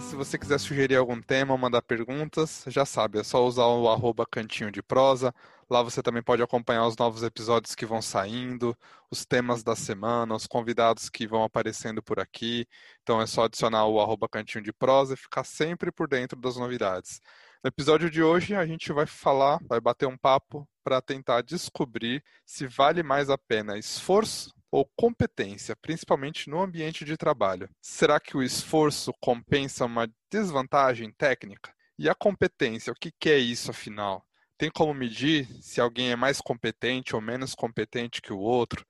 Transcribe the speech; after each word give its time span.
Se 0.00 0.14
você 0.14 0.38
quiser 0.38 0.58
sugerir 0.58 0.96
algum 0.96 1.20
tema, 1.22 1.56
mandar 1.56 1.80
perguntas, 1.80 2.64
já 2.66 2.84
sabe, 2.84 3.18
é 3.18 3.24
só 3.24 3.44
usar 3.46 3.66
o 3.66 3.88
arroba 3.88 4.26
cantinho 4.26 4.70
de 4.70 4.82
prosa. 4.82 5.34
Lá 5.70 5.82
você 5.82 6.02
também 6.02 6.22
pode 6.22 6.42
acompanhar 6.42 6.86
os 6.86 6.96
novos 6.96 7.22
episódios 7.22 7.74
que 7.74 7.86
vão 7.86 8.02
saindo, 8.02 8.76
os 9.10 9.24
temas 9.24 9.62
da 9.62 9.74
semana, 9.74 10.34
os 10.34 10.46
convidados 10.46 11.08
que 11.08 11.26
vão 11.26 11.42
aparecendo 11.44 12.02
por 12.02 12.20
aqui. 12.20 12.66
Então 13.02 13.20
é 13.20 13.26
só 13.26 13.44
adicionar 13.44 13.86
o 13.86 14.00
arroba 14.00 14.28
cantinho 14.28 14.62
de 14.64 14.72
prosa 14.72 15.14
e 15.14 15.16
ficar 15.16 15.44
sempre 15.44 15.90
por 15.90 16.08
dentro 16.08 16.38
das 16.40 16.56
novidades. 16.56 17.20
No 17.62 17.68
episódio 17.68 18.10
de 18.10 18.22
hoje, 18.22 18.54
a 18.54 18.66
gente 18.66 18.92
vai 18.92 19.06
falar, 19.06 19.58
vai 19.68 19.80
bater 19.80 20.06
um 20.06 20.16
papo 20.16 20.68
para 20.84 21.00
tentar 21.00 21.42
descobrir 21.42 22.22
se 22.44 22.66
vale 22.66 23.02
mais 23.02 23.30
a 23.30 23.38
pena 23.38 23.78
esforço 23.78 24.55
ou 24.76 24.84
competência, 24.94 25.74
principalmente 25.74 26.50
no 26.50 26.60
ambiente 26.60 27.02
de 27.02 27.16
trabalho. 27.16 27.66
Será 27.80 28.20
que 28.20 28.36
o 28.36 28.42
esforço 28.42 29.10
compensa 29.22 29.86
uma 29.86 30.06
desvantagem 30.30 31.10
técnica? 31.12 31.72
E 31.98 32.10
a 32.10 32.14
competência, 32.14 32.92
o 32.92 32.94
que 32.94 33.30
é 33.30 33.38
isso 33.38 33.70
afinal? 33.70 34.22
Tem 34.58 34.70
como 34.70 34.92
medir 34.92 35.46
se 35.62 35.80
alguém 35.80 36.10
é 36.10 36.16
mais 36.16 36.42
competente 36.42 37.16
ou 37.16 37.22
menos 37.22 37.54
competente 37.54 38.20
que 38.20 38.34
o 38.34 38.38
outro? 38.38 38.84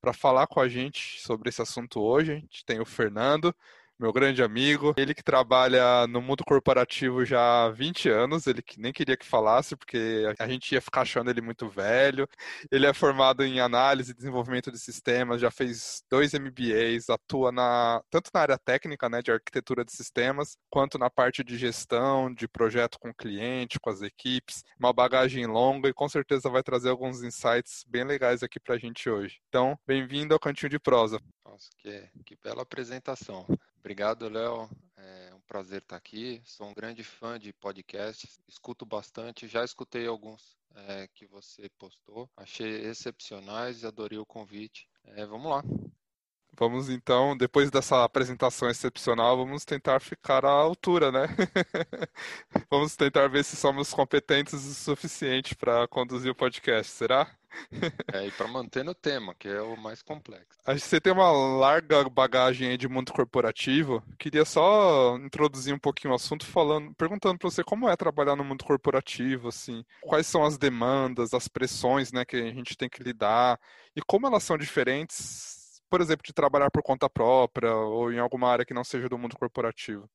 Para 0.00 0.12
falar 0.12 0.48
com 0.48 0.58
a 0.58 0.68
gente 0.68 1.20
sobre 1.20 1.50
esse 1.50 1.62
assunto 1.62 2.00
hoje, 2.00 2.32
a 2.32 2.36
gente 2.36 2.64
tem 2.64 2.80
o 2.80 2.84
Fernando, 2.84 3.54
meu 3.98 4.12
grande 4.12 4.42
amigo. 4.42 4.94
Ele 4.96 5.14
que 5.14 5.22
trabalha 5.22 6.06
no 6.06 6.22
mundo 6.22 6.44
corporativo 6.44 7.24
já 7.24 7.64
há 7.64 7.70
20 7.70 8.08
anos, 8.08 8.46
ele 8.46 8.62
que 8.62 8.80
nem 8.80 8.92
queria 8.92 9.16
que 9.16 9.26
falasse, 9.26 9.76
porque 9.76 10.24
a 10.38 10.48
gente 10.48 10.72
ia 10.72 10.80
ficar 10.80 11.02
achando 11.02 11.30
ele 11.30 11.40
muito 11.40 11.68
velho. 11.68 12.28
Ele 12.70 12.86
é 12.86 12.94
formado 12.94 13.44
em 13.44 13.60
análise 13.60 14.12
e 14.12 14.14
desenvolvimento 14.14 14.70
de 14.70 14.78
sistemas, 14.78 15.40
já 15.40 15.50
fez 15.50 16.02
dois 16.10 16.32
MBAs, 16.32 17.10
atua 17.10 17.50
na, 17.50 18.00
tanto 18.10 18.30
na 18.32 18.40
área 18.40 18.58
técnica, 18.58 19.08
né, 19.08 19.20
de 19.20 19.32
arquitetura 19.32 19.84
de 19.84 19.92
sistemas, 19.92 20.56
quanto 20.70 20.98
na 20.98 21.10
parte 21.10 21.42
de 21.42 21.56
gestão, 21.56 22.32
de 22.32 22.46
projeto 22.46 22.98
com 22.98 23.10
o 23.10 23.14
cliente, 23.14 23.80
com 23.80 23.90
as 23.90 24.00
equipes. 24.02 24.62
Uma 24.78 24.92
bagagem 24.92 25.46
longa 25.46 25.88
e 25.88 25.94
com 25.94 26.08
certeza 26.08 26.48
vai 26.48 26.62
trazer 26.62 26.90
alguns 26.90 27.22
insights 27.22 27.84
bem 27.88 28.04
legais 28.04 28.42
aqui 28.42 28.60
para 28.60 28.76
a 28.76 28.78
gente 28.78 29.10
hoje. 29.10 29.40
Então, 29.48 29.78
bem-vindo 29.86 30.34
ao 30.34 30.40
Cantinho 30.40 30.70
de 30.70 30.78
Prosa. 30.78 31.20
Nossa, 31.44 31.68
que, 31.78 32.08
que 32.24 32.36
bela 32.42 32.62
apresentação. 32.62 33.46
Obrigado, 33.80 34.28
Léo. 34.28 34.68
É 34.96 35.34
um 35.34 35.40
prazer 35.40 35.80
estar 35.80 35.96
aqui. 35.96 36.42
Sou 36.44 36.68
um 36.68 36.74
grande 36.74 37.02
fã 37.04 37.38
de 37.38 37.52
podcasts, 37.52 38.40
escuto 38.46 38.84
bastante. 38.84 39.46
Já 39.46 39.64
escutei 39.64 40.06
alguns 40.06 40.58
é, 40.74 41.08
que 41.14 41.26
você 41.26 41.68
postou. 41.78 42.28
Achei 42.36 42.86
excepcionais 42.86 43.82
e 43.82 43.86
adorei 43.86 44.18
o 44.18 44.26
convite. 44.26 44.88
É, 45.04 45.24
vamos 45.24 45.50
lá. 45.50 45.62
Vamos 46.58 46.90
então, 46.90 47.36
depois 47.36 47.70
dessa 47.70 48.02
apresentação 48.02 48.68
excepcional, 48.68 49.36
vamos 49.36 49.64
tentar 49.64 50.00
ficar 50.00 50.44
à 50.44 50.50
altura, 50.50 51.12
né? 51.12 51.28
vamos 52.68 52.96
tentar 52.96 53.28
ver 53.28 53.44
se 53.44 53.54
somos 53.54 53.94
competentes 53.94 54.54
o 54.54 54.74
suficiente 54.74 55.54
para 55.54 55.86
conduzir 55.86 56.32
o 56.32 56.34
podcast, 56.34 56.92
será? 56.92 57.30
É, 58.12 58.26
e 58.26 58.30
para 58.30 58.46
manter 58.46 58.84
no 58.84 58.94
tema, 58.94 59.34
que 59.34 59.48
é 59.48 59.60
o 59.60 59.76
mais 59.76 60.02
complexo. 60.02 60.58
A 60.66 60.74
você 60.76 61.00
tem 61.00 61.12
uma 61.12 61.30
larga 61.30 62.08
bagagem 62.08 62.76
de 62.76 62.88
mundo 62.88 63.12
corporativo. 63.12 64.02
Queria 64.18 64.44
só 64.44 65.16
introduzir 65.16 65.74
um 65.74 65.78
pouquinho 65.78 66.12
o 66.12 66.16
assunto 66.16 66.46
falando, 66.46 66.94
perguntando 66.94 67.38
para 67.38 67.50
você 67.50 67.64
como 67.64 67.88
é 67.88 67.96
trabalhar 67.96 68.36
no 68.36 68.44
mundo 68.44 68.64
corporativo, 68.64 69.48
assim, 69.48 69.84
quais 70.02 70.26
são 70.26 70.44
as 70.44 70.58
demandas, 70.58 71.34
as 71.34 71.48
pressões, 71.48 72.12
né, 72.12 72.24
que 72.24 72.36
a 72.36 72.52
gente 72.52 72.76
tem 72.76 72.88
que 72.88 73.02
lidar 73.02 73.58
e 73.96 74.02
como 74.02 74.26
elas 74.26 74.42
são 74.42 74.56
diferentes, 74.56 75.57
por 75.90 76.00
exemplo, 76.00 76.24
de 76.24 76.32
trabalhar 76.32 76.70
por 76.70 76.82
conta 76.82 77.08
própria 77.08 77.74
ou 77.74 78.12
em 78.12 78.18
alguma 78.18 78.48
área 78.48 78.64
que 78.64 78.74
não 78.74 78.84
seja 78.84 79.08
do 79.08 79.18
mundo 79.18 79.36
corporativo. 79.36 80.08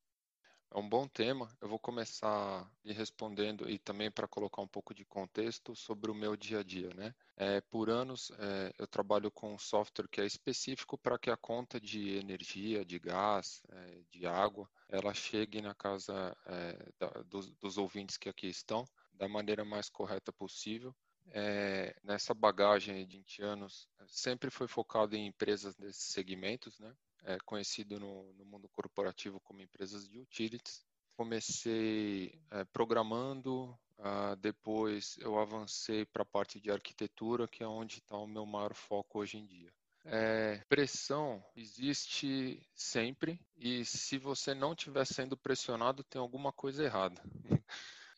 É 0.76 0.80
um 0.80 0.90
bom 0.90 1.08
tema. 1.08 1.56
Eu 1.62 1.70
vou 1.70 1.78
começar 1.78 2.68
lhe 2.84 2.94
respondendo 2.94 3.70
e 3.70 3.78
também 3.78 4.10
para 4.10 4.28
colocar 4.28 4.60
um 4.60 4.68
pouco 4.68 4.92
de 4.92 5.06
contexto 5.06 5.76
sobre 5.76 6.10
o 6.10 6.16
meu 6.16 6.36
dia 6.36 6.62
a 6.62 6.64
dia, 6.64 6.90
né? 6.96 7.14
É, 7.38 7.62
por 7.62 7.92
anos 7.92 8.32
é, 8.40 8.74
eu 8.80 8.88
trabalho 8.88 9.30
com 9.30 9.54
um 9.54 9.60
software 9.60 10.08
que 10.08 10.20
é 10.20 10.26
específico 10.26 10.98
para 10.98 11.20
que 11.20 11.30
a 11.30 11.38
conta 11.38 11.80
de 11.80 12.18
energia, 12.18 12.84
de 12.84 12.98
gás, 12.98 13.62
é, 13.70 14.02
de 14.10 14.26
água, 14.26 14.68
ela 14.90 15.14
chegue 15.14 15.62
na 15.62 15.76
casa 15.76 16.36
é, 16.48 16.92
da, 16.98 17.08
dos, 17.24 17.52
dos, 17.58 17.78
ouvintes 17.78 18.18
que 18.18 18.28
aqui 18.28 18.48
estão 18.48 18.84
da 19.14 19.28
maneira 19.28 19.64
mais 19.64 19.90
correta 19.90 20.34
possível. 20.34 20.96
É, 21.32 21.96
nessa 22.04 22.34
bagagem 22.34 23.06
de 23.06 23.18
20 23.18 23.42
anos, 23.42 23.88
sempre 24.08 24.50
foi 24.50 24.68
focado 24.68 25.16
em 25.16 25.28
empresas 25.28 25.76
desses 25.76 26.12
segmentos, 26.12 26.80
né? 26.80 26.94
é 27.24 27.38
conhecido 27.46 28.00
no, 28.00 28.34
no, 28.34 28.46
mundo 28.46 28.70
corporativo 28.70 29.40
como 29.40 29.62
empresas 29.62 30.08
de 30.08 30.20
utilities. 30.20 30.86
Comecei 31.16 32.40
é, 32.52 32.64
programando, 32.66 33.78
uh, 34.00 34.36
depois 34.40 35.16
eu 35.20 35.40
avancei 35.40 36.06
para 36.06 36.24
a 36.24 36.26
parte 36.26 36.60
de 36.60 36.72
arquitetura, 36.72 37.48
que 37.48 37.64
é 37.64 37.68
onde 37.68 38.00
está 38.00 38.18
o 38.18 38.28
meu 38.28 38.46
maior 38.46 38.74
foco 38.74 39.20
hoje 39.20 39.38
em 39.38 39.46
dia. 39.46 39.72
É, 40.06 40.58
pressão 40.68 41.42
existe 41.56 42.62
sempre 42.76 43.40
e 43.56 43.86
se 43.86 44.18
você 44.18 44.54
não 44.54 44.74
estiver 44.74 45.06
sendo 45.06 45.38
pressionado, 45.38 46.04
tem 46.04 46.20
alguma 46.20 46.52
coisa 46.52 46.84
errada. 46.84 47.22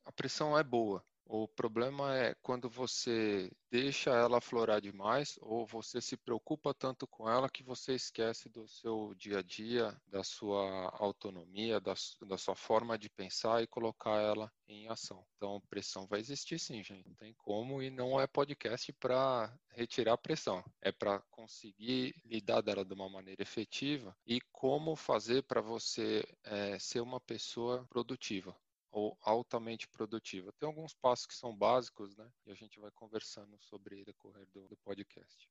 A 0.04 0.12
pressão 0.12 0.58
é 0.58 0.64
boa, 0.64 1.04
o 1.26 1.48
problema 1.48 2.16
é 2.16 2.36
quando 2.36 2.70
você 2.70 3.52
deixa 3.72 4.12
ela 4.12 4.40
florar 4.40 4.80
demais 4.80 5.38
ou 5.42 5.66
você 5.66 6.00
se 6.00 6.16
preocupa 6.16 6.74
tanto 6.74 7.08
com 7.08 7.28
ela 7.28 7.50
que 7.50 7.64
você 7.64 7.94
esquece 7.94 8.48
do 8.48 8.68
seu 8.68 9.14
dia 9.16 9.40
a 9.40 9.42
dia, 9.42 10.00
da 10.08 10.24
sua 10.24 10.90
autonomia, 10.98 11.80
da, 11.82 11.94
da 12.28 12.38
sua 12.38 12.56
forma 12.56 12.98
de 12.98 13.10
pensar 13.10 13.64
e 13.64 13.68
colocar 13.68 14.22
ela 14.22 14.52
em 14.68 14.88
ação. 14.88 15.26
Então, 15.36 15.62
pressão 15.70 16.08
vai 16.08 16.20
existir 16.20 16.60
sim, 16.60 16.84
gente. 16.84 17.08
Não 17.08 17.16
tem 17.16 17.34
como 17.34 17.82
e 17.82 17.90
não 17.90 18.22
é 18.22 18.28
podcast 18.28 18.94
para 18.94 19.52
retirar 19.72 20.18
pressão. 20.18 20.64
É 20.82 20.92
para 20.92 21.20
conseguir 21.32 22.16
lidar 22.24 22.62
dela 22.62 22.86
de 22.86 22.94
uma 22.94 23.10
maneira 23.10 23.42
efetiva 23.42 24.16
e 24.26 24.40
como 24.52 24.96
fazer 24.96 25.42
para 25.44 25.60
você 25.60 26.24
é, 26.44 26.78
ser 26.80 27.02
uma 27.02 27.20
pessoa 27.20 27.86
produtiva 27.90 28.56
ou 28.96 29.18
altamente 29.22 29.90
produtiva. 29.90 30.54
Tem 30.54 30.66
alguns 30.66 30.94
passos 30.94 31.26
que 31.26 31.36
são 31.36 31.54
básicos, 31.54 32.16
né? 32.16 32.26
E 32.46 32.52
a 32.52 32.56
gente 32.56 32.80
vai 32.80 32.90
conversando 32.92 33.58
sobre 33.60 34.02
o 34.02 34.06
decorrer 34.06 34.48
do, 34.54 34.70
do 34.70 34.78
podcast. 34.78 35.50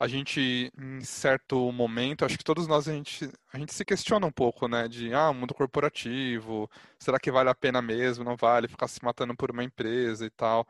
A 0.00 0.08
gente, 0.08 0.72
em 0.76 1.00
certo 1.04 1.70
momento, 1.70 2.24
acho 2.24 2.36
que 2.36 2.42
todos 2.42 2.66
nós 2.66 2.88
a 2.88 2.92
gente, 2.92 3.30
a 3.52 3.58
gente 3.58 3.72
se 3.72 3.84
questiona 3.84 4.26
um 4.26 4.32
pouco, 4.32 4.66
né? 4.66 4.88
De 4.88 5.14
ah, 5.14 5.32
mundo 5.32 5.54
corporativo, 5.54 6.68
será 6.98 7.20
que 7.20 7.30
vale 7.30 7.50
a 7.50 7.54
pena 7.54 7.80
mesmo? 7.80 8.24
Não 8.24 8.36
vale 8.36 8.66
ficar 8.66 8.88
se 8.88 9.02
matando 9.04 9.36
por 9.36 9.52
uma 9.52 9.62
empresa 9.62 10.26
e 10.26 10.30
tal. 10.30 10.66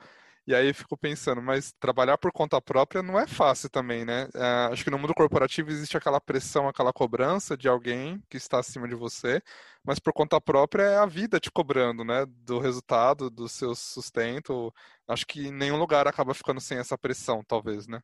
E 0.47 0.55
aí 0.55 0.75
fico 0.75 0.95
pensando, 0.97 1.41
mas 1.41 1.73
trabalhar 1.81 2.19
por 2.19 2.31
conta 2.31 2.61
própria 2.61 3.03
não 3.03 3.19
é 3.19 3.27
fácil 3.27 3.71
também, 3.71 4.05
né? 4.05 4.29
É, 4.35 4.69
acho 4.73 4.85
que 4.85 4.91
no 4.91 4.99
mundo 4.99 5.15
corporativo 5.15 5.71
existe 5.71 5.97
aquela 5.97 6.21
pressão, 6.21 6.69
aquela 6.69 6.93
cobrança 6.93 7.57
de 7.57 7.67
alguém 7.67 8.23
que 8.29 8.37
está 8.37 8.59
acima 8.59 8.87
de 8.87 8.95
você, 8.95 9.41
mas 9.83 9.99
por 9.99 10.13
conta 10.13 10.39
própria 10.41 10.83
é 10.83 10.99
a 10.99 11.07
vida 11.07 11.41
te 11.41 11.51
cobrando, 11.51 12.05
né? 12.05 12.27
Do 12.29 12.59
resultado, 12.59 13.31
do 13.31 13.49
seu 13.49 13.75
sustento. 13.75 14.71
Acho 15.09 15.27
que 15.27 15.51
nenhum 15.51 15.79
lugar 15.79 16.07
acaba 16.07 16.35
ficando 16.35 16.61
sem 16.61 16.77
essa 16.79 16.99
pressão, 16.99 17.43
talvez, 17.43 17.87
né? 17.87 18.03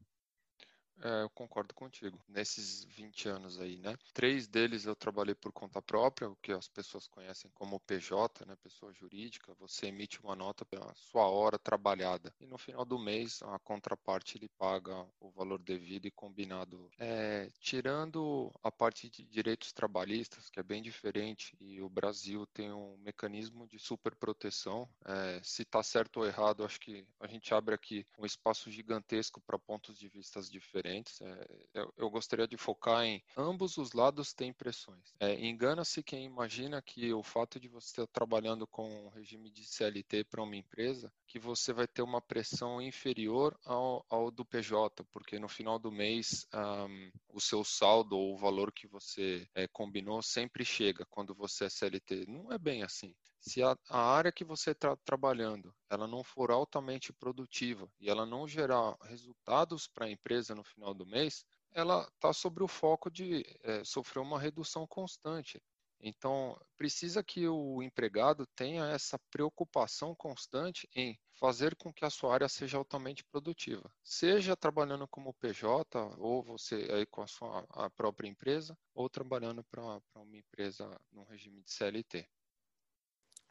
É, 1.03 1.23
eu 1.23 1.31
concordo 1.31 1.75
contigo. 1.75 2.19
Nesses 2.29 2.85
20 2.85 3.29
anos 3.29 3.59
aí, 3.59 3.79
né? 3.79 3.97
Três 4.13 4.47
deles 4.47 4.85
eu 4.85 4.95
trabalhei 4.95 5.35
por 5.35 5.53
conta 5.53 5.81
própria, 5.81 6.29
o 6.29 6.37
que 6.37 6.53
as 6.53 6.69
pessoas 6.69 7.07
conhecem 7.07 7.51
como 7.55 7.81
PJ, 7.81 8.45
né? 8.45 8.57
Pessoa 8.63 8.93
jurídica. 8.93 9.55
Você 9.55 9.87
emite 9.87 10.21
uma 10.21 10.37
nota 10.37 10.65
pela 10.65 10.93
sua 10.95 11.27
hora 11.29 11.59
trabalhada. 11.59 12.35
E 12.41 12.47
no 12.47 12.59
final 12.59 12.85
do 12.85 12.99
mês, 12.99 13.43
a 13.43 13.59
contraparte 13.61 14.37
ele 14.37 14.49
paga 14.59 15.07
o 15.19 15.31
valor 15.31 15.59
devido 15.59 16.07
e 16.07 16.11
combinado. 16.11 16.91
É, 16.99 17.49
tirando 17.61 18.53
a 18.63 18.71
parte 18.71 19.09
de 19.09 19.25
direitos 19.25 19.73
trabalhistas, 19.73 20.51
que 20.51 20.61
é 20.61 20.63
bem 20.63 20.83
diferente, 20.83 21.57
e 21.61 21.81
o 21.81 21.89
Brasil 21.89 22.47
tem 22.53 22.73
um 22.73 22.97
mecanismo 22.99 23.67
de 23.67 23.79
superproteção. 23.79 24.89
É, 25.07 25.41
se 25.43 25.63
está 25.63 25.83
certo 25.83 26.19
ou 26.19 26.27
errado, 26.27 26.65
acho 26.65 26.81
que 26.81 27.07
a 27.21 27.27
gente 27.27 27.55
abre 27.55 27.75
aqui 27.75 28.07
um 28.19 28.27
espaço 28.27 28.71
gigantesco 28.71 29.41
para 29.41 29.59
pontos 29.59 29.99
de 29.99 30.09
vistas 30.09 30.51
diferentes 30.51 30.90
diferentes. 30.91 31.21
É, 31.21 31.47
eu, 31.75 31.95
eu, 31.97 32.11
gostaria 32.11 32.47
de 32.47 32.57
focar 32.57 33.05
em 33.05 33.23
ambos 33.37 33.79
os 33.79 33.93
lados 33.93 34.33
têm 34.33 34.53
pressões. 34.53 35.15
É, 35.21 35.35
Engana-se 35.35 36.03
quem 36.03 36.25
imagina 36.25 36.83
que 36.83 37.13
o 37.13 37.23
fato 37.23 37.61
de 37.61 37.69
você 37.69 38.03
estar 38.03 38.07
trabalhando 38.09 38.67
com 38.67 38.89
um 38.89 39.09
regime 39.09 39.51
de 39.51 39.65
CLT 39.65 40.25
para 40.25 40.43
uma 40.43 40.57
empresa, 40.57 41.13
que 41.27 41.39
você 41.39 41.73
vai 41.73 41.87
ter 41.87 42.03
uma 42.03 42.21
pressão 42.21 42.81
inferior 42.81 43.59
ao, 43.65 44.05
ao 44.09 44.31
do 44.31 44.45
PJ, 44.45 45.05
porque 45.13 45.39
no 45.39 45.49
final 45.49 45.79
do 45.79 45.93
mês 45.93 46.47
um, 46.55 47.11
o 47.29 47.41
seu 47.41 47.65
saldo 47.65 48.17
ou 48.17 48.35
o 48.35 48.39
valor 48.39 48.73
que 48.73 48.87
você 48.87 49.47
é, 49.55 49.69
combinou 49.69 50.23
sempre 50.23 50.65
chega 50.65 51.07
quando 51.09 51.35
você 51.35 51.67
é 51.67 51.71
CLT. 51.71 52.27
Não 52.27 52.53
é 52.53 52.59
bem 52.59 52.83
assim. 52.83 53.15
Se 53.41 53.63
a, 53.63 53.77
a 53.89 53.99
área 53.99 54.31
que 54.31 54.45
você 54.45 54.73
está 54.73 54.97
trabalhando 54.97 55.75
ela 55.89 56.07
não 56.07 56.23
for 56.23 56.51
altamente 56.51 57.13
produtiva 57.13 57.91
e 57.99 58.09
ela 58.09 58.25
não 58.25 58.47
gerar 58.47 58.97
resultados 59.03 59.89
para 59.89 60.07
a 60.07 60.11
empresa 60.11 60.55
no 60.55 60.63
final 60.63 60.95
do 60.95 61.05
mês, 61.05 61.45
ela 61.73 62.09
está 62.15 62.33
sobre 62.33 62.63
o 62.63 62.69
foco 62.69 63.11
de 63.11 63.45
é, 63.63 63.83
sofrer 63.83 64.21
uma 64.21 64.39
redução 64.39 64.87
constante. 64.87 65.61
Então, 66.03 66.59
precisa 66.77 67.23
que 67.23 67.47
o 67.47 67.83
empregado 67.83 68.47
tenha 68.57 68.87
essa 68.87 69.19
preocupação 69.31 70.15
constante 70.15 70.89
em 70.95 71.19
fazer 71.35 71.77
com 71.77 71.93
que 71.93 72.05
a 72.05 72.11
sua 72.11 72.33
área 72.33 72.49
seja 72.49 72.79
altamente 72.79 73.23
produtiva. 73.25 73.91
Seja 74.03 74.57
trabalhando 74.57 75.07
como 75.09 75.35
PJ, 75.35 75.99
ou 76.19 76.43
você 76.43 76.89
aí 76.91 77.05
com 77.07 77.23
a 77.23 77.27
sua 77.27 77.67
a 77.71 77.91
própria 77.91 78.29
empresa, 78.29 78.79
ou 78.95 79.11
trabalhando 79.11 79.63
para 79.65 80.01
uma 80.15 80.37
empresa 80.37 80.99
no 81.13 81.25
regime 81.25 81.63
de 81.63 81.71
CLT. 81.71 82.27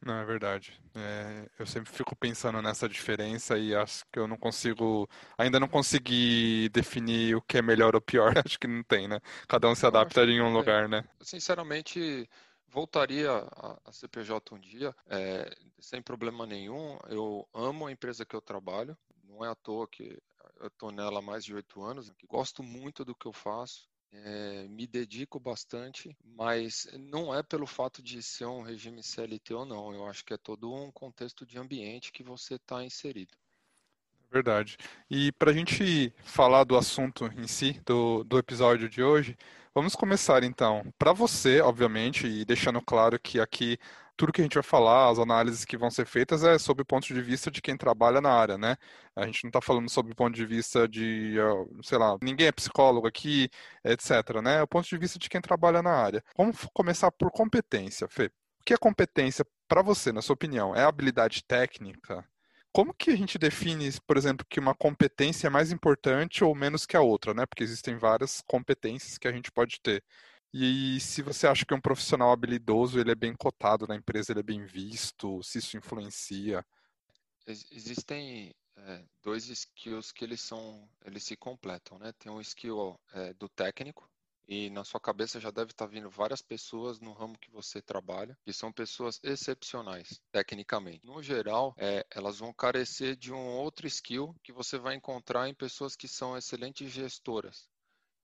Não, 0.02 0.14
é 0.14 0.24
verdade. 0.24 0.80
É, 0.94 1.46
eu 1.58 1.66
sempre 1.66 1.92
fico 1.92 2.16
pensando 2.16 2.62
nessa 2.62 2.88
diferença 2.88 3.58
e 3.58 3.74
acho 3.74 4.04
que 4.10 4.18
eu 4.18 4.26
não 4.26 4.36
consigo, 4.36 5.06
ainda 5.36 5.60
não 5.60 5.68
consegui 5.68 6.70
definir 6.70 7.36
o 7.36 7.42
que 7.42 7.58
é 7.58 7.62
melhor 7.62 7.94
ou 7.94 8.00
pior. 8.00 8.32
Acho 8.46 8.58
que 8.58 8.66
não 8.66 8.82
tem, 8.82 9.06
né? 9.06 9.20
Cada 9.46 9.68
um 9.68 9.74
se 9.74 9.84
adapta 9.84 10.24
em 10.24 10.40
um 10.40 10.52
lugar, 10.52 10.88
né? 10.88 11.04
Sinceramente, 11.20 12.28
voltaria 12.66 13.30
a, 13.30 13.92
CPJ 13.92 14.54
um 14.54 14.58
dia, 14.58 14.94
é, 15.06 15.54
sem 15.78 16.00
problema 16.00 16.46
nenhum. 16.46 16.98
Eu 17.08 17.46
amo 17.52 17.86
a 17.86 17.92
empresa 17.92 18.24
que 18.24 18.34
eu 18.34 18.40
trabalho. 18.40 18.96
Não 19.24 19.44
é 19.44 19.48
à 19.48 19.54
toa 19.54 19.86
que 19.86 20.18
eu 20.60 20.68
estou 20.68 20.90
nela 20.90 21.18
há 21.18 21.22
mais 21.22 21.44
de 21.44 21.54
oito 21.54 21.82
anos. 21.82 22.10
Gosto 22.26 22.62
muito 22.62 23.04
do 23.04 23.14
que 23.14 23.26
eu 23.26 23.32
faço. 23.34 23.89
É, 24.12 24.66
me 24.68 24.86
dedico 24.86 25.38
bastante, 25.38 26.16
mas 26.24 26.88
não 26.98 27.34
é 27.34 27.42
pelo 27.42 27.66
fato 27.66 28.02
de 28.02 28.22
ser 28.22 28.46
um 28.46 28.62
regime 28.62 29.02
CLT 29.02 29.54
ou 29.54 29.64
não. 29.64 29.94
Eu 29.94 30.06
acho 30.06 30.24
que 30.24 30.34
é 30.34 30.36
todo 30.36 30.72
um 30.72 30.90
contexto 30.90 31.46
de 31.46 31.58
ambiente 31.58 32.10
que 32.10 32.22
você 32.22 32.54
está 32.54 32.82
inserido. 32.82 33.36
Verdade. 34.30 34.76
E 35.10 35.32
para 35.32 35.50
a 35.50 35.54
gente 35.54 36.12
falar 36.22 36.62
do 36.64 36.76
assunto 36.76 37.26
em 37.36 37.48
si, 37.48 37.80
do, 37.84 38.22
do 38.22 38.38
episódio 38.38 38.88
de 38.88 39.02
hoje, 39.02 39.36
vamos 39.74 39.96
começar 39.96 40.44
então. 40.44 40.92
Para 40.96 41.12
você, 41.12 41.60
obviamente, 41.60 42.26
e 42.28 42.44
deixando 42.44 42.80
claro 42.80 43.18
que 43.18 43.40
aqui 43.40 43.76
tudo 44.20 44.34
que 44.34 44.42
a 44.42 44.44
gente 44.44 44.52
vai 44.54 44.62
falar, 44.62 45.08
as 45.08 45.18
análises 45.18 45.64
que 45.64 45.78
vão 45.78 45.90
ser 45.90 46.04
feitas 46.04 46.44
é 46.44 46.58
sob 46.58 46.82
o 46.82 46.84
ponto 46.84 47.06
de 47.06 47.22
vista 47.22 47.50
de 47.50 47.62
quem 47.62 47.74
trabalha 47.74 48.20
na 48.20 48.30
área, 48.30 48.58
né? 48.58 48.76
A 49.16 49.24
gente 49.24 49.44
não 49.44 49.48
está 49.48 49.62
falando 49.62 49.88
sob 49.88 50.12
o 50.12 50.14
ponto 50.14 50.34
de 50.34 50.44
vista 50.44 50.86
de, 50.86 51.36
sei 51.82 51.96
lá, 51.96 52.18
ninguém 52.22 52.48
é 52.48 52.52
psicólogo 52.52 53.06
aqui, 53.06 53.48
etc, 53.82 54.42
né? 54.42 54.58
É 54.58 54.62
o 54.62 54.68
ponto 54.68 54.86
de 54.86 54.98
vista 54.98 55.18
de 55.18 55.26
quem 55.26 55.40
trabalha 55.40 55.82
na 55.82 55.92
área. 55.92 56.22
Vamos 56.36 56.68
começar 56.74 57.10
por 57.10 57.30
competência, 57.30 58.06
Fê. 58.10 58.26
O 58.26 58.64
que 58.66 58.74
é 58.74 58.76
competência 58.76 59.42
para 59.66 59.80
você, 59.80 60.12
na 60.12 60.20
sua 60.20 60.34
opinião? 60.34 60.76
É 60.76 60.84
habilidade 60.84 61.42
técnica? 61.42 62.22
Como 62.72 62.92
que 62.92 63.10
a 63.12 63.16
gente 63.16 63.38
define, 63.38 63.90
por 64.06 64.18
exemplo, 64.18 64.44
que 64.50 64.60
uma 64.60 64.74
competência 64.74 65.46
é 65.46 65.50
mais 65.50 65.72
importante 65.72 66.44
ou 66.44 66.54
menos 66.54 66.84
que 66.84 66.94
a 66.94 67.00
outra, 67.00 67.32
né? 67.32 67.46
Porque 67.46 67.64
existem 67.64 67.96
várias 67.96 68.42
competências 68.46 69.16
que 69.16 69.26
a 69.26 69.32
gente 69.32 69.50
pode 69.50 69.80
ter. 69.80 70.04
E 70.52 70.98
se 70.98 71.22
você 71.22 71.46
acha 71.46 71.64
que 71.64 71.72
um 71.72 71.80
profissional 71.80 72.32
habilidoso 72.32 72.98
ele 72.98 73.12
é 73.12 73.14
bem 73.14 73.34
cotado 73.36 73.86
na 73.86 73.94
empresa, 73.94 74.32
ele 74.32 74.40
é 74.40 74.44
bem 74.44 74.64
visto, 74.64 75.40
se 75.44 75.58
isso 75.58 75.76
influencia? 75.76 76.66
Existem 77.46 78.52
é, 78.76 79.04
dois 79.22 79.48
skills 79.48 80.10
que 80.10 80.24
eles 80.24 80.40
são, 80.40 80.88
eles 81.04 81.22
se 81.24 81.36
completam, 81.36 81.98
né? 81.98 82.12
Tem 82.18 82.32
um 82.32 82.40
skill 82.40 82.98
é, 83.12 83.32
do 83.34 83.48
técnico 83.48 84.10
e 84.48 84.68
na 84.70 84.82
sua 84.82 84.98
cabeça 84.98 85.38
já 85.38 85.52
deve 85.52 85.70
estar 85.70 85.86
vindo 85.86 86.10
várias 86.10 86.42
pessoas 86.42 86.98
no 86.98 87.12
ramo 87.12 87.38
que 87.38 87.50
você 87.52 87.80
trabalha 87.80 88.36
que 88.44 88.52
são 88.52 88.72
pessoas 88.72 89.20
excepcionais 89.22 90.20
tecnicamente. 90.32 91.06
No 91.06 91.22
geral, 91.22 91.72
é, 91.78 92.04
elas 92.10 92.40
vão 92.40 92.52
carecer 92.52 93.14
de 93.14 93.32
um 93.32 93.46
outro 93.56 93.86
skill 93.86 94.34
que 94.42 94.52
você 94.52 94.78
vai 94.78 94.96
encontrar 94.96 95.48
em 95.48 95.54
pessoas 95.54 95.94
que 95.94 96.08
são 96.08 96.36
excelentes 96.36 96.90
gestoras 96.90 97.69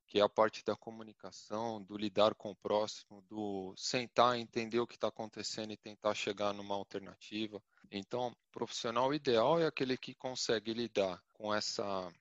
que 0.06 0.20
é 0.20 0.22
a 0.22 0.28
parte 0.28 0.64
da 0.64 0.76
comunicação, 0.76 1.82
do 1.82 1.96
lidar 1.96 2.34
com 2.34 2.50
o 2.50 2.56
próximo, 2.56 3.22
do 3.22 3.74
sentar, 3.76 4.38
entender 4.38 4.78
o 4.78 4.86
que 4.86 4.94
está 4.94 5.08
acontecendo 5.08 5.72
e 5.72 5.76
tentar 5.76 6.14
chegar 6.14 6.52
numa 6.52 6.74
alternativa. 6.74 7.62
Então, 7.90 8.28
o 8.28 8.36
profissional 8.52 9.12
ideal 9.12 9.60
é 9.60 9.66
aquele 9.66 9.96
que 9.96 10.14
consegue 10.14 10.72
lidar 10.72 11.20
com 11.32 11.52
essa 11.52 12.12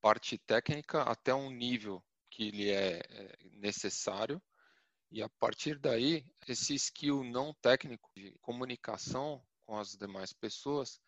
parte 0.00 0.38
técnica 0.38 1.02
até 1.02 1.34
um 1.34 1.50
nível 1.50 2.02
que 2.30 2.48
ele 2.48 2.70
é, 2.70 3.00
é 3.00 3.38
necessário 3.52 4.40
e 5.12 5.22
a 5.22 5.28
partir 5.28 5.78
daí 5.78 6.24
esse 6.48 6.74
skill 6.74 7.22
não 7.22 7.52
técnico 7.60 8.10
de 8.16 8.32
comunicação 8.40 9.44
com 9.66 9.78
as 9.78 9.92
demais 9.92 10.32
pessoas 10.32 10.98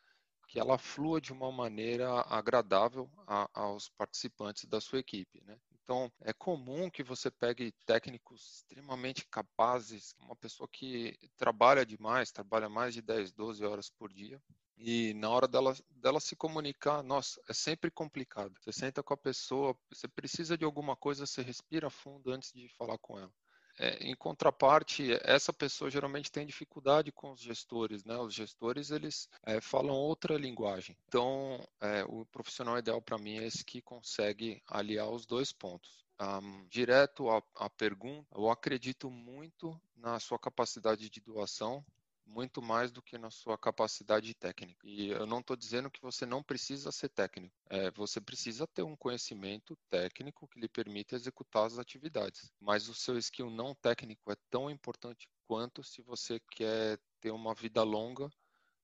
que 0.46 0.60
ela 0.60 0.76
flua 0.76 1.20
de 1.22 1.32
uma 1.32 1.50
maneira 1.50 2.20
agradável 2.28 3.10
a, 3.26 3.48
aos 3.54 3.88
participantes 3.88 4.66
da 4.66 4.78
sua 4.78 4.98
equipe. 4.98 5.42
Né? 5.44 5.58
Então, 5.84 6.10
é 6.22 6.32
comum 6.32 6.90
que 6.90 7.02
você 7.02 7.30
pegue 7.30 7.70
técnicos 7.84 8.56
extremamente 8.56 9.26
capazes, 9.26 10.14
uma 10.18 10.34
pessoa 10.34 10.66
que 10.66 11.14
trabalha 11.36 11.84
demais, 11.84 12.32
trabalha 12.32 12.70
mais 12.70 12.94
de 12.94 13.02
10, 13.02 13.32
12 13.32 13.62
horas 13.66 13.90
por 13.90 14.10
dia, 14.10 14.42
e 14.78 15.12
na 15.14 15.28
hora 15.28 15.46
dela, 15.46 15.76
dela 15.90 16.20
se 16.20 16.34
comunicar, 16.34 17.02
nossa, 17.02 17.38
é 17.48 17.52
sempre 17.52 17.90
complicado. 17.90 18.54
Você 18.62 18.72
senta 18.72 19.02
com 19.02 19.12
a 19.12 19.16
pessoa, 19.16 19.76
você 19.90 20.08
precisa 20.08 20.56
de 20.56 20.64
alguma 20.64 20.96
coisa, 20.96 21.26
você 21.26 21.42
respira 21.42 21.90
fundo 21.90 22.32
antes 22.32 22.50
de 22.50 22.66
falar 22.70 22.96
com 22.98 23.18
ela. 23.18 23.32
É, 23.78 23.96
em 24.08 24.14
contraparte, 24.14 25.12
essa 25.22 25.52
pessoa 25.52 25.90
geralmente 25.90 26.30
tem 26.30 26.46
dificuldade 26.46 27.10
com 27.10 27.32
os 27.32 27.40
gestores, 27.40 28.04
né? 28.04 28.16
Os 28.18 28.34
gestores 28.34 28.90
eles 28.90 29.28
é, 29.44 29.60
falam 29.60 29.94
outra 29.94 30.36
linguagem. 30.36 30.96
Então, 31.08 31.60
é, 31.80 32.04
o 32.04 32.24
profissional 32.26 32.78
ideal 32.78 33.02
para 33.02 33.18
mim 33.18 33.38
é 33.38 33.46
esse 33.46 33.64
que 33.64 33.82
consegue 33.82 34.62
aliar 34.66 35.10
os 35.10 35.26
dois 35.26 35.52
pontos. 35.52 36.04
Um, 36.20 36.64
direto 36.68 37.28
à 37.56 37.68
pergunta, 37.68 38.28
eu 38.36 38.48
acredito 38.48 39.10
muito 39.10 39.80
na 39.96 40.20
sua 40.20 40.38
capacidade 40.38 41.10
de 41.10 41.20
doação 41.20 41.84
muito 42.26 42.62
mais 42.62 42.90
do 42.90 43.02
que 43.02 43.18
na 43.18 43.30
sua 43.30 43.56
capacidade 43.56 44.34
técnica. 44.34 44.86
E 44.86 45.08
eu 45.08 45.26
não 45.26 45.40
estou 45.40 45.56
dizendo 45.56 45.90
que 45.90 46.00
você 46.00 46.24
não 46.24 46.42
precisa 46.42 46.90
ser 46.90 47.08
técnico. 47.08 47.54
É, 47.68 47.90
você 47.90 48.20
precisa 48.20 48.66
ter 48.66 48.82
um 48.82 48.96
conhecimento 48.96 49.76
técnico 49.88 50.48
que 50.48 50.58
lhe 50.58 50.68
permita 50.68 51.14
executar 51.14 51.66
as 51.66 51.78
atividades. 51.78 52.52
Mas 52.60 52.88
o 52.88 52.94
seu 52.94 53.18
skill 53.18 53.50
não 53.50 53.74
técnico 53.74 54.32
é 54.32 54.36
tão 54.50 54.70
importante 54.70 55.28
quanto 55.46 55.82
se 55.82 56.02
você 56.02 56.40
quer 56.50 56.98
ter 57.20 57.30
uma 57.30 57.54
vida 57.54 57.82
longa 57.82 58.28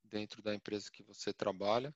dentro 0.05 0.43
da 0.43 0.55
empresa 0.55 0.91
que 0.93 1.03
você 1.03 1.33
trabalha 1.33 1.95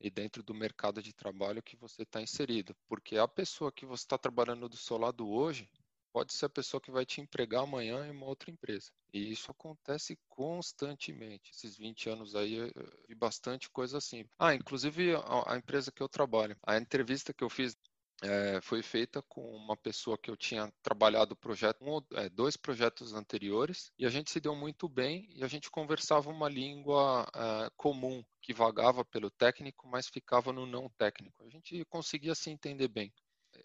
e 0.00 0.10
dentro 0.10 0.42
do 0.42 0.54
mercado 0.54 1.02
de 1.02 1.12
trabalho 1.12 1.62
que 1.62 1.76
você 1.76 2.02
está 2.02 2.20
inserido. 2.20 2.76
Porque 2.86 3.16
a 3.16 3.26
pessoa 3.26 3.72
que 3.72 3.86
você 3.86 4.04
está 4.04 4.18
trabalhando 4.18 4.68
do 4.68 4.76
seu 4.76 4.98
lado 4.98 5.28
hoje, 5.28 5.68
pode 6.14 6.32
ser 6.32 6.46
a 6.46 6.48
pessoa 6.48 6.80
que 6.80 6.92
vai 6.92 7.04
te 7.04 7.20
empregar 7.20 7.64
amanhã 7.64 8.06
em 8.06 8.12
uma 8.12 8.26
outra 8.26 8.48
empresa. 8.48 8.92
E 9.12 9.32
isso 9.32 9.50
acontece 9.50 10.16
constantemente. 10.28 11.50
Esses 11.50 11.76
20 11.76 12.08
anos 12.08 12.36
aí, 12.36 12.54
eu 12.54 12.70
vi 13.08 13.16
bastante 13.16 13.68
coisa 13.68 13.98
assim. 13.98 14.24
Ah, 14.38 14.54
inclusive 14.54 15.16
a, 15.16 15.54
a 15.54 15.56
empresa 15.56 15.90
que 15.90 16.00
eu 16.00 16.08
trabalho. 16.08 16.56
A 16.64 16.78
entrevista 16.78 17.34
que 17.34 17.42
eu 17.42 17.50
fiz 17.50 17.76
é, 18.22 18.60
foi 18.60 18.80
feita 18.80 19.20
com 19.22 19.42
uma 19.56 19.76
pessoa 19.76 20.16
que 20.16 20.30
eu 20.30 20.36
tinha 20.36 20.72
trabalhado 20.84 21.34
projeto, 21.34 21.82
um, 21.82 22.00
é, 22.16 22.28
dois 22.28 22.56
projetos 22.56 23.12
anteriores, 23.12 23.90
e 23.98 24.06
a 24.06 24.08
gente 24.08 24.30
se 24.30 24.38
deu 24.38 24.54
muito 24.54 24.88
bem 24.88 25.28
e 25.34 25.42
a 25.42 25.48
gente 25.48 25.68
conversava 25.68 26.30
uma 26.30 26.48
língua 26.48 27.26
é, 27.34 27.70
comum, 27.76 28.24
que 28.40 28.54
vagava 28.54 29.04
pelo 29.04 29.32
técnico, 29.32 29.88
mas 29.88 30.06
ficava 30.06 30.52
no 30.52 30.64
não 30.64 30.88
técnico. 30.90 31.44
A 31.44 31.48
gente 31.48 31.84
conseguia 31.86 32.36
se 32.36 32.50
entender 32.50 32.86
bem 32.86 33.12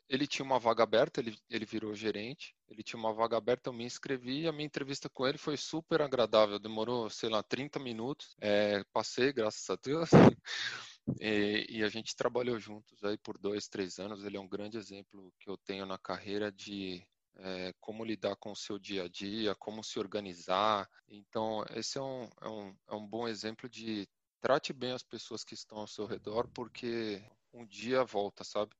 ele 0.08 0.27
tinha 0.27 0.46
uma 0.46 0.60
vaga 0.60 0.84
aberta, 0.84 1.19
ele, 1.19 1.38
ele 1.50 1.65
virou 1.65 1.93
gerente, 1.93 2.55
ele 2.67 2.84
tinha 2.84 3.00
uma 3.00 3.13
vaga 3.13 3.38
aberta, 3.38 3.69
eu 3.69 3.74
me 3.74 3.86
inscrevi 3.86 4.48
a 4.48 4.51
minha 4.51 4.65
entrevista 4.65 5.10
com 5.10 5.27
ele 5.27 5.38
foi 5.38 5.58
super 5.58 6.01
agradável, 6.01 6.60
demorou, 6.60 7.10
sei 7.10 7.29
lá, 7.29 7.43
30 7.43 7.79
minutos, 7.79 8.36
é, 8.41 8.84
passei, 8.93 9.31
graças 9.31 9.69
a 9.69 9.75
Deus, 9.75 10.10
e, 11.22 11.65
e, 11.69 11.84
a 11.84 11.89
gente 11.89 12.15
trabalhou 12.15 12.60
juntos 12.60 13.03
aí 13.03 13.17
por 13.17 13.38
dois, 13.38 13.67
três 13.67 14.00
anos, 14.00 14.24
ele 14.24 14.38
é 14.38 14.39
um 14.39 14.48
grande 14.48 14.77
exemplo 14.77 15.31
que 15.39 15.50
eu 15.50 15.58
tenho 15.58 15.86
na 15.86 15.98
carreira 15.98 16.51
de 16.51 17.05
é, 17.38 17.74
como 17.79 18.03
lidar 18.03 18.36
com 18.36 18.51
o 18.51 18.55
seu 18.55 18.77
dia 18.77 19.03
a 19.03 19.08
dia, 19.08 19.55
como 19.55 19.84
se 19.84 20.00
organizar, 20.00 20.89
então 21.08 21.63
esse 21.75 21.98
é 21.98 22.01
um, 22.01 22.29
é 22.41 22.50
um, 22.50 22.75
é 22.89 22.96
um 22.96 23.08
bom 23.08 23.27
exemplo 23.27 23.69
de 23.69 24.08
trate 24.41 24.74
bem 24.74 24.91
as 24.91 25.03
pessoas 25.03 25.43
que 25.43 25.53
estão 25.53 25.79
ao 25.79 25.88
seu 25.88 26.05
redor, 26.05 26.48
porque 26.53 27.22
um 27.53 27.65
dia 27.65 28.03
volta, 28.03 28.43
sabe? 28.43 28.74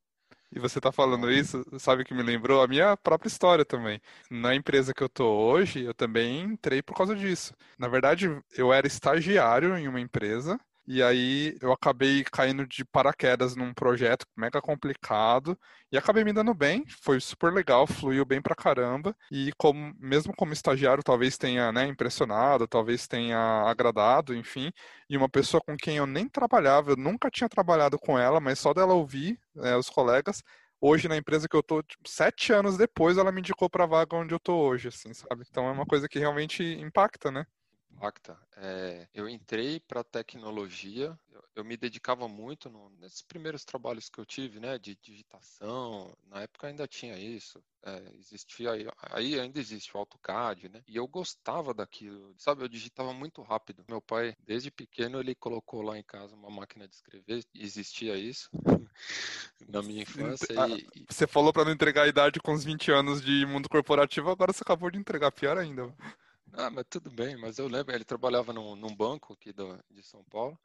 E 0.52 0.60
você 0.60 0.82
tá 0.82 0.92
falando 0.92 1.32
isso, 1.32 1.64
sabe 1.80 2.04
que 2.04 2.14
me 2.14 2.24
lembrou 2.24 2.62
a 2.64 2.68
minha 2.68 2.98
própria 2.98 3.28
história 3.28 3.64
também. 3.64 4.02
Na 4.32 4.56
empresa 4.56 4.94
que 4.94 5.04
eu 5.04 5.10
tô 5.10 5.26
hoje, 5.28 5.84
eu 5.84 5.94
também 5.94 6.42
entrei 6.42 6.82
por 6.82 6.96
causa 6.96 7.16
disso. 7.16 7.54
Na 7.78 7.88
verdade, 7.88 8.28
eu 8.58 8.74
era 8.74 8.88
estagiário 8.88 9.78
em 9.78 9.88
uma 9.88 10.00
empresa 10.02 10.60
e 10.92 11.04
aí 11.04 11.56
eu 11.62 11.72
acabei 11.72 12.24
caindo 12.24 12.66
de 12.66 12.84
paraquedas 12.84 13.56
num 13.56 13.72
projeto 13.76 14.26
mega 14.36 14.60
complicado 14.60 15.56
e 15.92 15.98
acabei 15.98 16.24
me 16.24 16.34
dando 16.34 16.52
bem, 16.52 16.84
foi 17.04 17.20
super 17.20 17.54
legal, 17.54 17.86
fluiu 17.86 18.26
bem 18.26 18.42
pra 18.42 18.56
caramba. 18.56 19.16
E 19.32 19.52
como, 19.56 19.94
mesmo 20.00 20.34
como 20.36 20.52
estagiário, 20.52 21.04
talvez 21.04 21.38
tenha 21.38 21.72
né, 21.72 21.86
impressionado, 21.88 22.68
talvez 22.68 23.08
tenha 23.08 23.38
agradado, 23.70 24.34
enfim. 24.36 24.72
E 25.08 25.16
uma 25.16 25.30
pessoa 25.30 25.62
com 25.62 25.78
quem 25.78 25.98
eu 25.98 26.08
nem 26.08 26.28
trabalhava, 26.28 26.92
eu 26.92 26.98
nunca 26.98 27.30
tinha 27.30 27.48
trabalhado 27.48 28.00
com 28.00 28.18
ela, 28.18 28.40
mas 28.40 28.58
só 28.58 28.74
dela 28.74 28.94
ouvir 28.96 29.40
né, 29.54 29.76
os 29.78 29.92
colegas, 29.92 30.44
hoje 30.82 31.08
na 31.08 31.18
empresa 31.18 31.48
que 31.48 31.56
eu 31.56 31.62
tô, 31.64 31.84
tipo, 31.84 32.10
sete 32.10 32.52
anos 32.52 32.78
depois, 32.78 33.16
ela 33.18 33.32
me 33.32 33.42
indicou 33.42 33.70
para 33.70 33.84
a 33.84 33.88
vaga 33.88 34.16
onde 34.16 34.34
eu 34.34 34.40
tô 34.40 34.56
hoje, 34.58 34.88
assim, 34.88 35.14
sabe? 35.14 35.46
Então 35.48 35.68
é 35.68 35.72
uma 35.72 35.86
coisa 35.86 36.10
que 36.10 36.18
realmente 36.18 36.64
impacta, 36.64 37.30
né? 37.32 37.46
Impacta. 38.00 38.38
É, 38.56 39.08
eu 39.14 39.28
entrei 39.28 39.80
para 39.82 40.04
tecnologia, 40.04 41.18
eu, 41.32 41.44
eu, 41.58 41.66
me 41.66 41.76
dedicava 41.76 42.28
muito 42.30 42.70
no, 42.70 42.90
nesses 42.92 43.22
primeiros 43.22 43.66
trabalhos 43.66 44.10
que 44.10 44.20
eu 44.20 44.26
tive, 44.26 44.60
né, 44.60 44.80
de 44.80 44.96
digitação. 44.96 46.16
Na 46.28 46.42
época 46.42 46.68
ainda 46.68 46.88
tinha 46.88 47.18
isso, 47.18 47.62
é, 47.84 48.14
existia 48.18 48.72
aí 49.12 49.40
ainda 49.40 49.60
existe 49.60 49.96
o 49.96 50.00
AutoCAD, 50.00 50.70
né? 50.70 50.84
E 50.88 50.98
eu 50.98 51.08
gostava 51.08 51.74
daquilo, 51.74 52.34
sabe? 52.38 52.64
Eu 52.64 52.68
digitava 52.68 53.14
muito 53.14 53.42
rápido. 53.42 53.86
Meu 53.88 54.02
pai, 54.02 54.36
desde 54.46 54.70
pequeno, 54.72 55.20
ele 55.20 55.36
colocou 55.36 55.82
lá 55.82 55.98
em 55.98 56.04
casa 56.04 56.36
uma 56.36 56.50
máquina 56.50 56.88
de 56.88 56.96
escrever. 56.96 57.44
Existia 57.54 58.16
isso 58.18 58.50
na 59.68 59.82
minha 59.82 60.04
infância. 60.04 60.48
Ah, 60.58 60.68
e, 60.68 61.06
você 61.10 61.26
falou 61.26 61.54
para 61.54 61.66
não 61.66 61.72
entregar 61.72 62.04
a 62.04 62.08
idade 62.08 62.40
com 62.40 62.54
os 62.54 62.64
20 62.64 62.92
anos 62.92 63.22
de 63.22 63.46
mundo 63.46 63.70
corporativo, 63.70 64.30
agora 64.30 64.52
você 64.52 64.64
acabou 64.64 64.92
de 64.92 64.98
entregar 64.98 65.32
pior 65.32 65.58
ainda. 65.58 65.94
Ah, 66.54 66.70
mas 66.70 66.86
tudo 66.90 67.10
bem, 67.10 67.38
mas 67.38 67.58
eu 67.58 67.68
lembro, 67.68 67.94
ele 67.96 68.04
trabalhava 68.04 68.52
num, 68.54 68.76
num 68.76 68.96
banco 68.96 69.34
aqui 69.34 69.54
do, 69.54 69.78
de 69.90 70.04
São 70.04 70.24
Paulo 70.26 70.60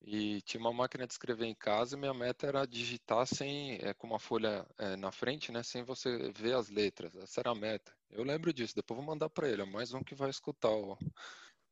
e 0.00 0.40
tinha 0.42 0.60
uma 0.60 0.72
máquina 0.72 1.06
de 1.06 1.12
escrever 1.12 1.46
em 1.46 1.54
casa 1.54 1.96
e 1.96 1.98
minha 1.98 2.14
meta 2.14 2.46
era 2.46 2.66
digitar 2.66 3.26
sem, 3.26 3.76
é, 3.76 3.94
com 3.94 4.06
uma 4.06 4.18
folha 4.18 4.66
é, 4.78 4.96
na 4.96 5.12
frente, 5.12 5.52
né, 5.52 5.62
sem 5.62 5.82
você 5.82 6.30
ver 6.32 6.54
as 6.54 6.68
letras. 6.68 7.14
Essa 7.16 7.40
era 7.40 7.50
a 7.50 7.54
meta. 7.54 7.94
Eu 8.10 8.24
lembro 8.24 8.52
disso, 8.52 8.74
depois 8.74 8.96
vou 8.96 9.06
mandar 9.06 9.30
para 9.30 9.48
ele, 9.48 9.62
é 9.62 9.64
mais 9.64 9.94
um 9.94 10.02
que 10.02 10.14
vai 10.14 10.30
escutar. 10.30 10.70
Ó. 10.70 10.96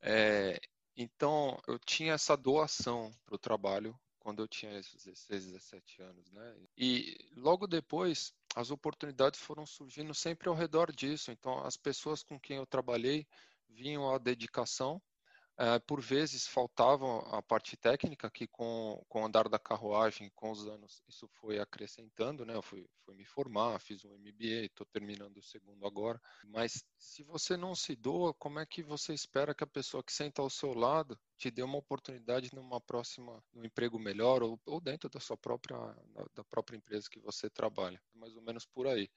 É, 0.00 0.60
então, 0.96 1.60
eu 1.66 1.78
tinha 1.78 2.14
essa 2.14 2.36
doação 2.36 3.12
para 3.26 3.34
o 3.34 3.38
trabalho 3.38 3.98
quando 4.18 4.42
eu 4.42 4.48
tinha 4.48 4.78
esses 4.78 5.04
16, 5.04 5.46
17 5.46 6.02
anos, 6.02 6.30
né? 6.30 6.56
E 6.76 7.16
logo 7.36 7.66
depois, 7.66 8.32
as 8.54 8.70
oportunidades 8.70 9.40
foram 9.40 9.64
surgindo 9.66 10.14
sempre 10.14 10.48
ao 10.48 10.54
redor 10.54 10.92
disso. 10.92 11.32
Então, 11.32 11.58
as 11.64 11.76
pessoas 11.76 12.22
com 12.22 12.38
quem 12.38 12.58
eu 12.58 12.66
trabalhei 12.66 13.26
vinham 13.70 14.12
a 14.12 14.18
dedicação. 14.18 15.00
É, 15.58 15.78
por 15.78 16.00
vezes 16.00 16.46
faltava 16.46 17.18
a 17.36 17.42
parte 17.42 17.76
técnica, 17.76 18.30
que 18.30 18.46
com, 18.46 19.04
com 19.06 19.20
o 19.20 19.26
andar 19.26 19.46
da 19.46 19.58
carruagem, 19.58 20.30
com 20.34 20.50
os 20.50 20.66
anos, 20.66 21.02
isso 21.06 21.28
foi 21.34 21.58
acrescentando, 21.58 22.46
né? 22.46 22.54
Eu 22.54 22.62
fui, 22.62 22.88
fui 23.04 23.14
me 23.14 23.26
formar, 23.26 23.78
fiz 23.78 24.02
um 24.02 24.14
MBA, 24.14 24.64
estou 24.64 24.86
terminando 24.86 25.36
o 25.36 25.42
segundo 25.42 25.86
agora. 25.86 26.18
Mas 26.46 26.82
se 26.96 27.22
você 27.22 27.58
não 27.58 27.74
se 27.74 27.94
doa, 27.94 28.32
como 28.32 28.58
é 28.58 28.64
que 28.64 28.82
você 28.82 29.12
espera 29.12 29.54
que 29.54 29.62
a 29.62 29.66
pessoa 29.66 30.02
que 30.02 30.14
senta 30.14 30.40
ao 30.40 30.48
seu 30.48 30.72
lado 30.72 31.20
te 31.36 31.50
dê 31.50 31.62
uma 31.62 31.76
oportunidade 31.76 32.54
numa 32.54 32.80
próxima, 32.80 33.44
num 33.52 33.66
emprego 33.66 33.98
melhor 33.98 34.42
ou, 34.42 34.58
ou 34.64 34.80
dentro 34.80 35.10
da 35.10 35.20
sua 35.20 35.36
própria, 35.36 35.76
da 36.34 36.44
própria 36.44 36.78
empresa 36.78 37.10
que 37.10 37.20
você 37.20 37.50
trabalha? 37.50 38.00
Mais 38.14 38.34
ou 38.34 38.40
menos 38.40 38.64
por 38.64 38.86
aí. 38.86 39.10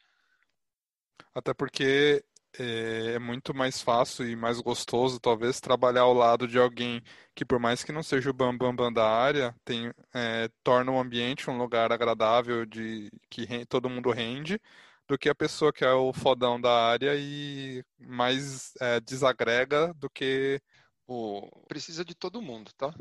Até 1.34 1.54
porque 1.54 2.26
é, 2.58 3.14
é 3.16 3.20
muito 3.20 3.54
mais 3.54 3.82
fácil 3.82 4.28
e 4.28 4.36
mais 4.36 4.60
gostoso, 4.62 5.20
talvez, 5.20 5.60
trabalhar 5.60 6.02
ao 6.02 6.14
lado 6.14 6.48
de 6.48 6.58
alguém 6.60 7.02
que, 7.36 7.46
por 7.46 7.60
mais 7.60 7.84
que 7.84 7.92
não 7.92 8.04
seja 8.04 8.30
o 8.30 8.34
bambambam 8.34 8.76
bam, 8.76 8.86
bam 8.86 8.94
da 8.94 9.10
área, 9.10 9.56
tem, 9.66 9.92
é, 10.14 10.50
torna 10.64 10.92
o 10.92 11.00
ambiente 11.00 11.50
um 11.50 11.58
lugar 11.58 11.92
agradável 11.92 12.66
de 12.66 13.10
que 13.30 13.66
todo 13.66 13.90
mundo 13.90 14.12
rende, 14.12 14.60
do 15.08 15.18
que 15.18 15.30
a 15.30 15.36
pessoa 15.36 15.74
que 15.74 15.84
é 15.84 15.92
o 15.94 16.14
fodão 16.14 16.60
da 16.60 16.72
área 16.72 17.14
e 17.16 17.84
mais 18.00 18.74
é, 18.80 19.00
desagrega 19.00 19.94
do 19.96 20.10
que. 20.10 20.62
O... 21.08 21.50
Precisa 21.68 22.06
de 22.06 22.16
todo 22.16 22.42
mundo, 22.42 22.72
tá? 22.78 22.94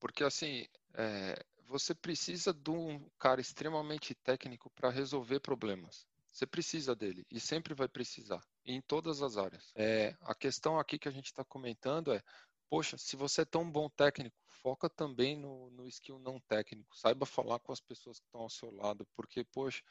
Porque 0.00 0.24
assim, 0.24 0.66
é, 0.94 1.44
você 1.66 1.94
precisa 1.94 2.52
de 2.52 2.70
um 2.70 3.08
cara 3.18 3.40
extremamente 3.40 4.14
técnico 4.14 4.70
para 4.70 4.90
resolver 4.90 5.40
problemas. 5.40 6.06
Você 6.30 6.46
precisa 6.46 6.94
dele 6.96 7.24
e 7.30 7.38
sempre 7.38 7.74
vai 7.74 7.88
precisar, 7.88 8.42
em 8.64 8.80
todas 8.80 9.22
as 9.22 9.36
áreas. 9.36 9.72
É, 9.74 10.16
a 10.22 10.34
questão 10.34 10.78
aqui 10.78 10.98
que 10.98 11.08
a 11.08 11.12
gente 11.12 11.26
está 11.26 11.44
comentando 11.44 12.12
é, 12.12 12.22
poxa, 12.68 12.96
se 12.98 13.16
você 13.16 13.42
é 13.42 13.44
tão 13.44 13.70
bom 13.70 13.88
técnico, 13.88 14.36
foca 14.48 14.88
também 14.88 15.36
no, 15.36 15.70
no 15.70 15.86
skill 15.88 16.18
não 16.18 16.40
técnico. 16.40 16.96
Saiba 16.96 17.26
falar 17.26 17.58
com 17.60 17.72
as 17.72 17.80
pessoas 17.80 18.18
que 18.18 18.26
estão 18.26 18.40
ao 18.42 18.50
seu 18.50 18.70
lado, 18.70 19.06
porque, 19.14 19.44
poxa, 19.44 19.82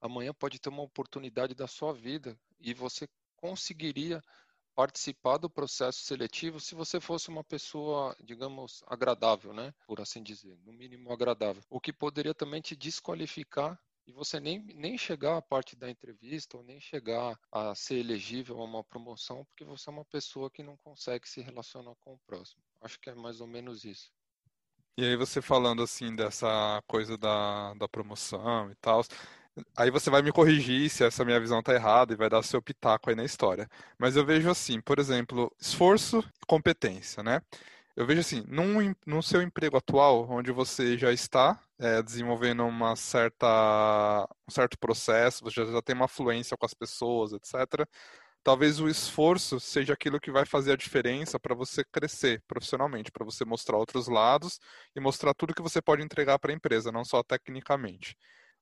amanhã 0.00 0.34
pode 0.34 0.58
ter 0.58 0.68
uma 0.68 0.82
oportunidade 0.82 1.54
da 1.54 1.66
sua 1.66 1.92
vida 1.92 2.38
e 2.58 2.74
você 2.74 3.08
conseguiria 3.36 4.20
participar 4.74 5.38
do 5.38 5.48
processo 5.48 6.00
seletivo 6.00 6.60
se 6.60 6.74
você 6.74 7.00
fosse 7.00 7.30
uma 7.30 7.42
pessoa, 7.42 8.14
digamos, 8.22 8.84
agradável, 8.86 9.54
né? 9.54 9.72
Por 9.86 10.00
assim 10.02 10.22
dizer, 10.22 10.58
no 10.64 10.72
mínimo 10.72 11.10
agradável. 11.10 11.62
O 11.70 11.80
que 11.80 11.92
poderia 11.92 12.34
também 12.34 12.60
te 12.60 12.76
desqualificar 12.76 13.80
e 14.06 14.12
você 14.12 14.38
nem, 14.38 14.62
nem 14.74 14.96
chegar 14.96 15.36
à 15.36 15.42
parte 15.42 15.74
da 15.74 15.90
entrevista 15.90 16.56
ou 16.56 16.62
nem 16.62 16.80
chegar 16.80 17.38
a 17.50 17.74
ser 17.74 17.96
elegível 17.96 18.60
a 18.60 18.64
uma 18.64 18.84
promoção 18.84 19.44
porque 19.46 19.64
você 19.64 19.90
é 19.90 19.92
uma 19.92 20.04
pessoa 20.04 20.50
que 20.50 20.62
não 20.62 20.76
consegue 20.76 21.28
se 21.28 21.40
relacionar 21.40 21.94
com 22.00 22.14
o 22.14 22.20
próximo. 22.26 22.62
Acho 22.80 23.00
que 23.00 23.10
é 23.10 23.14
mais 23.14 23.40
ou 23.40 23.46
menos 23.46 23.84
isso. 23.84 24.12
E 24.98 25.04
aí 25.04 25.16
você 25.16 25.42
falando 25.42 25.82
assim 25.82 26.14
dessa 26.14 26.82
coisa 26.86 27.18
da, 27.18 27.74
da 27.74 27.88
promoção 27.88 28.70
e 28.70 28.74
tal, 28.76 29.02
aí 29.76 29.90
você 29.90 30.08
vai 30.08 30.22
me 30.22 30.32
corrigir 30.32 30.88
se 30.88 31.04
essa 31.04 31.24
minha 31.24 31.40
visão 31.40 31.62
tá 31.62 31.74
errada 31.74 32.14
e 32.14 32.16
vai 32.16 32.30
dar 32.30 32.42
seu 32.42 32.62
pitaco 32.62 33.10
aí 33.10 33.16
na 33.16 33.24
história. 33.24 33.68
Mas 33.98 34.16
eu 34.16 34.24
vejo 34.24 34.48
assim, 34.48 34.80
por 34.80 34.98
exemplo, 34.98 35.54
esforço 35.60 36.20
e 36.20 36.46
competência, 36.46 37.22
né? 37.22 37.42
Eu 37.96 38.06
vejo 38.06 38.20
assim, 38.20 38.44
num, 38.46 38.94
no 39.06 39.22
seu 39.22 39.40
emprego 39.40 39.76
atual, 39.76 40.28
onde 40.30 40.52
você 40.52 40.98
já 40.98 41.12
está 41.12 41.58
é, 41.78 42.02
desenvolvendo 42.02 42.64
uma 42.66 42.94
certa, 42.94 44.28
um 44.46 44.50
certo 44.50 44.78
processo, 44.78 45.42
você 45.42 45.64
já, 45.64 45.72
já 45.72 45.82
tem 45.82 45.96
uma 45.96 46.06
fluência 46.06 46.56
com 46.58 46.66
as 46.66 46.74
pessoas, 46.74 47.32
etc. 47.32 47.88
Talvez 48.42 48.80
o 48.80 48.88
esforço 48.88 49.58
seja 49.58 49.94
aquilo 49.94 50.20
que 50.20 50.30
vai 50.30 50.44
fazer 50.44 50.72
a 50.72 50.76
diferença 50.76 51.40
para 51.40 51.54
você 51.54 51.84
crescer 51.84 52.42
profissionalmente, 52.46 53.10
para 53.10 53.24
você 53.24 53.44
mostrar 53.46 53.78
outros 53.78 54.08
lados 54.08 54.60
e 54.94 55.00
mostrar 55.00 55.34
tudo 55.34 55.54
que 55.54 55.62
você 55.62 55.80
pode 55.80 56.02
entregar 56.02 56.38
para 56.38 56.52
a 56.52 56.54
empresa, 56.54 56.92
não 56.92 57.04
só 57.04 57.22
tecnicamente. 57.22 58.16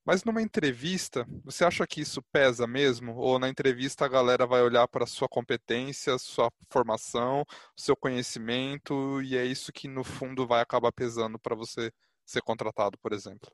Mas 0.05 0.23
numa 0.25 0.43
entrevista, 0.43 1.27
você 1.43 1.65
acha 1.65 1.87
que 1.87 2.01
isso 2.01 2.23
pesa 2.31 2.67
mesmo? 2.67 3.17
Ou 3.17 3.39
na 3.39 3.49
entrevista 3.49 4.05
a 4.05 4.09
galera 4.09 4.47
vai 4.47 4.63
olhar 4.63 4.87
para 4.89 5.05
a 5.05 5.07
sua 5.07 5.29
competência, 5.29 6.19
sua 6.19 6.51
formação, 6.71 7.45
seu 7.77 7.97
conhecimento, 7.97 9.23
e 9.23 9.37
é 9.37 9.45
isso 9.45 9.73
que 9.73 9.89
no 9.89 10.05
fundo 10.05 10.47
vai 10.47 10.61
acabar 10.61 10.93
pesando 10.93 11.39
para 11.39 11.55
você 11.57 11.91
ser 12.25 12.43
contratado, 12.43 12.99
por 12.99 13.13
exemplo? 13.13 13.51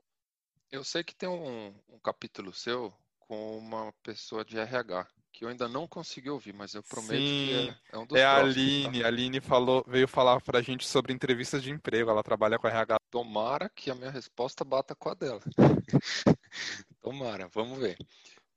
Eu 0.71 0.83
sei 0.83 1.03
que 1.03 1.15
tem 1.15 1.29
um, 1.29 1.67
um 1.89 1.99
capítulo 1.99 2.53
seu 2.53 2.93
com 3.19 3.57
uma 3.57 3.93
pessoa 4.03 4.43
de 4.43 4.57
RH 4.57 5.07
que 5.31 5.45
eu 5.45 5.49
ainda 5.49 5.67
não 5.67 5.87
consegui 5.87 6.29
ouvir, 6.29 6.53
mas 6.53 6.73
eu 6.73 6.83
prometo 6.83 7.23
Sim, 7.23 7.35
que 7.45 7.53
é, 7.53 7.75
é 7.93 7.97
um 7.97 8.05
dos 8.05 8.19
É 8.19 8.25
a 8.25 8.35
tá? 8.35 8.41
Aline, 8.41 8.99
tá? 8.99 9.05
a 9.05 9.07
Aline 9.07 9.39
falou, 9.41 9.83
veio 9.87 10.07
falar 10.07 10.41
pra 10.41 10.61
gente 10.61 10.85
sobre 10.87 11.13
entrevistas 11.13 11.63
de 11.63 11.71
emprego, 11.71 12.09
ela 12.09 12.23
trabalha 12.23 12.57
com 12.59 12.67
RH. 12.67 13.00
Tomara 13.11 13.69
que 13.69 13.91
a 13.91 13.95
minha 13.95 14.09
resposta 14.09 14.63
bata 14.63 14.95
com 14.95 15.09
a 15.09 15.13
dela. 15.13 15.41
Tomara, 17.01 17.49
vamos 17.49 17.77
ver. 17.77 17.97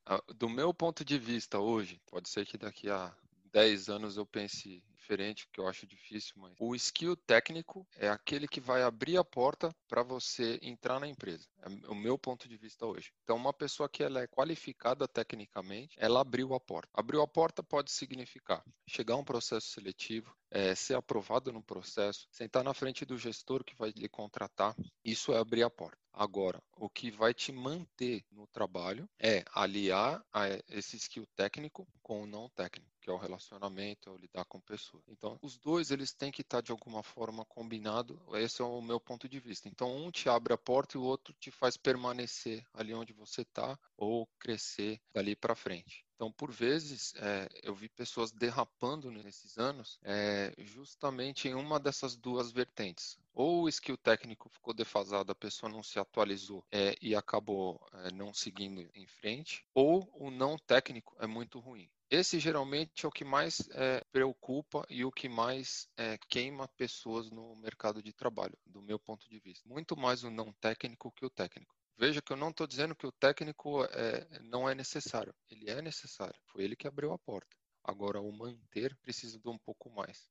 Ah, 0.06 0.22
do 0.36 0.48
meu 0.48 0.72
ponto 0.72 1.04
de 1.04 1.18
vista 1.18 1.58
hoje, 1.58 2.00
pode 2.06 2.28
ser 2.28 2.46
que 2.46 2.56
daqui 2.56 2.88
a 2.88 3.12
10 3.52 3.88
anos 3.88 4.16
eu 4.16 4.24
pense 4.24 4.80
diferente, 5.04 5.46
que 5.52 5.60
eu 5.60 5.68
acho 5.68 5.86
difícil, 5.86 6.32
mas 6.36 6.54
o 6.58 6.74
skill 6.74 7.14
técnico 7.14 7.86
é 7.96 8.08
aquele 8.08 8.48
que 8.48 8.60
vai 8.60 8.82
abrir 8.82 9.18
a 9.18 9.24
porta 9.24 9.74
para 9.86 10.02
você 10.02 10.58
entrar 10.62 10.98
na 10.98 11.06
empresa. 11.06 11.46
É 11.60 11.90
o 11.90 11.94
meu 11.94 12.18
ponto 12.18 12.48
de 12.48 12.56
vista 12.56 12.86
hoje. 12.86 13.12
Então, 13.22 13.36
uma 13.36 13.52
pessoa 13.52 13.88
que 13.88 14.02
ela 14.02 14.22
é 14.22 14.26
qualificada 14.26 15.06
tecnicamente, 15.06 15.96
ela 15.98 16.20
abriu 16.20 16.54
a 16.54 16.60
porta. 16.60 16.88
Abriu 16.94 17.20
a 17.20 17.28
porta 17.28 17.62
pode 17.62 17.92
significar 17.92 18.64
chegar 18.86 19.14
a 19.14 19.18
um 19.18 19.24
processo 19.24 19.68
seletivo, 19.68 20.34
é, 20.50 20.74
ser 20.74 20.94
aprovado 20.94 21.52
no 21.52 21.62
processo, 21.62 22.26
sentar 22.30 22.62
na 22.62 22.72
frente 22.72 23.04
do 23.04 23.18
gestor 23.18 23.64
que 23.64 23.74
vai 23.76 23.92
lhe 23.94 24.08
contratar, 24.08 24.74
isso 25.04 25.32
é 25.32 25.38
abrir 25.38 25.62
a 25.62 25.70
porta. 25.70 25.98
Agora, 26.12 26.62
o 26.76 26.88
que 26.88 27.10
vai 27.10 27.34
te 27.34 27.50
manter 27.50 28.24
no 28.30 28.46
trabalho 28.46 29.08
é 29.18 29.44
aliar 29.52 30.24
esse 30.68 30.96
skill 30.96 31.26
técnico 31.34 31.88
com 32.00 32.22
o 32.22 32.26
não 32.26 32.48
técnico, 32.50 32.88
que 33.00 33.10
é 33.10 33.12
o 33.12 33.18
relacionamento, 33.18 34.08
é 34.08 34.12
o 34.12 34.16
lidar 34.16 34.44
com 34.44 34.60
pessoas. 34.60 34.93
Então, 35.08 35.38
os 35.42 35.56
dois 35.58 35.90
eles 35.90 36.12
têm 36.12 36.30
que 36.30 36.42
estar 36.42 36.60
de 36.60 36.72
alguma 36.72 37.02
forma 37.02 37.44
combinado. 37.44 38.20
Esse 38.34 38.62
é 38.62 38.64
o 38.64 38.80
meu 38.80 39.00
ponto 39.00 39.28
de 39.28 39.40
vista. 39.40 39.68
Então, 39.68 39.94
um 39.96 40.10
te 40.10 40.28
abre 40.28 40.52
a 40.52 40.58
porta 40.58 40.96
e 40.96 41.00
o 41.00 41.04
outro 41.04 41.34
te 41.34 41.50
faz 41.50 41.76
permanecer 41.76 42.66
ali 42.72 42.94
onde 42.94 43.12
você 43.12 43.42
está 43.42 43.78
ou 43.96 44.26
crescer 44.38 45.00
dali 45.12 45.34
para 45.34 45.54
frente. 45.54 46.04
Então, 46.14 46.30
por 46.30 46.50
vezes, 46.52 47.12
é, 47.16 47.48
eu 47.62 47.74
vi 47.74 47.88
pessoas 47.88 48.30
derrapando 48.30 49.10
nesses 49.10 49.58
anos 49.58 49.98
é, 50.02 50.54
justamente 50.58 51.48
em 51.48 51.54
uma 51.54 51.80
dessas 51.80 52.16
duas 52.16 52.52
vertentes. 52.52 53.18
Ou 53.32 53.64
o 53.64 53.68
skill 53.68 53.96
técnico 53.96 54.48
ficou 54.48 54.72
defasado, 54.72 55.32
a 55.32 55.34
pessoa 55.34 55.70
não 55.70 55.82
se 55.82 55.98
atualizou 55.98 56.64
é, 56.70 56.94
e 57.02 57.16
acabou 57.16 57.84
é, 57.92 58.12
não 58.12 58.32
seguindo 58.32 58.88
em 58.94 59.06
frente, 59.06 59.66
ou 59.74 60.08
o 60.14 60.30
não 60.30 60.56
técnico 60.56 61.16
é 61.18 61.26
muito 61.26 61.58
ruim. 61.58 61.90
Esse 62.14 62.38
geralmente 62.38 63.04
é 63.04 63.08
o 63.08 63.10
que 63.10 63.24
mais 63.24 63.68
é, 63.72 64.00
preocupa 64.12 64.86
e 64.88 65.04
o 65.04 65.10
que 65.10 65.28
mais 65.28 65.88
é, 65.96 66.16
queima 66.28 66.68
pessoas 66.76 67.28
no 67.28 67.56
mercado 67.56 68.00
de 68.00 68.12
trabalho, 68.12 68.56
do 68.64 68.80
meu 68.80 69.00
ponto 69.00 69.28
de 69.28 69.40
vista. 69.40 69.68
Muito 69.68 69.96
mais 69.96 70.22
o 70.22 70.30
não 70.30 70.52
técnico 70.52 71.10
que 71.10 71.26
o 71.26 71.30
técnico. 71.30 71.74
Veja 71.98 72.22
que 72.22 72.32
eu 72.32 72.36
não 72.36 72.50
estou 72.50 72.68
dizendo 72.68 72.94
que 72.94 73.04
o 73.04 73.10
técnico 73.10 73.82
é, 73.86 74.28
não 74.42 74.68
é 74.68 74.76
necessário. 74.76 75.34
Ele 75.50 75.68
é 75.68 75.82
necessário. 75.82 76.40
Foi 76.46 76.62
ele 76.62 76.76
que 76.76 76.86
abriu 76.86 77.12
a 77.12 77.18
porta. 77.18 77.56
Agora, 77.82 78.20
o 78.20 78.30
manter 78.30 78.94
precisa 79.02 79.36
de 79.36 79.48
um 79.48 79.58
pouco 79.58 79.90
mais. 79.90 80.28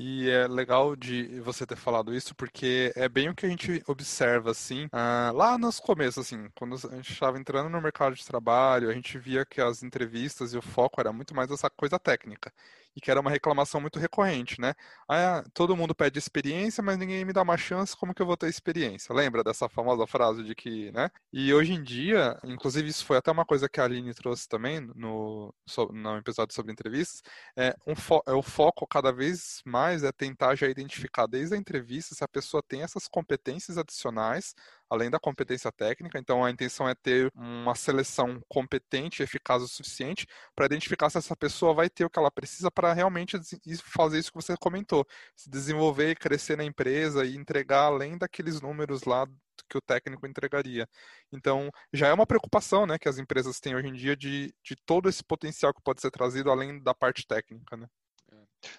E 0.00 0.30
é 0.30 0.46
legal 0.46 0.94
de 0.94 1.40
você 1.40 1.66
ter 1.66 1.74
falado 1.74 2.14
isso, 2.14 2.32
porque 2.32 2.92
é 2.94 3.08
bem 3.08 3.28
o 3.28 3.34
que 3.34 3.44
a 3.44 3.48
gente 3.48 3.82
observa, 3.88 4.52
assim, 4.52 4.84
uh, 4.86 5.34
lá 5.34 5.58
nos 5.58 5.80
começos, 5.80 6.24
assim, 6.24 6.48
quando 6.54 6.76
a 6.76 6.94
gente 6.94 7.12
estava 7.12 7.36
entrando 7.36 7.68
no 7.68 7.82
mercado 7.82 8.14
de 8.14 8.24
trabalho, 8.24 8.88
a 8.90 8.94
gente 8.94 9.18
via 9.18 9.44
que 9.44 9.60
as 9.60 9.82
entrevistas 9.82 10.54
e 10.54 10.56
o 10.56 10.62
foco 10.62 11.00
era 11.00 11.12
muito 11.12 11.34
mais 11.34 11.50
essa 11.50 11.68
coisa 11.68 11.98
técnica 11.98 12.52
e 12.98 13.00
que 13.00 13.12
era 13.12 13.20
uma 13.20 13.30
reclamação 13.30 13.80
muito 13.80 13.98
recorrente, 13.98 14.60
né? 14.60 14.74
Ah, 15.08 15.44
todo 15.54 15.76
mundo 15.76 15.94
pede 15.94 16.18
experiência, 16.18 16.82
mas 16.82 16.98
ninguém 16.98 17.24
me 17.24 17.32
dá 17.32 17.42
uma 17.42 17.56
chance, 17.56 17.96
como 17.96 18.12
que 18.12 18.20
eu 18.20 18.26
vou 18.26 18.36
ter 18.36 18.48
experiência? 18.48 19.14
Lembra 19.14 19.44
dessa 19.44 19.68
famosa 19.68 20.04
frase 20.04 20.42
de 20.42 20.52
que, 20.52 20.90
né? 20.90 21.08
E 21.32 21.54
hoje 21.54 21.74
em 21.74 21.82
dia, 21.82 22.36
inclusive 22.42 22.88
isso 22.88 23.04
foi 23.06 23.16
até 23.16 23.30
uma 23.30 23.44
coisa 23.44 23.68
que 23.68 23.80
a 23.80 23.84
Aline 23.84 24.12
trouxe 24.14 24.48
também 24.48 24.80
no, 24.96 25.54
no 25.92 26.16
episódio 26.18 26.52
sobre 26.54 26.72
entrevistas, 26.72 27.22
é, 27.56 27.76
um 27.86 27.92
é 28.26 28.32
o 28.32 28.42
foco 28.42 28.84
cada 28.84 29.12
vez 29.12 29.62
mais 29.64 29.87
é 30.02 30.12
tentar 30.12 30.54
já 30.54 30.68
identificar 30.68 31.26
desde 31.26 31.54
a 31.54 31.58
entrevista 31.58 32.14
se 32.14 32.24
a 32.24 32.28
pessoa 32.28 32.62
tem 32.62 32.82
essas 32.82 33.08
competências 33.08 33.78
adicionais 33.78 34.54
além 34.90 35.10
da 35.10 35.18
competência 35.18 35.70
técnica. 35.70 36.18
Então, 36.18 36.44
a 36.44 36.50
intenção 36.50 36.88
é 36.88 36.94
ter 36.94 37.30
uma 37.34 37.74
seleção 37.74 38.40
competente 38.48 39.22
eficaz 39.22 39.62
o 39.62 39.68
suficiente 39.68 40.26
para 40.54 40.66
identificar 40.66 41.10
se 41.10 41.18
essa 41.18 41.36
pessoa 41.36 41.74
vai 41.74 41.90
ter 41.90 42.04
o 42.04 42.10
que 42.10 42.18
ela 42.18 42.30
precisa 42.30 42.70
para 42.70 42.92
realmente 42.92 43.36
fazer 43.84 44.18
isso 44.18 44.32
que 44.32 44.40
você 44.40 44.56
comentou, 44.56 45.06
se 45.36 45.50
desenvolver 45.50 46.10
e 46.10 46.16
crescer 46.16 46.56
na 46.56 46.64
empresa 46.64 47.24
e 47.24 47.36
entregar 47.36 47.82
além 47.82 48.16
daqueles 48.16 48.60
números 48.60 49.04
lá 49.04 49.26
que 49.68 49.76
o 49.76 49.80
técnico 49.80 50.26
entregaria. 50.26 50.88
Então, 51.32 51.70
já 51.92 52.08
é 52.08 52.12
uma 52.12 52.26
preocupação 52.26 52.86
né, 52.86 52.98
que 52.98 53.08
as 53.08 53.18
empresas 53.18 53.60
têm 53.60 53.74
hoje 53.74 53.88
em 53.88 53.92
dia 53.92 54.16
de, 54.16 54.54
de 54.62 54.76
todo 54.86 55.08
esse 55.08 55.22
potencial 55.22 55.74
que 55.74 55.82
pode 55.82 56.00
ser 56.00 56.10
trazido 56.10 56.50
além 56.50 56.82
da 56.82 56.94
parte 56.94 57.26
técnica. 57.26 57.76
Né? 57.76 57.86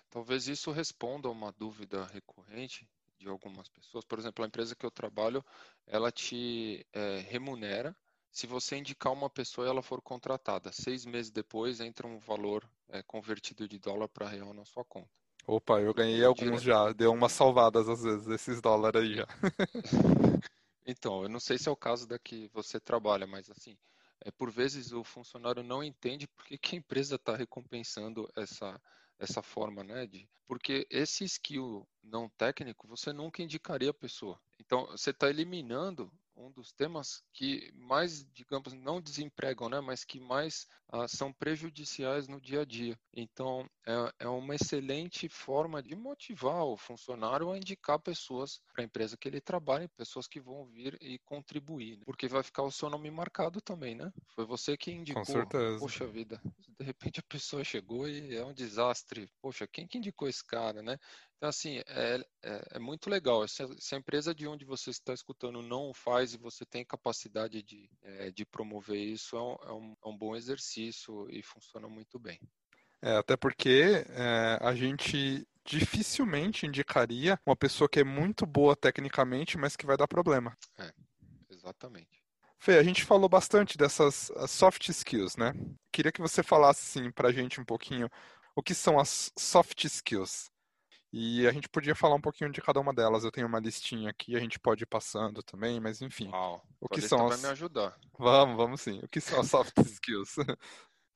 Talvez 0.09 0.48
isso 0.48 0.71
responda 0.71 1.27
a 1.27 1.31
uma 1.31 1.51
dúvida 1.51 2.05
recorrente 2.05 2.88
de 3.17 3.27
algumas 3.27 3.67
pessoas. 3.69 4.05
Por 4.05 4.17
exemplo, 4.17 4.43
a 4.43 4.48
empresa 4.48 4.75
que 4.75 4.86
eu 4.86 4.91
trabalho, 4.91 5.43
ela 5.86 6.12
te 6.12 6.86
é, 6.93 7.19
remunera 7.29 7.95
se 8.31 8.48
você 8.48 8.77
indicar 8.77 9.12
uma 9.12 9.29
pessoa 9.29 9.67
e 9.67 9.69
ela 9.69 9.81
for 9.81 10.01
contratada. 10.01 10.71
Seis 10.71 11.05
meses 11.05 11.31
depois 11.31 11.79
entra 11.79 12.07
um 12.07 12.19
valor 12.19 12.67
é, 12.89 13.03
convertido 13.03 13.67
de 13.67 13.77
dólar 13.77 14.07
para 14.07 14.27
real 14.29 14.53
na 14.53 14.65
sua 14.65 14.86
conta. 14.86 15.09
Opa, 15.45 15.81
eu 15.81 15.93
ganhei 15.93 16.24
alguns 16.24 16.62
já. 16.62 16.91
Deu 16.93 17.12
umas 17.12 17.31
salvadas 17.31 17.89
às 17.89 18.03
vezes 18.03 18.27
esses 18.27 18.62
dólares 18.62 19.01
aí 19.01 19.15
já. 19.15 19.27
então, 20.86 21.24
eu 21.24 21.29
não 21.29 21.39
sei 21.39 21.57
se 21.57 21.67
é 21.67 21.71
o 21.71 21.75
caso 21.75 22.07
da 22.07 22.19
que 22.19 22.48
você 22.53 22.79
trabalha, 22.79 23.25
mas 23.25 23.50
assim, 23.50 23.75
é, 24.21 24.31
por 24.31 24.51
vezes 24.51 24.91
o 24.91 25.03
funcionário 25.03 25.63
não 25.63 25.83
entende 25.83 26.27
por 26.27 26.45
que, 26.45 26.57
que 26.57 26.75
a 26.75 26.79
empresa 26.79 27.15
está 27.15 27.36
recompensando 27.36 28.29
essa 28.36 28.79
essa 29.19 29.41
forma, 29.41 29.83
né? 29.83 30.07
De, 30.07 30.27
porque 30.47 30.88
esse 30.89 31.23
skill 31.25 31.88
não 32.03 32.29
técnico 32.29 32.88
você 32.88 33.13
nunca 33.13 33.43
indicaria 33.43 33.91
a 33.91 33.93
pessoa. 33.93 34.39
Então 34.59 34.88
você 34.88 35.11
está 35.11 35.29
eliminando 35.29 36.11
um 36.39 36.51
dos 36.51 36.72
temas 36.72 37.22
que 37.34 37.72
mais, 37.75 38.25
digamos, 38.34 38.74
não 38.74 39.01
desempregam, 39.01 39.69
né, 39.69 39.79
mas 39.81 40.03
que 40.03 40.19
mais 40.19 40.67
ah, 40.91 41.08
são 41.08 41.31
prejudiciais 41.31 42.27
no 42.27 42.39
dia 42.41 42.62
a 42.62 42.65
dia. 42.65 42.98
Então, 43.13 43.69
é, 43.86 44.25
é, 44.25 44.27
uma 44.27 44.55
excelente 44.55 45.27
forma 45.29 45.84
de 45.84 45.96
motivar 45.96 46.63
o 46.63 46.77
funcionário 46.77 47.51
a 47.51 47.58
indicar 47.58 48.00
pessoas 48.00 48.62
para 48.74 48.84
a 48.84 48.86
empresa 48.86 49.17
que 49.17 49.27
ele 49.27 49.41
trabalha, 49.41 49.89
pessoas 49.89 50.27
que 50.27 50.39
vão 50.39 50.65
vir 50.65 50.98
e 51.01 51.19
contribuir, 51.19 51.98
né? 51.98 52.03
porque 52.05 52.27
vai 52.27 52.41
ficar 52.41 52.63
o 52.63 52.72
seu 52.72 52.89
nome 52.89 53.12
marcado 53.12 53.62
também, 53.62 53.93
né? 53.93 54.12
Foi 54.34 54.45
você 54.45 54.75
que 54.78 54.91
indicou. 54.91 55.23
Com 55.23 55.32
certeza. 55.32 55.80
Poxa 55.80 56.08
vida, 56.08 56.41
de 56.80 56.86
repente 56.86 57.19
a 57.19 57.23
pessoa 57.23 57.63
chegou 57.63 58.08
e 58.08 58.36
é 58.36 58.43
um 58.43 58.54
desastre. 58.54 59.30
Poxa, 59.41 59.67
quem 59.67 59.88
que 59.88 59.97
indicou 59.97 60.28
esse 60.28 60.43
cara, 60.45 60.82
né? 60.82 60.97
Então, 61.39 61.47
assim, 61.47 61.82
é, 61.88 62.21
é, 62.43 62.62
é, 62.71 62.80
muito 62.80 63.10
legal. 63.10 63.47
Se, 63.47 63.65
se, 63.80 63.95
a 63.95 63.97
empresa 63.97 64.36
de 64.36 64.45
onde 64.45 64.65
você 64.65 64.89
está 64.89 65.13
escutando 65.13 65.62
não 65.62 65.93
faz 65.93 66.34
e 66.34 66.38
você 66.38 66.65
tem 66.65 66.84
capacidade 66.84 67.63
de, 67.63 67.89
é, 68.04 68.30
de 68.30 68.45
promover 68.45 68.99
isso, 68.99 69.38
é 69.38 69.41
um, 69.41 69.56
é, 69.63 69.71
um, 69.71 69.95
é 70.04 70.10
um, 70.10 70.17
bom 70.17 70.36
exercício 70.36 71.30
e 71.30 71.41
funciona 71.41 71.88
muito 71.88 72.19
bem. 72.19 72.38
É, 73.02 73.15
até 73.15 73.38
porque 73.38 74.04
é, 74.10 74.60
a 74.60 74.75
gente 74.75 75.47
dificilmente 75.63 76.65
indicaria 76.65 77.39
uma 77.45 77.56
pessoa 77.56 77.88
que 77.88 78.02
é 78.02 78.04
muito 78.04 78.45
boa 78.45 78.75
tecnicamente, 78.75 79.58
mas 79.58 79.78
que 79.78 79.86
vai 79.86 79.95
dar 79.95 80.10
problema. 80.10 80.58
É, 80.78 80.91
exatamente. 81.49 82.21
Fê, 82.58 82.78
a 82.78 82.84
gente 82.84 83.06
falou 83.06 83.30
bastante 83.30 83.78
dessas 83.78 84.30
soft 84.49 84.89
skills, 84.89 85.38
né? 85.38 85.54
Queria 85.89 86.12
que 86.12 86.19
você 86.19 86.43
falasse, 86.43 86.99
assim, 86.99 87.10
pra 87.10 87.32
gente 87.32 87.62
um 87.62 87.65
pouquinho 87.65 88.10
o 88.54 88.62
que 88.62 88.75
são 88.75 88.99
as 88.99 89.32
soft 89.38 89.86
skills. 89.86 90.52
E 91.12 91.48
a 91.48 91.52
gente 91.52 91.67
podia 91.67 91.95
falar 91.95 92.15
um 92.15 92.22
pouquinho 92.22 92.52
de 92.52 92.62
cada 92.62 92.80
uma 92.80 92.93
delas. 92.93 93.24
Eu 93.24 93.32
tenho 93.32 93.48
uma 93.48 93.60
listinha 93.60 94.12
aqui, 94.12 94.36
a 94.36 94.39
gente 94.39 94.60
pode 94.60 94.84
ir 94.84 94.88
passando 94.88 95.41
também, 95.41 95.80
mas 95.80 96.02
enfim. 96.02 96.30
Uau, 96.30 96.63
o 96.80 96.88
que 96.88 97.02
são 97.02 97.26
as... 97.28 97.41
vai 97.41 97.50
me 97.50 97.54
ajudar. 97.54 97.98
Vamos, 98.17 98.56
vamos 98.56 98.82
sim. 98.82 99.00
O 99.00 99.08
que 99.08 99.19
são 99.19 99.39
as 99.39 99.50
soft 99.50 99.74
skills? 99.86 100.36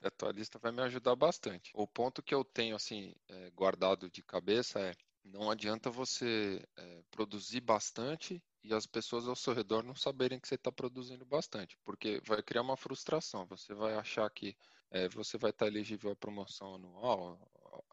A 0.02 0.10
tua 0.10 0.32
lista 0.32 0.58
vai 0.60 0.72
me 0.72 0.82
ajudar 0.82 1.16
bastante. 1.16 1.72
O 1.76 1.88
ponto 1.88 2.24
que 2.24 2.34
eu 2.34 2.44
tenho 2.44 2.76
assim 2.76 3.14
é, 3.30 3.52
guardado 3.52 4.10
de 4.10 4.24
cabeça 4.24 4.80
é 4.80 4.94
não 5.24 5.50
adianta 5.50 5.90
você 5.90 6.62
é, 6.76 7.04
produzir 7.10 7.62
bastante 7.62 8.44
e 8.64 8.74
as 8.74 8.86
pessoas 8.86 9.28
ao 9.28 9.36
seu 9.36 9.54
redor 9.54 9.84
não 9.84 9.96
saberem 9.96 10.40
que 10.40 10.48
você 10.48 10.56
está 10.56 10.72
produzindo 10.72 11.26
bastante, 11.26 11.78
porque 11.86 12.22
vai 12.26 12.42
criar 12.44 12.62
uma 12.62 12.76
frustração. 12.76 13.46
Você 13.48 13.74
vai 13.74 13.96
achar 13.96 14.30
que 14.30 14.56
é, 14.92 15.08
você 15.08 15.38
vai 15.38 15.52
estar 15.52 15.66
tá 15.66 15.72
elegível 15.72 16.12
à 16.12 16.16
promoção 16.16 16.76
anual, 16.76 17.40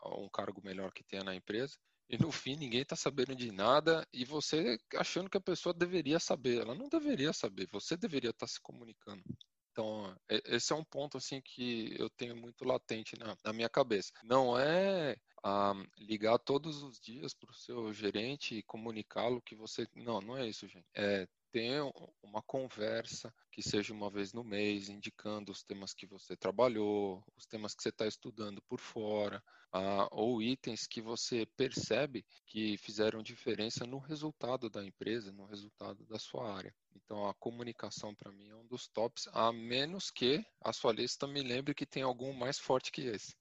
a 0.02 0.18
um 0.18 0.28
cargo 0.28 0.60
melhor 0.64 0.92
que 0.92 1.04
tenha 1.04 1.22
na 1.22 1.34
empresa, 1.34 1.78
e 2.10 2.18
no 2.18 2.32
fim 2.32 2.56
ninguém 2.56 2.82
está 2.82 2.96
sabendo 2.96 3.36
de 3.36 3.52
nada 3.52 4.04
e 4.12 4.24
você 4.24 4.76
achando 4.96 5.30
que 5.30 5.38
a 5.38 5.40
pessoa 5.40 5.72
deveria 5.72 6.18
saber. 6.18 6.60
Ela 6.60 6.74
não 6.74 6.88
deveria 6.88 7.32
saber, 7.32 7.68
você 7.70 7.96
deveria 7.96 8.30
estar 8.30 8.46
tá 8.46 8.52
se 8.52 8.60
comunicando. 8.60 9.22
Então, 9.70 10.14
esse 10.28 10.72
é 10.72 10.76
um 10.76 10.84
ponto 10.84 11.16
assim 11.16 11.40
que 11.40 11.94
eu 11.96 12.10
tenho 12.10 12.36
muito 12.36 12.64
latente 12.64 13.16
na, 13.16 13.36
na 13.44 13.52
minha 13.52 13.68
cabeça. 13.68 14.12
Não 14.24 14.58
é 14.58 15.16
ah, 15.44 15.72
ligar 15.96 16.38
todos 16.40 16.82
os 16.82 16.98
dias 16.98 17.32
para 17.32 17.50
o 17.50 17.54
seu 17.54 17.92
gerente 17.92 18.56
e 18.56 18.62
comunicá-lo 18.64 19.40
que 19.40 19.54
você. 19.54 19.86
Não, 19.94 20.20
não 20.20 20.36
é 20.36 20.48
isso, 20.48 20.66
gente. 20.66 20.86
É 20.92 21.28
ter 21.52 21.80
uma 22.22 22.42
conversa 22.42 23.32
que 23.50 23.62
seja 23.62 23.92
uma 23.92 24.10
vez 24.10 24.32
no 24.32 24.44
mês, 24.44 24.88
indicando 24.88 25.50
os 25.50 25.62
temas 25.62 25.92
que 25.92 26.06
você 26.06 26.36
trabalhou, 26.36 27.22
os 27.36 27.46
temas 27.46 27.74
que 27.74 27.82
você 27.82 27.88
está 27.88 28.06
estudando 28.06 28.62
por 28.62 28.80
fora, 28.80 29.42
ah, 29.72 30.08
ou 30.10 30.42
itens 30.42 30.86
que 30.86 31.00
você 31.00 31.46
percebe 31.56 32.24
que 32.46 32.76
fizeram 32.78 33.22
diferença 33.22 33.86
no 33.86 33.98
resultado 33.98 34.68
da 34.68 34.84
empresa, 34.84 35.32
no 35.32 35.44
resultado 35.44 36.04
da 36.06 36.18
sua 36.18 36.52
área. 36.52 36.74
Então, 36.94 37.28
a 37.28 37.34
comunicação 37.34 38.14
para 38.14 38.32
mim 38.32 38.48
é 38.48 38.54
um 38.54 38.66
dos 38.66 38.88
tops, 38.88 39.28
a 39.32 39.52
menos 39.52 40.10
que 40.10 40.44
a 40.60 40.72
sua 40.72 40.92
lista 40.92 41.26
me 41.26 41.42
lembre 41.42 41.74
que 41.74 41.86
tem 41.86 42.02
algum 42.02 42.32
mais 42.32 42.58
forte 42.58 42.92
que 42.92 43.02
esse. 43.02 43.36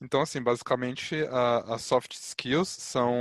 Então, 0.00 0.20
assim, 0.20 0.42
basicamente, 0.42 1.16
as 1.66 1.82
soft 1.82 2.12
skills 2.12 2.68
são 2.68 3.14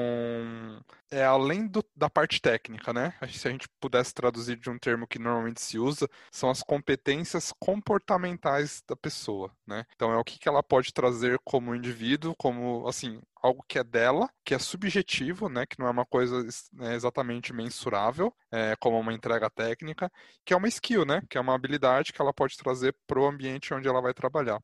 é 1.13 1.23
além 1.23 1.67
do, 1.67 1.85
da 1.95 2.09
parte 2.09 2.41
técnica, 2.41 2.91
né? 2.91 3.13
Se 3.31 3.47
a 3.47 3.51
gente 3.51 3.69
pudesse 3.79 4.13
traduzir 4.13 4.57
de 4.57 4.69
um 4.69 4.79
termo 4.79 5.07
que 5.07 5.19
normalmente 5.19 5.61
se 5.61 5.77
usa, 5.77 6.09
são 6.31 6.49
as 6.49 6.63
competências 6.63 7.53
comportamentais 7.59 8.83
da 8.87 8.95
pessoa, 8.95 9.51
né? 9.65 9.85
Então, 9.95 10.11
é 10.11 10.17
o 10.17 10.23
que, 10.23 10.39
que 10.39 10.49
ela 10.49 10.63
pode 10.63 10.91
trazer 10.91 11.39
como 11.43 11.75
indivíduo, 11.75 12.35
como, 12.35 12.87
assim, 12.87 13.21
algo 13.41 13.63
que 13.67 13.77
é 13.77 13.83
dela, 13.83 14.27
que 14.43 14.55
é 14.55 14.59
subjetivo, 14.59 15.47
né? 15.49 15.65
Que 15.67 15.77
não 15.79 15.87
é 15.87 15.91
uma 15.91 16.05
coisa 16.05 16.43
né, 16.73 16.95
exatamente 16.95 17.53
mensurável, 17.53 18.33
é, 18.51 18.75
como 18.79 18.99
uma 18.99 19.13
entrega 19.13 19.49
técnica, 19.49 20.11
que 20.43 20.53
é 20.53 20.57
uma 20.57 20.67
skill, 20.67 21.05
né? 21.05 21.21
Que 21.29 21.37
é 21.37 21.41
uma 21.41 21.53
habilidade 21.53 22.11
que 22.11 22.21
ela 22.21 22.33
pode 22.33 22.57
trazer 22.57 22.95
para 23.05 23.19
o 23.19 23.27
ambiente 23.27 23.73
onde 23.73 23.87
ela 23.87 24.01
vai 24.01 24.13
trabalhar. 24.13 24.59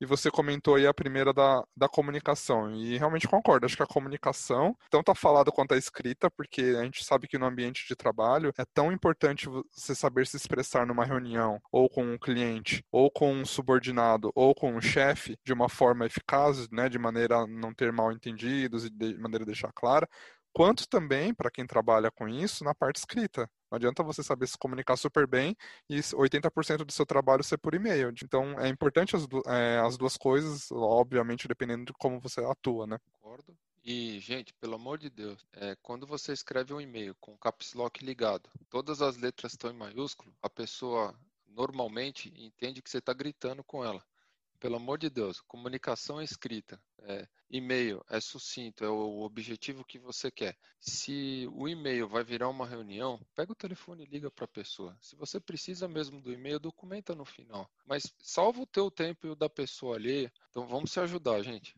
E 0.00 0.06
você 0.06 0.30
comentou 0.30 0.76
aí 0.76 0.86
a 0.86 0.94
primeira 0.94 1.30
da, 1.32 1.62
da 1.76 1.86
comunicação. 1.88 2.74
E 2.74 2.96
realmente 2.96 3.28
concordo. 3.28 3.66
Acho 3.66 3.76
que 3.76 3.82
a 3.82 3.86
comunicação, 3.86 4.74
tanto 4.90 5.10
a 5.10 5.14
falada 5.14 5.52
quanto 5.52 5.74
a 5.74 5.76
escrita, 5.76 6.30
porque 6.30 6.74
a 6.78 6.84
gente 6.84 7.04
sabe 7.04 7.28
que 7.28 7.36
no 7.36 7.44
ambiente 7.44 7.86
de 7.86 7.94
trabalho 7.94 8.50
é 8.56 8.64
tão 8.72 8.90
importante 8.90 9.46
você 9.46 9.94
saber 9.94 10.26
se 10.26 10.38
expressar 10.38 10.86
numa 10.86 11.04
reunião, 11.04 11.60
ou 11.70 11.88
com 11.88 12.02
um 12.02 12.18
cliente, 12.18 12.82
ou 12.90 13.10
com 13.10 13.30
um 13.32 13.44
subordinado, 13.44 14.32
ou 14.34 14.54
com 14.54 14.74
um 14.74 14.80
chefe, 14.80 15.36
de 15.44 15.52
uma 15.52 15.68
forma 15.68 16.06
eficaz, 16.06 16.68
né, 16.70 16.88
de 16.88 16.98
maneira 16.98 17.36
a 17.40 17.46
não 17.46 17.74
ter 17.74 17.92
mal 17.92 18.10
entendidos 18.10 18.86
e 18.86 18.90
de 18.90 19.18
maneira 19.18 19.44
a 19.44 19.46
deixar 19.46 19.70
clara, 19.72 20.08
quanto 20.52 20.88
também, 20.88 21.34
para 21.34 21.50
quem 21.50 21.66
trabalha 21.66 22.10
com 22.10 22.26
isso, 22.26 22.64
na 22.64 22.74
parte 22.74 22.96
escrita. 22.96 23.48
Não 23.70 23.76
adianta 23.76 24.02
você 24.02 24.22
saber 24.22 24.48
se 24.48 24.58
comunicar 24.58 24.96
super 24.96 25.26
bem 25.26 25.56
e 25.88 25.96
80% 25.96 26.84
do 26.84 26.92
seu 26.92 27.06
trabalho 27.06 27.44
ser 27.44 27.58
por 27.58 27.74
e-mail. 27.74 28.12
Então, 28.22 28.58
é 28.58 28.68
importante 28.68 29.14
as, 29.14 29.26
é, 29.46 29.78
as 29.78 29.96
duas 29.96 30.16
coisas, 30.16 30.70
obviamente, 30.72 31.46
dependendo 31.46 31.84
de 31.84 31.92
como 31.92 32.18
você 32.18 32.40
atua, 32.40 32.86
né? 32.86 32.98
Concordo. 33.20 33.56
E, 33.82 34.18
gente, 34.20 34.52
pelo 34.54 34.74
amor 34.74 34.98
de 34.98 35.08
Deus, 35.08 35.46
é, 35.52 35.76
quando 35.82 36.06
você 36.06 36.32
escreve 36.32 36.74
um 36.74 36.80
e-mail 36.80 37.14
com 37.20 37.32
o 37.32 37.38
caps 37.38 37.72
lock 37.72 38.04
ligado, 38.04 38.50
todas 38.68 39.00
as 39.00 39.16
letras 39.16 39.52
estão 39.52 39.70
em 39.70 39.76
maiúsculo, 39.76 40.34
a 40.42 40.50
pessoa 40.50 41.14
normalmente 41.48 42.32
entende 42.36 42.82
que 42.82 42.90
você 42.90 42.98
está 42.98 43.12
gritando 43.12 43.64
com 43.64 43.84
ela. 43.84 44.04
Pelo 44.60 44.76
amor 44.76 44.98
de 44.98 45.08
Deus, 45.08 45.40
comunicação 45.40 46.20
é 46.20 46.24
escrita, 46.24 46.78
é, 46.98 47.26
e-mail 47.50 48.04
é 48.10 48.20
sucinto, 48.20 48.84
é 48.84 48.90
o 48.90 49.22
objetivo 49.22 49.82
que 49.82 49.98
você 49.98 50.30
quer. 50.30 50.54
Se 50.78 51.48
o 51.54 51.66
e-mail 51.66 52.06
vai 52.06 52.22
virar 52.22 52.50
uma 52.50 52.66
reunião, 52.66 53.18
pega 53.34 53.52
o 53.52 53.54
telefone 53.54 54.04
e 54.04 54.06
liga 54.06 54.30
para 54.30 54.44
a 54.44 54.48
pessoa. 54.48 54.94
Se 55.00 55.16
você 55.16 55.40
precisa 55.40 55.88
mesmo 55.88 56.20
do 56.20 56.30
e-mail, 56.30 56.60
documenta 56.60 57.14
no 57.14 57.24
final. 57.24 57.70
Mas 57.86 58.12
salva 58.18 58.60
o 58.60 58.66
teu 58.66 58.90
tempo 58.90 59.26
e 59.26 59.30
o 59.30 59.34
da 59.34 59.48
pessoa 59.48 59.96
ali. 59.96 60.30
Então 60.50 60.66
vamos 60.66 60.92
se 60.92 61.00
ajudar, 61.00 61.42
gente. 61.42 61.74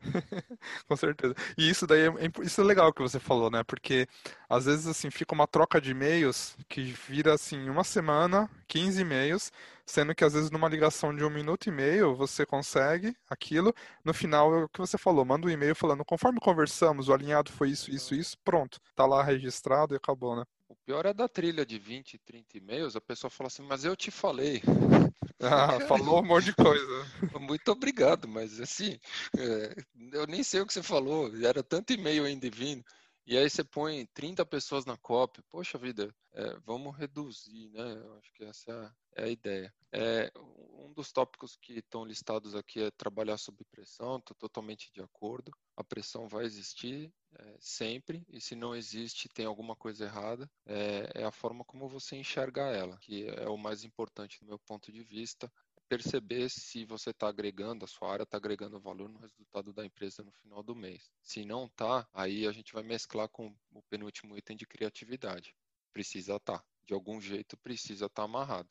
Com 0.88 0.96
certeza. 0.96 1.34
E 1.56 1.68
isso 1.68 1.86
daí 1.86 2.02
é, 2.02 2.06
é 2.08 2.30
isso 2.44 2.60
é 2.60 2.64
legal 2.64 2.92
que 2.92 3.02
você 3.02 3.18
falou, 3.18 3.50
né? 3.50 3.62
Porque 3.64 4.06
às 4.48 4.64
vezes 4.66 4.86
assim 4.86 5.10
fica 5.10 5.34
uma 5.34 5.46
troca 5.46 5.80
de 5.80 5.90
e-mails 5.90 6.56
que 6.68 6.82
vira 6.82 7.34
assim 7.34 7.68
uma 7.68 7.84
semana, 7.84 8.50
15 8.68 9.00
e-mails, 9.02 9.50
sendo 9.84 10.14
que 10.14 10.24
às 10.24 10.34
vezes 10.34 10.50
numa 10.50 10.68
ligação 10.68 11.14
de 11.14 11.24
um 11.24 11.30
minuto 11.30 11.66
e 11.68 11.72
meio 11.72 12.14
você 12.16 12.44
consegue 12.46 13.16
aquilo. 13.28 13.74
No 14.04 14.14
final 14.14 14.54
é 14.54 14.64
o 14.64 14.68
que 14.68 14.78
você 14.80 14.98
falou, 14.98 15.24
manda 15.24 15.46
um 15.46 15.50
e-mail 15.50 15.74
falando 15.74 16.04
conforme 16.04 16.40
conversamos, 16.40 17.08
o 17.08 17.12
alinhado 17.14 17.52
foi 17.52 17.70
isso, 17.70 17.90
isso, 17.90 18.14
isso, 18.14 18.36
pronto, 18.44 18.80
tá 18.94 19.06
lá 19.06 19.22
registrado 19.22 19.94
e 19.94 19.96
acabou, 19.96 20.36
né? 20.36 20.44
O 20.68 20.74
pior 20.74 21.06
é 21.06 21.12
da 21.12 21.28
trilha 21.28 21.64
de 21.64 21.78
20, 21.78 22.18
30 22.18 22.58
e-mails, 22.58 22.96
a 22.96 23.00
pessoa 23.00 23.30
fala 23.30 23.46
assim, 23.46 23.62
mas 23.62 23.84
eu 23.84 23.96
te 23.96 24.10
falei. 24.10 24.62
Ah, 25.38 25.78
falou 25.80 26.22
um 26.22 26.26
monte 26.26 26.46
de 26.46 26.54
coisa. 26.54 27.06
Muito 27.40 27.70
obrigado, 27.70 28.26
mas 28.26 28.58
assim, 28.58 28.98
é, 29.36 29.76
eu 30.12 30.26
nem 30.26 30.42
sei 30.42 30.60
o 30.60 30.66
que 30.66 30.72
você 30.72 30.82
falou, 30.82 31.30
era 31.44 31.62
tanto 31.62 31.92
e-mail 31.92 32.24
ainda 32.24 32.48
vindo. 32.50 32.82
E 33.28 33.36
aí 33.36 33.50
você 33.50 33.64
põe 33.64 34.06
30 34.14 34.46
pessoas 34.46 34.84
na 34.84 34.96
cópia. 34.96 35.42
Poxa 35.50 35.76
vida, 35.76 36.14
é, 36.32 36.56
vamos 36.60 36.96
reduzir, 36.96 37.68
né? 37.70 37.92
Eu 37.94 38.14
acho 38.18 38.32
que 38.32 38.44
essa 38.44 38.96
é 39.16 39.24
a 39.24 39.28
ideia. 39.28 39.74
É, 39.90 40.30
um 40.36 40.92
dos 40.92 41.10
tópicos 41.10 41.56
que 41.56 41.78
estão 41.78 42.04
listados 42.04 42.54
aqui 42.54 42.80
é 42.84 42.90
trabalhar 42.92 43.36
sob 43.36 43.64
pressão. 43.64 44.18
Estou 44.18 44.36
totalmente 44.36 44.92
de 44.92 45.02
acordo. 45.02 45.50
A 45.76 45.82
pressão 45.82 46.28
vai 46.28 46.44
existir 46.44 47.12
é, 47.32 47.56
sempre, 47.58 48.24
e 48.28 48.40
se 48.40 48.54
não 48.54 48.76
existe, 48.76 49.28
tem 49.28 49.44
alguma 49.44 49.74
coisa 49.74 50.04
errada. 50.04 50.48
É, 50.64 51.22
é 51.22 51.24
a 51.24 51.32
forma 51.32 51.64
como 51.64 51.88
você 51.88 52.14
enxerga 52.16 52.62
ela, 52.62 52.96
que 52.98 53.26
é 53.26 53.48
o 53.48 53.58
mais 53.58 53.82
importante 53.82 54.38
do 54.38 54.46
meu 54.46 54.58
ponto 54.60 54.92
de 54.92 55.02
vista 55.02 55.50
perceber 55.88 56.48
se 56.50 56.84
você 56.84 57.10
está 57.10 57.28
agregando, 57.28 57.84
a 57.84 57.88
sua 57.88 58.12
área 58.12 58.22
está 58.24 58.36
agregando 58.36 58.80
valor 58.80 59.08
no 59.08 59.18
resultado 59.18 59.72
da 59.72 59.84
empresa 59.84 60.22
no 60.22 60.32
final 60.32 60.62
do 60.62 60.74
mês. 60.74 61.10
Se 61.22 61.44
não 61.44 61.66
está, 61.66 62.06
aí 62.12 62.46
a 62.46 62.52
gente 62.52 62.72
vai 62.72 62.82
mesclar 62.82 63.28
com 63.28 63.54
o 63.72 63.82
penúltimo 63.82 64.36
item 64.36 64.56
de 64.56 64.66
criatividade. 64.66 65.54
Precisa 65.92 66.36
estar. 66.36 66.58
Tá. 66.58 66.64
De 66.84 66.94
algum 66.94 67.20
jeito 67.20 67.56
precisa 67.56 68.06
estar 68.06 68.22
tá 68.22 68.24
amarrado. 68.24 68.68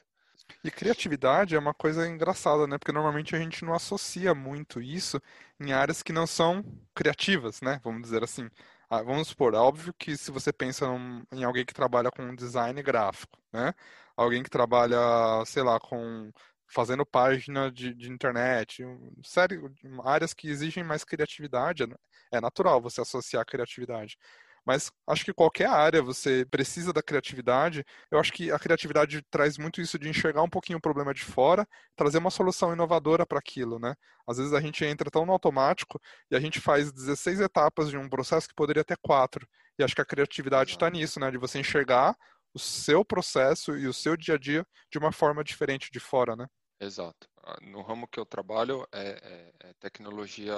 E 0.64 0.72
criatividade 0.72 1.56
é 1.56 1.60
uma 1.60 1.74
coisa 1.74 2.08
engraçada, 2.08 2.68
né? 2.68 2.78
Porque 2.78 2.92
normalmente 2.92 3.36
a 3.36 3.40
gente 3.40 3.64
não 3.64 3.74
associa 3.74 4.34
muito 4.34 4.82
isso 4.82 5.22
em 5.60 5.72
áreas 5.72 6.04
que 6.04 6.12
não 6.12 6.28
são 6.28 6.64
criativas, 6.94 7.62
né? 7.62 7.80
Vamos 7.84 8.02
dizer 8.02 8.24
assim. 8.24 8.50
Ah, 8.90 9.02
vamos 9.02 9.30
supor, 9.30 9.54
é 9.56 9.58
óbvio 9.58 9.94
que 9.98 10.16
se 10.16 10.30
você 10.30 10.54
pensa 10.54 10.86
em 11.32 11.44
alguém 11.44 11.66
que 11.66 11.74
trabalha 11.74 12.12
com 12.12 12.36
design 12.36 12.82
gráfico, 12.84 13.40
né? 13.52 13.74
Alguém 14.16 14.44
que 14.44 14.50
trabalha, 14.50 14.98
sei 15.46 15.64
lá, 15.64 15.80
com 15.80 16.32
fazendo 16.68 17.06
página 17.06 17.72
de, 17.72 17.94
de 17.94 18.12
internet, 18.12 18.84
sério, 19.24 19.74
áreas 20.04 20.34
que 20.34 20.50
exigem 20.50 20.84
mais 20.84 21.04
criatividade, 21.04 21.86
é 22.32 22.42
natural 22.42 22.82
você 22.82 23.02
associar 23.02 23.42
a 23.42 23.46
criatividade. 23.46 24.18
Mas 24.66 24.92
acho 25.08 25.24
que 25.24 25.32
qualquer 25.34 25.70
área 25.70 26.02
você 26.02 26.44
precisa 26.50 26.92
da 26.92 27.04
criatividade. 27.04 27.86
Eu 28.10 28.20
acho 28.20 28.34
que 28.34 28.52
a 28.52 28.58
criatividade 28.58 29.22
traz 29.30 29.60
muito 29.60 29.80
isso 29.80 30.00
de 30.00 30.10
enxergar 30.10 30.42
um 30.42 30.50
pouquinho 30.50 30.80
o 30.80 30.82
problema 30.82 31.14
de 31.14 31.24
fora, 31.24 31.68
trazer 31.96 32.18
uma 32.18 32.32
solução 32.32 32.74
inovadora 32.74 33.28
para 33.28 33.38
aquilo, 33.38 33.78
né? 33.78 33.94
Às 34.28 34.38
vezes 34.38 34.54
a 34.54 34.60
gente 34.60 34.84
entra 34.84 35.12
tão 35.12 35.24
no 35.24 35.34
automático 35.34 36.02
e 36.32 36.36
a 36.36 36.40
gente 36.40 36.60
faz 36.60 36.92
16 36.92 37.42
etapas 37.42 37.92
de 37.92 37.98
um 37.98 38.10
processo 38.10 38.48
que 38.48 38.56
poderia 38.56 38.84
ter 38.84 38.98
quatro. 39.04 39.48
E 39.78 39.84
acho 39.84 39.94
que 39.94 40.02
a 40.02 40.06
criatividade 40.06 40.72
está 40.72 40.90
nisso, 40.90 41.20
né? 41.20 41.30
De 41.30 41.38
você 41.38 41.60
enxergar 41.60 42.16
o 42.56 42.60
seu 42.60 43.04
processo 43.04 43.78
e 43.78 43.86
o 43.86 43.94
seu 43.94 44.16
dia 44.16 44.36
a 44.36 44.38
dia 44.38 44.66
de 44.90 44.98
uma 44.98 45.12
forma 45.12 45.44
diferente 45.44 45.92
de 45.92 46.00
fora, 46.00 46.38
né? 46.38 46.48
Exato. 46.80 47.30
Ah, 47.44 47.58
no 47.62 47.82
ramo 47.82 48.08
que 48.08 48.18
eu 48.18 48.26
trabalho 48.26 48.88
é, 48.94 49.52
é, 49.62 49.70
é 49.70 49.74
tecnologia 49.74 50.56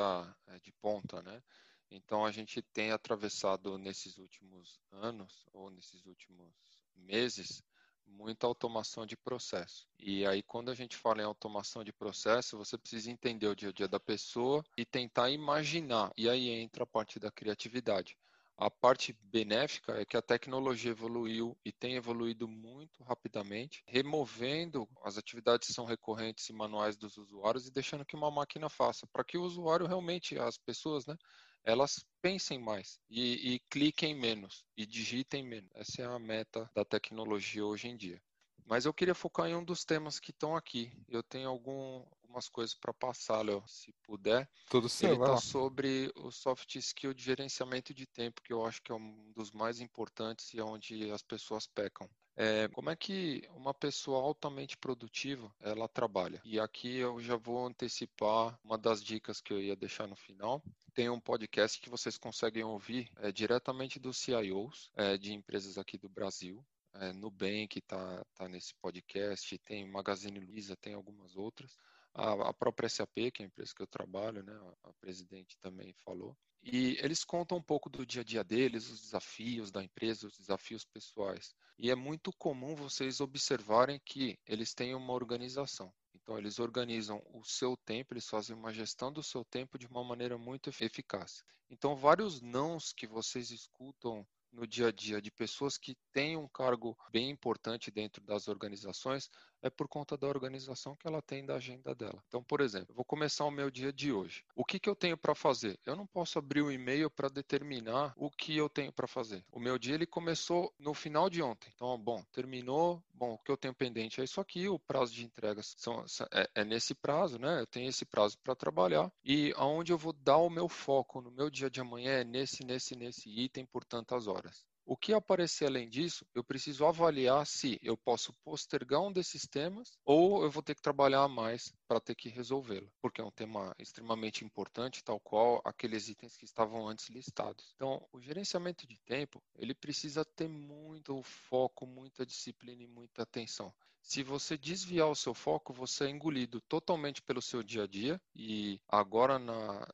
é, 0.47 0.59
de 0.59 0.71
ponta, 0.73 1.23
né? 1.23 1.41
Então 1.89 2.23
a 2.23 2.31
gente 2.31 2.61
tem 2.61 2.91
atravessado 2.91 3.77
nesses 3.79 4.17
últimos 4.19 4.79
anos 4.91 5.45
ou 5.51 5.71
nesses 5.71 6.05
últimos 6.05 6.53
meses 6.95 7.63
muita 8.05 8.45
automação 8.45 9.05
de 9.05 9.17
processo. 9.17 9.87
E 9.99 10.25
aí 10.25 10.43
quando 10.43 10.69
a 10.69 10.75
gente 10.75 10.95
fala 10.95 11.21
em 11.21 11.25
automação 11.25 11.83
de 11.83 11.91
processo, 11.91 12.57
você 12.57 12.77
precisa 12.77 13.09
entender 13.09 13.47
o 13.47 13.55
dia 13.55 13.69
a 13.69 13.73
dia 13.73 13.87
da 13.87 13.99
pessoa 13.99 14.63
e 14.77 14.85
tentar 14.85 15.31
imaginar. 15.31 16.11
E 16.15 16.29
aí 16.29 16.49
entra 16.49 16.83
a 16.83 16.87
parte 16.87 17.19
da 17.19 17.31
criatividade. 17.31 18.15
A 18.57 18.71
parte 18.71 19.13
benéfica 19.21 20.01
é 20.01 20.03
que 20.03 20.17
a 20.17 20.21
tecnologia 20.21 20.89
evoluiu 20.89 21.55
e 21.63 21.71
tem 21.71 21.93
evoluído 21.93 22.47
muito 22.47 23.03
rapidamente, 23.03 23.83
removendo 23.85 24.89
as 25.03 25.15
atividades 25.15 25.67
que 25.67 25.73
são 25.73 25.85
recorrentes 25.85 26.49
e 26.49 26.53
manuais 26.53 26.97
dos 26.97 27.17
usuários 27.17 27.67
e 27.67 27.71
deixando 27.71 28.03
que 28.03 28.15
uma 28.15 28.31
máquina 28.31 28.67
faça, 28.67 29.05
para 29.13 29.23
que 29.23 29.37
o 29.37 29.43
usuário 29.43 29.85
realmente, 29.85 30.39
as 30.39 30.57
pessoas, 30.57 31.05
né, 31.05 31.15
elas 31.63 32.03
pensem 32.19 32.57
mais 32.57 32.99
e, 33.07 33.53
e 33.53 33.59
cliquem 33.69 34.15
menos 34.15 34.65
e 34.75 34.87
digitem 34.87 35.43
menos. 35.43 35.69
Essa 35.75 36.01
é 36.01 36.05
a 36.05 36.17
meta 36.17 36.67
da 36.73 36.83
tecnologia 36.83 37.63
hoje 37.63 37.87
em 37.87 37.95
dia. 37.95 38.19
Mas 38.65 38.85
eu 38.85 38.93
queria 38.93 39.13
focar 39.13 39.47
em 39.47 39.55
um 39.55 39.63
dos 39.63 39.85
temas 39.85 40.19
que 40.19 40.31
estão 40.31 40.55
aqui. 40.55 40.91
Eu 41.07 41.21
tenho 41.21 41.47
algum, 41.47 42.03
algumas 42.27 42.49
coisas 42.49 42.75
para 42.75 42.93
passar, 42.93 43.41
Léo, 43.41 43.63
se 43.65 43.93
puder. 44.03 44.47
Tudo 44.69 44.89
certo. 44.89 45.15
Ele 45.15 45.23
está 45.23 45.37
sobre 45.37 46.11
o 46.15 46.29
soft 46.29 46.75
skill 46.75 47.13
de 47.13 47.23
gerenciamento 47.23 47.93
de 47.93 48.05
tempo, 48.05 48.41
que 48.41 48.51
eu 48.51 48.65
acho 48.65 48.81
que 48.83 48.91
é 48.91 48.95
um 48.95 49.31
dos 49.33 49.51
mais 49.51 49.79
importantes 49.79 50.53
e 50.53 50.59
é 50.59 50.63
onde 50.63 51.09
as 51.09 51.23
pessoas 51.23 51.65
pecam. 51.65 52.07
É, 52.35 52.67
como 52.67 52.91
é 52.91 52.95
que 52.95 53.49
uma 53.55 53.73
pessoa 53.73 54.21
altamente 54.21 54.77
produtiva 54.77 55.51
ela 55.59 55.87
trabalha? 55.87 56.39
E 56.45 56.59
aqui 56.59 56.97
eu 56.97 57.19
já 57.19 57.35
vou 57.35 57.65
antecipar 57.65 58.59
uma 58.63 58.77
das 58.77 59.03
dicas 59.03 59.41
que 59.41 59.51
eu 59.51 59.59
ia 59.59 59.75
deixar 59.75 60.07
no 60.07 60.15
final. 60.15 60.61
Tem 60.93 61.09
um 61.09 61.19
podcast 61.19 61.79
que 61.81 61.89
vocês 61.89 62.15
conseguem 62.15 62.63
ouvir 62.63 63.09
é, 63.17 63.31
diretamente 63.31 63.99
dos 63.99 64.17
CIOs 64.17 64.91
é, 64.95 65.17
de 65.17 65.33
empresas 65.33 65.79
aqui 65.79 65.97
do 65.97 66.09
Brasil 66.09 66.63
é, 66.99 67.13
Nubank 67.13 67.77
está 67.77 68.25
tá 68.35 68.47
nesse 68.47 68.73
podcast, 68.75 69.57
tem 69.59 69.87
Magazine 69.89 70.39
Luiza, 70.39 70.75
tem 70.75 70.93
algumas 70.93 71.35
outras. 71.35 71.77
A, 72.17 72.49
a, 72.49 72.53
própria 72.53 72.89
SAP, 72.89 73.31
que 73.31 73.41
é 73.41 73.45
a 73.45 73.47
empresa 73.47 73.73
que 73.75 73.81
eu 73.81 73.87
trabalho, 73.87 74.41
né, 74.43 74.53
a, 74.53 74.89
a 74.89 74.93
presidente 74.93 75.57
também 75.61 75.93
falou. 76.03 76.35
E 76.63 76.97
eles 77.01 77.23
contam 77.23 77.59
um 77.59 77.61
pouco 77.61 77.89
do 77.89 78.05
dia 78.05 78.21
a 78.21 78.25
dia 78.25 78.43
deles, 78.43 78.89
os 78.89 79.01
desafios 79.01 79.71
da 79.71 79.83
empresa, 79.83 80.27
os 80.27 80.37
desafios 80.37 80.83
pessoais. 80.83 81.55
E 81.77 81.91
é 81.91 81.95
muito 81.95 82.31
comum 82.33 82.75
vocês 82.75 83.21
observarem 83.21 84.01
que 84.03 84.37
eles 84.45 84.73
têm 84.73 84.95
uma 84.95 85.13
organização. 85.13 85.93
Então, 86.15 86.37
eles 86.37 86.59
organizam 86.59 87.23
o 87.33 87.43
seu 87.45 87.77
tempo, 87.77 88.13
eles 88.13 88.27
fazem 88.27 88.55
uma 88.55 88.73
gestão 88.73 89.13
do 89.13 89.23
seu 89.23 89.45
tempo 89.45 89.77
de 89.77 89.87
uma 89.87 90.03
maneira 90.03 90.37
muito 90.37 90.69
eficaz. 90.69 91.41
Então, 91.69 91.95
vários 91.95 92.41
nãos 92.41 92.91
que 92.91 93.07
vocês 93.07 93.49
escutam 93.51 94.27
no 94.51 94.65
dia 94.65 94.87
a 94.87 94.91
dia 94.91 95.21
de 95.21 95.31
pessoas 95.31 95.77
que 95.77 95.95
têm 96.11 96.35
um 96.35 96.47
cargo 96.47 96.97
bem 97.11 97.29
importante 97.29 97.91
dentro 97.91 98.23
das 98.23 98.47
organizações 98.47 99.29
é 99.61 99.69
por 99.69 99.87
conta 99.87 100.17
da 100.17 100.27
organização 100.27 100.95
que 100.95 101.07
ela 101.07 101.21
tem 101.21 101.45
da 101.45 101.55
agenda 101.55 101.93
dela. 101.95 102.23
Então, 102.27 102.43
por 102.43 102.61
exemplo, 102.61 102.95
vou 102.95 103.05
começar 103.05 103.45
o 103.45 103.51
meu 103.51 103.69
dia 103.69 103.91
de 103.91 104.11
hoje. 104.11 104.43
O 104.55 104.63
que, 104.63 104.79
que 104.79 104.89
eu 104.89 104.95
tenho 104.95 105.17
para 105.17 105.35
fazer? 105.35 105.79
Eu 105.85 105.95
não 105.95 106.05
posso 106.05 106.39
abrir 106.39 106.61
o 106.61 106.71
e-mail 106.71 107.09
para 107.09 107.29
determinar 107.29 108.13
o 108.15 108.29
que 108.29 108.55
eu 108.55 108.69
tenho 108.69 108.91
para 108.91 109.07
fazer. 109.07 109.43
O 109.51 109.59
meu 109.59 109.77
dia 109.77 109.95
ele 109.95 110.05
começou 110.05 110.73
no 110.79 110.93
final 110.93 111.29
de 111.29 111.41
ontem. 111.41 111.71
Então, 111.75 111.97
bom, 111.97 112.23
terminou. 112.31 113.03
Bom, 113.13 113.33
o 113.33 113.37
que 113.39 113.51
eu 113.51 113.57
tenho 113.57 113.73
pendente 113.73 114.21
é 114.21 114.23
isso 114.23 114.39
aqui. 114.39 114.67
O 114.67 114.77
prazo 114.77 115.13
de 115.13 115.25
entregas 115.25 115.73
são, 115.77 116.05
é, 116.31 116.49
é 116.55 116.63
nesse 116.63 116.93
prazo, 116.93 117.39
né? 117.39 117.61
Eu 117.61 117.65
tenho 117.65 117.89
esse 117.89 118.05
prazo 118.05 118.37
para 118.43 118.55
trabalhar 118.55 119.11
e 119.23 119.53
aonde 119.55 119.91
eu 119.91 119.97
vou 119.97 120.13
dar 120.13 120.37
o 120.37 120.49
meu 120.49 120.69
foco 120.69 121.21
no 121.21 121.31
meu 121.31 121.49
dia 121.49 121.69
de 121.69 121.81
amanhã 121.81 122.11
é 122.11 122.23
nesse, 122.23 122.63
nesse, 122.63 122.95
nesse 122.95 123.29
item 123.29 123.65
por 123.65 123.83
tantas 123.83 124.27
horas. 124.27 124.66
O 124.89 124.95
que 124.95 125.11
aparecer 125.11 125.65
além 125.65 125.89
disso, 125.89 126.25
eu 126.33 126.41
preciso 126.41 126.85
avaliar 126.85 127.45
se 127.45 127.77
eu 127.83 127.97
posso 127.97 128.31
postergar 128.41 129.01
um 129.01 129.11
desses 129.11 129.45
temas 129.45 129.97
ou 130.05 130.41
eu 130.41 130.49
vou 130.49 130.63
ter 130.63 130.75
que 130.75 130.81
trabalhar 130.81 131.27
mais 131.27 131.73
para 131.85 131.99
ter 131.99 132.15
que 132.15 132.29
resolvê-lo, 132.29 132.89
porque 133.01 133.19
é 133.19 133.23
um 133.25 133.29
tema 133.29 133.75
extremamente 133.77 134.45
importante, 134.45 135.03
tal 135.03 135.19
qual 135.19 135.61
aqueles 135.65 136.07
itens 136.07 136.37
que 136.37 136.45
estavam 136.45 136.87
antes 136.87 137.09
listados. 137.09 137.73
Então, 137.75 138.07
o 138.13 138.21
gerenciamento 138.21 138.87
de 138.87 138.97
tempo, 138.99 139.43
ele 139.57 139.75
precisa 139.75 140.23
ter 140.23 140.47
muito 140.47 141.21
foco, 141.21 141.85
muita 141.85 142.25
disciplina 142.25 142.81
e 142.81 142.87
muita 142.87 143.23
atenção. 143.23 143.73
Se 144.01 144.23
você 144.23 144.57
desviar 144.57 145.09
o 145.09 145.15
seu 145.15 145.33
foco, 145.33 145.73
você 145.73 146.05
é 146.05 146.09
engolido 146.09 146.61
totalmente 146.61 147.21
pelo 147.21 147.41
seu 147.41 147.61
dia 147.61 147.83
a 147.83 147.87
dia. 147.87 148.21
E 148.33 148.79
agora, 148.87 149.37
na, 149.37 149.85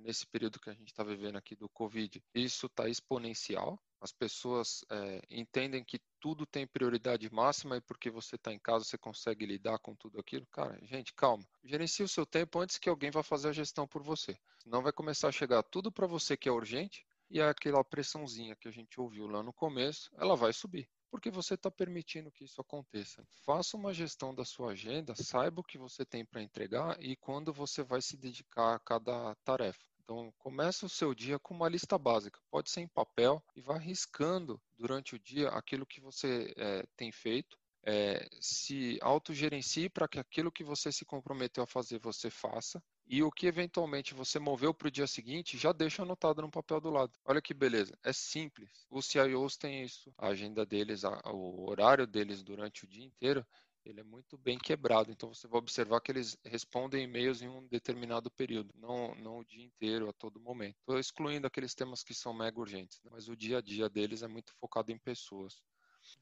nesse 0.00 0.26
período 0.26 0.60
que 0.60 0.68
a 0.68 0.74
gente 0.74 0.88
está 0.88 1.02
vivendo 1.02 1.36
aqui 1.36 1.56
do 1.56 1.70
Covid, 1.70 2.22
isso 2.34 2.66
está 2.66 2.86
exponencial. 2.86 3.82
As 4.02 4.12
pessoas 4.12 4.84
é, 4.90 5.22
entendem 5.30 5.84
que 5.84 6.00
tudo 6.20 6.44
tem 6.44 6.66
prioridade 6.66 7.32
máxima 7.32 7.76
e 7.76 7.80
porque 7.80 8.10
você 8.10 8.34
está 8.34 8.52
em 8.52 8.58
casa 8.58 8.84
você 8.84 8.98
consegue 8.98 9.46
lidar 9.46 9.78
com 9.78 9.94
tudo 9.94 10.18
aquilo. 10.18 10.44
Cara, 10.46 10.76
gente, 10.82 11.14
calma. 11.14 11.46
Gerencie 11.62 12.04
o 12.04 12.08
seu 12.08 12.26
tempo 12.26 12.58
antes 12.58 12.78
que 12.78 12.88
alguém 12.88 13.12
vá 13.12 13.22
fazer 13.22 13.50
a 13.50 13.52
gestão 13.52 13.86
por 13.86 14.02
você. 14.02 14.36
Senão 14.58 14.82
vai 14.82 14.92
começar 14.92 15.28
a 15.28 15.32
chegar 15.32 15.62
tudo 15.62 15.92
para 15.92 16.06
você 16.06 16.36
que 16.36 16.48
é 16.48 16.52
urgente 16.52 17.06
e 17.30 17.40
aquela 17.40 17.84
pressãozinha 17.84 18.56
que 18.56 18.66
a 18.66 18.72
gente 18.72 19.00
ouviu 19.00 19.28
lá 19.28 19.42
no 19.42 19.52
começo, 19.52 20.10
ela 20.18 20.34
vai 20.34 20.52
subir 20.52 20.88
porque 21.12 21.30
você 21.30 21.52
está 21.52 21.70
permitindo 21.70 22.32
que 22.32 22.42
isso 22.42 22.58
aconteça. 22.58 23.22
Faça 23.44 23.76
uma 23.76 23.92
gestão 23.92 24.34
da 24.34 24.46
sua 24.46 24.72
agenda, 24.72 25.14
saiba 25.14 25.60
o 25.60 25.64
que 25.64 25.76
você 25.76 26.06
tem 26.06 26.24
para 26.24 26.40
entregar 26.40 26.96
e 27.02 27.14
quando 27.16 27.52
você 27.52 27.82
vai 27.82 28.00
se 28.00 28.16
dedicar 28.16 28.74
a 28.74 28.78
cada 28.78 29.34
tarefa. 29.44 29.91
Então, 30.04 30.32
comece 30.38 30.84
o 30.84 30.88
seu 30.88 31.14
dia 31.14 31.38
com 31.38 31.54
uma 31.54 31.68
lista 31.68 31.96
básica. 31.96 32.40
Pode 32.50 32.70
ser 32.70 32.80
em 32.80 32.88
papel 32.88 33.42
e 33.54 33.60
vá 33.60 33.78
riscando 33.78 34.60
durante 34.76 35.14
o 35.14 35.18
dia 35.18 35.48
aquilo 35.50 35.86
que 35.86 36.00
você 36.00 36.52
é, 36.56 36.84
tem 36.96 37.10
feito. 37.12 37.58
É, 37.84 38.28
se 38.40 38.96
autogerencie 39.02 39.88
para 39.88 40.06
que 40.06 40.18
aquilo 40.18 40.52
que 40.52 40.62
você 40.62 40.92
se 40.92 41.04
comprometeu 41.04 41.64
a 41.64 41.66
fazer 41.66 41.98
você 41.98 42.30
faça 42.30 42.80
e 43.06 43.22
o 43.22 43.30
que 43.30 43.46
eventualmente 43.46 44.14
você 44.14 44.38
moveu 44.38 44.72
para 44.72 44.86
o 44.86 44.90
dia 44.90 45.06
seguinte, 45.06 45.58
já 45.58 45.72
deixa 45.72 46.02
anotado 46.02 46.40
no 46.40 46.50
papel 46.50 46.80
do 46.80 46.90
lado. 46.90 47.12
Olha 47.24 47.42
que 47.42 47.52
beleza, 47.52 47.98
é 48.04 48.12
simples. 48.12 48.86
Os 48.88 49.06
CIOs 49.06 49.56
têm 49.56 49.82
isso, 49.82 50.14
a 50.16 50.28
agenda 50.28 50.64
deles, 50.64 51.02
o 51.04 51.68
horário 51.68 52.06
deles 52.06 52.42
durante 52.42 52.84
o 52.84 52.86
dia 52.86 53.04
inteiro, 53.04 53.44
ele 53.84 54.00
é 54.00 54.04
muito 54.04 54.38
bem 54.38 54.58
quebrado. 54.58 55.10
Então 55.10 55.32
você 55.32 55.46
vai 55.46 55.58
observar 55.58 56.00
que 56.00 56.12
eles 56.12 56.36
respondem 56.44 57.04
e-mails 57.04 57.42
em 57.42 57.48
um 57.48 57.66
determinado 57.66 58.30
período, 58.30 58.72
não, 58.76 59.14
não 59.16 59.38
o 59.38 59.44
dia 59.44 59.64
inteiro, 59.64 60.08
a 60.08 60.12
todo 60.12 60.40
momento. 60.40 60.76
Estou 60.80 60.98
excluindo 60.98 61.46
aqueles 61.46 61.74
temas 61.74 62.02
que 62.02 62.14
são 62.14 62.32
mega 62.32 62.58
urgentes, 62.58 63.00
né? 63.04 63.10
mas 63.12 63.28
o 63.28 63.36
dia 63.36 63.58
a 63.58 63.62
dia 63.62 63.88
deles 63.88 64.22
é 64.22 64.28
muito 64.28 64.52
focado 64.54 64.92
em 64.92 64.98
pessoas. 64.98 65.62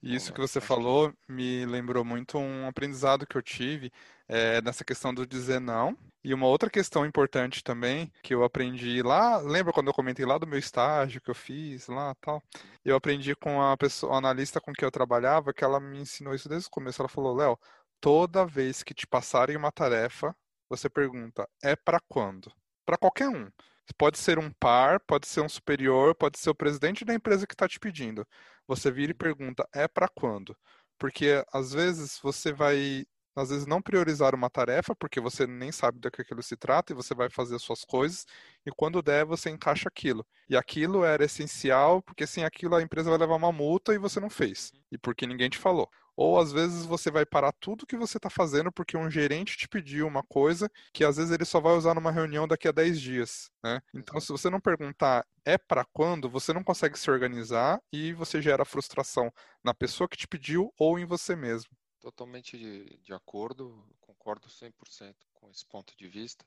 E 0.03 0.15
isso 0.15 0.33
que 0.33 0.41
você 0.41 0.61
falou 0.61 1.13
me 1.29 1.67
lembrou 1.67 2.05
muito 2.05 2.39
um 2.39 2.67
aprendizado 2.67 3.27
que 3.27 3.37
eu 3.37 3.43
tive 3.43 3.93
é, 4.29 4.61
nessa 4.63 4.85
questão 4.85 5.13
do 5.13 5.27
dizer 5.27 5.61
não. 5.61 5.97
E 6.23 6.35
uma 6.35 6.47
outra 6.47 6.69
questão 6.71 7.07
importante 7.07 7.65
também 7.65 8.13
que 8.23 8.35
eu 8.35 8.45
aprendi 8.45 9.03
lá, 9.03 9.39
lembra 9.39 9.73
quando 9.73 9.89
eu 9.89 9.95
comentei 9.95 10.25
lá 10.27 10.37
do 10.39 10.47
meu 10.47 10.59
estágio 10.59 11.21
que 11.21 11.31
eu 11.31 11.35
fiz 11.35 11.89
lá 11.89 12.15
tal? 12.21 12.43
Eu 12.85 12.97
aprendi 12.97 13.35
com 13.35 13.63
a 13.63 13.77
pessoa, 13.77 14.15
a 14.15 14.19
analista 14.19 14.61
com 14.61 14.73
que 14.73 14.85
eu 14.85 14.91
trabalhava, 14.91 15.53
que 15.53 15.65
ela 15.65 15.81
me 15.81 15.99
ensinou 16.01 16.35
isso 16.35 16.49
desde 16.49 16.69
o 16.69 16.71
começo. 16.71 17.01
Ela 17.01 17.09
falou, 17.09 17.35
Léo, 17.35 17.59
toda 18.01 18.47
vez 18.47 18.83
que 18.83 18.95
te 18.95 19.07
passarem 19.07 19.57
uma 19.57 19.73
tarefa, 19.73 20.35
você 20.69 20.89
pergunta, 20.89 21.49
é 21.63 21.75
para 21.75 21.99
quando? 22.09 22.53
Para 22.87 22.97
qualquer 22.99 23.29
um. 23.29 23.51
Pode 23.99 24.19
ser 24.19 24.39
um 24.39 24.53
par, 24.53 25.01
pode 25.01 25.27
ser 25.27 25.41
um 25.41 25.49
superior, 25.49 26.15
pode 26.15 26.39
ser 26.39 26.51
o 26.51 26.55
presidente 26.55 27.05
da 27.05 27.15
empresa 27.15 27.47
que 27.47 27.55
está 27.55 27.67
te 27.69 27.81
pedindo. 27.81 28.27
Você 28.71 28.89
vira 28.89 29.11
e 29.11 29.15
pergunta, 29.15 29.69
é 29.75 29.89
para 29.89 30.07
quando? 30.09 30.57
Porque 30.97 31.45
às 31.53 31.73
vezes 31.73 32.21
você 32.23 32.53
vai, 32.53 33.05
às 33.35 33.51
vezes 33.51 33.67
não 33.67 33.81
priorizar 33.83 34.35
uma 34.35 34.51
tarefa, 34.51 34.95
porque 34.95 35.21
você 35.21 35.47
nem 35.47 35.73
sabe 35.73 35.99
do 35.99 36.11
que 36.11 36.23
aquilo 36.23 36.43
se 36.43 36.57
trata 36.57 36.93
e 36.93 36.97
você 36.97 37.15
vai 37.15 37.31
fazer 37.31 37.57
as 37.57 37.63
suas 37.63 37.85
coisas, 37.85 38.27
e 38.67 38.71
quando 38.71 39.03
der 39.03 39.25
você 39.25 39.51
encaixa 39.51 39.89
aquilo. 39.89 40.27
E 40.49 40.57
aquilo 40.57 41.05
era 41.05 41.25
essencial, 41.25 42.03
porque 42.03 42.27
sem 42.27 42.45
aquilo 42.45 42.75
a 42.75 42.83
empresa 42.83 43.11
vai 43.11 43.19
levar 43.19 43.37
uma 43.37 43.53
multa 43.53 43.95
e 43.95 43.99
você 43.99 44.21
não 44.21 44.31
fez, 44.31 44.73
e 44.91 44.99
porque 44.99 45.27
ninguém 45.27 45.49
te 45.49 45.59
falou. 45.59 45.89
Ou 46.17 46.39
às 46.39 46.53
vezes 46.53 46.85
você 46.85 47.11
vai 47.11 47.25
parar 47.25 47.51
tudo 47.53 47.87
que 47.87 47.97
você 47.97 48.19
está 48.19 48.29
fazendo 48.29 48.71
porque 48.71 48.95
um 48.95 49.11
gerente 49.11 49.57
te 49.57 49.67
pediu 49.67 50.07
uma 50.07 50.23
coisa 50.23 50.71
que 50.93 51.03
às 51.03 51.17
vezes 51.17 51.33
ele 51.33 51.47
só 51.47 51.61
vai 51.61 51.73
usar 51.73 51.95
numa 51.95 52.11
reunião 52.11 52.47
daqui 52.47 52.69
a 52.69 52.73
10 52.73 53.01
dias. 53.01 53.51
Né? 53.65 53.81
Então, 53.95 54.21
se 54.21 54.31
você 54.31 54.51
não 54.51 54.61
perguntar 54.61 55.25
é 55.47 55.57
para 55.57 55.83
quando, 55.83 56.29
você 56.29 56.53
não 56.53 56.63
consegue 56.63 56.99
se 56.99 57.11
organizar 57.11 57.81
e 57.91 58.13
você 58.13 58.43
gera 58.43 58.67
frustração 58.67 59.33
na 59.65 59.73
pessoa 59.73 60.07
que 60.07 60.17
te 60.17 60.29
pediu 60.29 60.71
ou 60.79 60.99
em 60.99 61.07
você 61.07 61.35
mesmo. 61.35 61.71
Totalmente 62.01 62.57
de, 62.59 62.97
de 62.99 63.13
acordo, 63.13 63.87
concordo 64.01 64.49
100% 64.49 65.15
com 65.35 65.51
esse 65.51 65.67
ponto 65.67 65.95
de 65.97 66.09
vista. 66.09 66.45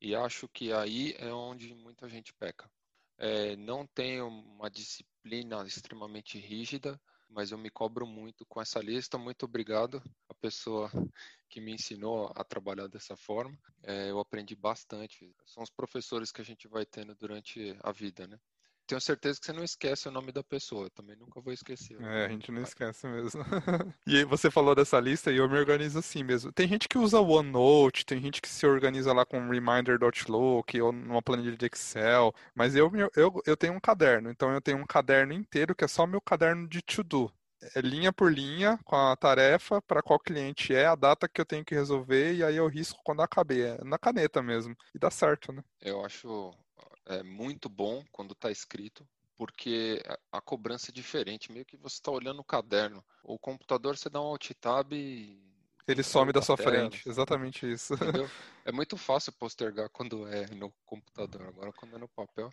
E 0.00 0.14
acho 0.14 0.48
que 0.48 0.72
aí 0.72 1.14
é 1.18 1.32
onde 1.32 1.74
muita 1.74 2.08
gente 2.08 2.32
peca. 2.34 2.70
É, 3.18 3.56
não 3.56 3.86
tem 3.86 4.20
uma 4.22 4.70
disciplina 4.70 5.62
extremamente 5.66 6.38
rígida, 6.38 7.00
mas 7.28 7.50
eu 7.50 7.58
me 7.58 7.70
cobro 7.70 8.06
muito 8.06 8.44
com 8.46 8.60
essa 8.60 8.80
lista. 8.80 9.18
Muito 9.18 9.44
obrigado 9.44 10.02
à 10.28 10.34
pessoa 10.34 10.90
que 11.48 11.60
me 11.60 11.72
ensinou 11.72 12.32
a 12.34 12.44
trabalhar 12.44 12.86
dessa 12.88 13.16
forma. 13.16 13.58
É, 13.82 14.10
eu 14.10 14.18
aprendi 14.18 14.54
bastante. 14.54 15.34
São 15.46 15.62
os 15.62 15.70
professores 15.70 16.32
que 16.32 16.40
a 16.40 16.44
gente 16.44 16.66
vai 16.68 16.84
tendo 16.84 17.14
durante 17.14 17.76
a 17.82 17.92
vida, 17.92 18.26
né? 18.26 18.38
Tenho 18.90 19.00
certeza 19.00 19.38
que 19.38 19.46
você 19.46 19.52
não 19.52 19.62
esquece 19.62 20.08
o 20.08 20.10
nome 20.10 20.32
da 20.32 20.42
pessoa. 20.42 20.86
Eu 20.86 20.90
também 20.90 21.14
nunca 21.14 21.40
vou 21.40 21.52
esquecer. 21.52 21.96
É, 22.02 22.26
a 22.26 22.28
gente 22.28 22.50
não 22.50 22.62
esquece 22.62 23.06
mesmo. 23.06 23.40
e 24.04 24.16
aí 24.16 24.24
você 24.24 24.50
falou 24.50 24.74
dessa 24.74 24.98
lista 24.98 25.30
e 25.30 25.36
eu 25.36 25.48
me 25.48 25.56
organizo 25.56 26.00
assim 26.00 26.24
mesmo. 26.24 26.52
Tem 26.52 26.66
gente 26.66 26.88
que 26.88 26.98
usa 26.98 27.20
OneNote, 27.20 28.04
tem 28.04 28.20
gente 28.20 28.42
que 28.42 28.48
se 28.48 28.66
organiza 28.66 29.12
lá 29.12 29.24
com 29.24 29.48
Reminder.Outlook 29.48 30.80
ou 30.80 30.90
numa 30.90 31.22
planilha 31.22 31.56
de 31.56 31.66
Excel, 31.66 32.34
mas 32.52 32.74
eu, 32.74 32.90
eu, 33.14 33.40
eu 33.46 33.56
tenho 33.56 33.74
um 33.74 33.80
caderno, 33.80 34.28
então 34.28 34.52
eu 34.52 34.60
tenho 34.60 34.78
um 34.78 34.86
caderno 34.86 35.32
inteiro 35.32 35.74
que 35.74 35.84
é 35.84 35.88
só 35.88 36.04
meu 36.04 36.20
caderno 36.20 36.66
de 36.66 36.82
to-do. 36.82 37.32
É 37.76 37.80
linha 37.80 38.12
por 38.12 38.32
linha 38.32 38.80
com 38.84 38.96
a 38.96 39.14
tarefa 39.14 39.80
para 39.82 40.02
qual 40.02 40.18
cliente 40.18 40.74
é, 40.74 40.86
a 40.86 40.96
data 40.96 41.28
que 41.28 41.40
eu 41.40 41.44
tenho 41.44 41.64
que 41.64 41.74
resolver 41.74 42.34
e 42.34 42.42
aí 42.42 42.56
eu 42.56 42.66
risco 42.66 42.98
quando 43.04 43.22
acabei. 43.22 43.62
É 43.62 43.84
na 43.84 43.98
caneta 43.98 44.42
mesmo. 44.42 44.74
E 44.94 44.98
dá 44.98 45.10
certo, 45.10 45.52
né? 45.52 45.62
Eu 45.80 46.02
acho 46.04 46.52
é 47.06 47.22
muito 47.22 47.68
bom 47.68 48.04
quando 48.12 48.32
está 48.32 48.50
escrito, 48.50 49.06
porque 49.36 50.02
a 50.30 50.40
cobrança 50.40 50.90
é 50.90 50.94
diferente, 50.94 51.50
meio 51.52 51.64
que 51.64 51.76
você 51.76 51.96
está 51.96 52.10
olhando 52.10 52.40
o 52.40 52.44
caderno. 52.44 53.04
O 53.22 53.38
computador 53.38 53.96
você 53.96 54.10
dá 54.10 54.20
um 54.20 54.26
alt 54.26 54.50
tab 54.60 54.92
e 54.92 55.40
ele 55.88 56.02
some 56.02 56.32
da 56.32 56.42
sua 56.42 56.56
frente, 56.56 57.08
exatamente 57.08 57.70
isso. 57.70 57.94
Entendeu? 57.94 58.28
É 58.62 58.70
muito 58.70 58.96
fácil 58.96 59.32
postergar 59.32 59.88
quando 59.88 60.28
é 60.28 60.46
no 60.54 60.70
computador, 60.84 61.42
agora 61.48 61.72
quando 61.72 61.96
é 61.96 61.98
no 61.98 62.06
papel, 62.06 62.52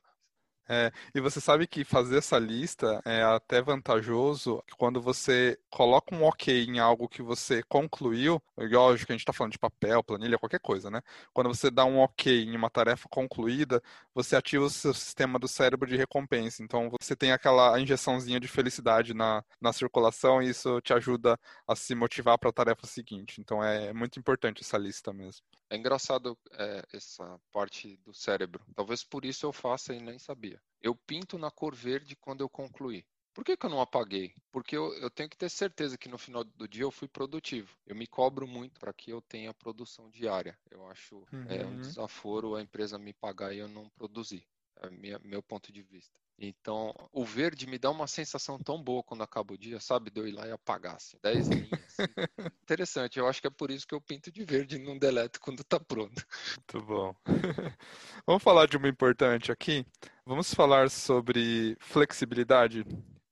é, 0.69 0.91
e 1.15 1.21
você 1.21 1.39
sabe 1.39 1.65
que 1.65 1.86
fazer 1.86 2.17
essa 2.17 2.38
lista 2.38 3.01
é 3.06 3.23
até 3.23 3.62
vantajoso 3.62 4.62
quando 4.77 5.01
você 5.01 5.58
coloca 5.69 6.13
um 6.13 6.23
ok 6.23 6.65
em 6.65 6.80
algo 6.80 7.08
que 7.08 7.21
você 7.21 7.63
concluiu, 7.63 8.41
lógico 8.58 9.08
que 9.08 9.13
a 9.13 9.15
gente 9.15 9.21
está 9.21 9.34
falando 9.34 9.53
de 9.53 9.60
papel, 9.60 10.03
planilha, 10.03 10.38
qualquer 10.38 10.60
coisa, 10.60 10.89
né? 10.89 11.01
Quando 11.34 11.47
você 11.47 11.71
dá 11.71 11.86
um 11.86 11.99
ok 11.99 12.43
em 12.43 12.56
uma 12.56 12.69
tarefa 12.69 13.08
concluída, 13.10 13.82
você 14.13 14.36
ativa 14.36 14.65
o 14.65 14.69
seu 14.69 14.93
sistema 14.93 15.39
do 15.39 15.47
cérebro 15.47 15.88
de 15.88 15.95
recompensa. 15.95 16.62
Então 16.62 16.89
você 16.99 17.15
tem 17.15 17.32
aquela 17.32 17.80
injeçãozinha 17.80 18.39
de 18.39 18.47
felicidade 18.47 19.13
na, 19.13 19.43
na 19.62 19.71
circulação 19.71 20.41
e 20.41 20.49
isso 20.49 20.82
te 20.82 20.93
ajuda 20.93 21.39
a 21.67 21.75
se 21.75 21.95
motivar 21.95 22.38
para 22.38 22.49
a 22.49 22.53
tarefa 22.53 22.86
seguinte. 22.88 23.39
Então 23.39 23.63
é 23.63 23.93
muito 23.93 24.19
importante 24.19 24.62
essa 24.63 24.77
lista 24.77 25.13
mesmo. 25.13 25.43
É 25.69 25.75
engraçado 25.75 26.38
é, 26.51 26.84
essa 26.93 27.39
parte 27.51 27.97
do 27.97 28.13
cérebro. 28.13 28.63
Talvez 28.75 29.03
por 29.03 29.25
isso 29.25 29.45
eu 29.45 29.51
faça 29.51 29.93
e 29.93 29.99
nem 29.99 30.17
sabia. 30.17 30.62
Eu 30.82 30.95
pinto 30.95 31.38
na 31.38 31.51
cor 31.51 31.75
verde 31.75 32.15
quando 32.15 32.41
eu 32.41 32.49
concluí. 32.49 33.06
Por 33.38 33.43
que, 33.43 33.56
que 33.56 33.67
eu 33.67 33.69
não 33.69 33.80
apaguei? 33.82 34.34
Porque 34.51 34.75
eu, 34.75 34.91
eu, 34.95 35.12
tenho 35.12 35.30
que 35.30 35.38
ter 35.38 35.47
certeza 35.47 35.95
que 35.95 36.10
no 36.10 36.17
final 36.17 36.43
do 36.43 36.67
dia 36.67 36.82
eu 36.82 36.89
fui 36.89 37.08
produtivo. 37.08 37.77
Eu 37.86 37.95
me 37.95 38.08
cobro 38.08 38.47
muito 38.47 38.80
para 38.80 38.91
que 38.91 39.12
eu 39.12 39.21
tenha 39.21 39.53
produção 39.53 40.10
diária. 40.10 40.58
Eu 40.71 40.88
acho 40.88 41.17
uhum. 41.32 41.45
é 41.47 41.63
um 41.63 41.69
uhum. 41.69 41.82
desaforo 41.82 42.56
a 42.56 42.63
empresa 42.63 42.97
me 42.97 43.13
pagar 43.13 43.53
e 43.53 43.60
eu 43.60 43.67
não 43.67 43.88
produzir. 43.89 44.43
Minha, 44.91 45.19
meu 45.19 45.41
ponto 45.41 45.71
de 45.71 45.81
vista. 45.81 46.17
Então, 46.39 46.93
o 47.11 47.25
verde 47.25 47.65
me 47.65 47.79
dá 47.79 47.89
uma 47.89 48.05
sensação 48.05 48.59
tão 48.59 48.81
boa 48.81 49.01
quando 49.01 49.23
acaba 49.23 49.53
o 49.53 49.57
dia, 49.57 49.79
sabe? 49.79 50.11
De 50.11 50.19
eu 50.19 50.27
ir 50.27 50.33
lá 50.33 50.47
e 50.47 50.51
apagar, 50.51 50.95
assim, 50.95 51.17
10 51.23 51.47
linhas. 51.47 51.81
Assim. 51.87 52.07
Interessante, 52.61 53.17
eu 53.17 53.27
acho 53.27 53.41
que 53.41 53.47
é 53.47 53.49
por 53.49 53.71
isso 53.71 53.87
que 53.87 53.95
eu 53.95 54.01
pinto 54.01 54.31
de 54.31 54.43
verde 54.45 54.75
e 54.75 54.79
não 54.79 54.99
deleto 54.99 55.39
quando 55.39 55.63
tá 55.63 55.79
pronto. 55.79 56.23
Muito 56.57 56.85
bom. 56.85 57.15
Vamos 58.25 58.43
falar 58.43 58.67
de 58.67 58.77
uma 58.77 58.87
importante 58.87 59.51
aqui. 59.51 59.83
Vamos 60.25 60.53
falar 60.53 60.91
sobre 60.91 61.75
flexibilidade. 61.79 62.85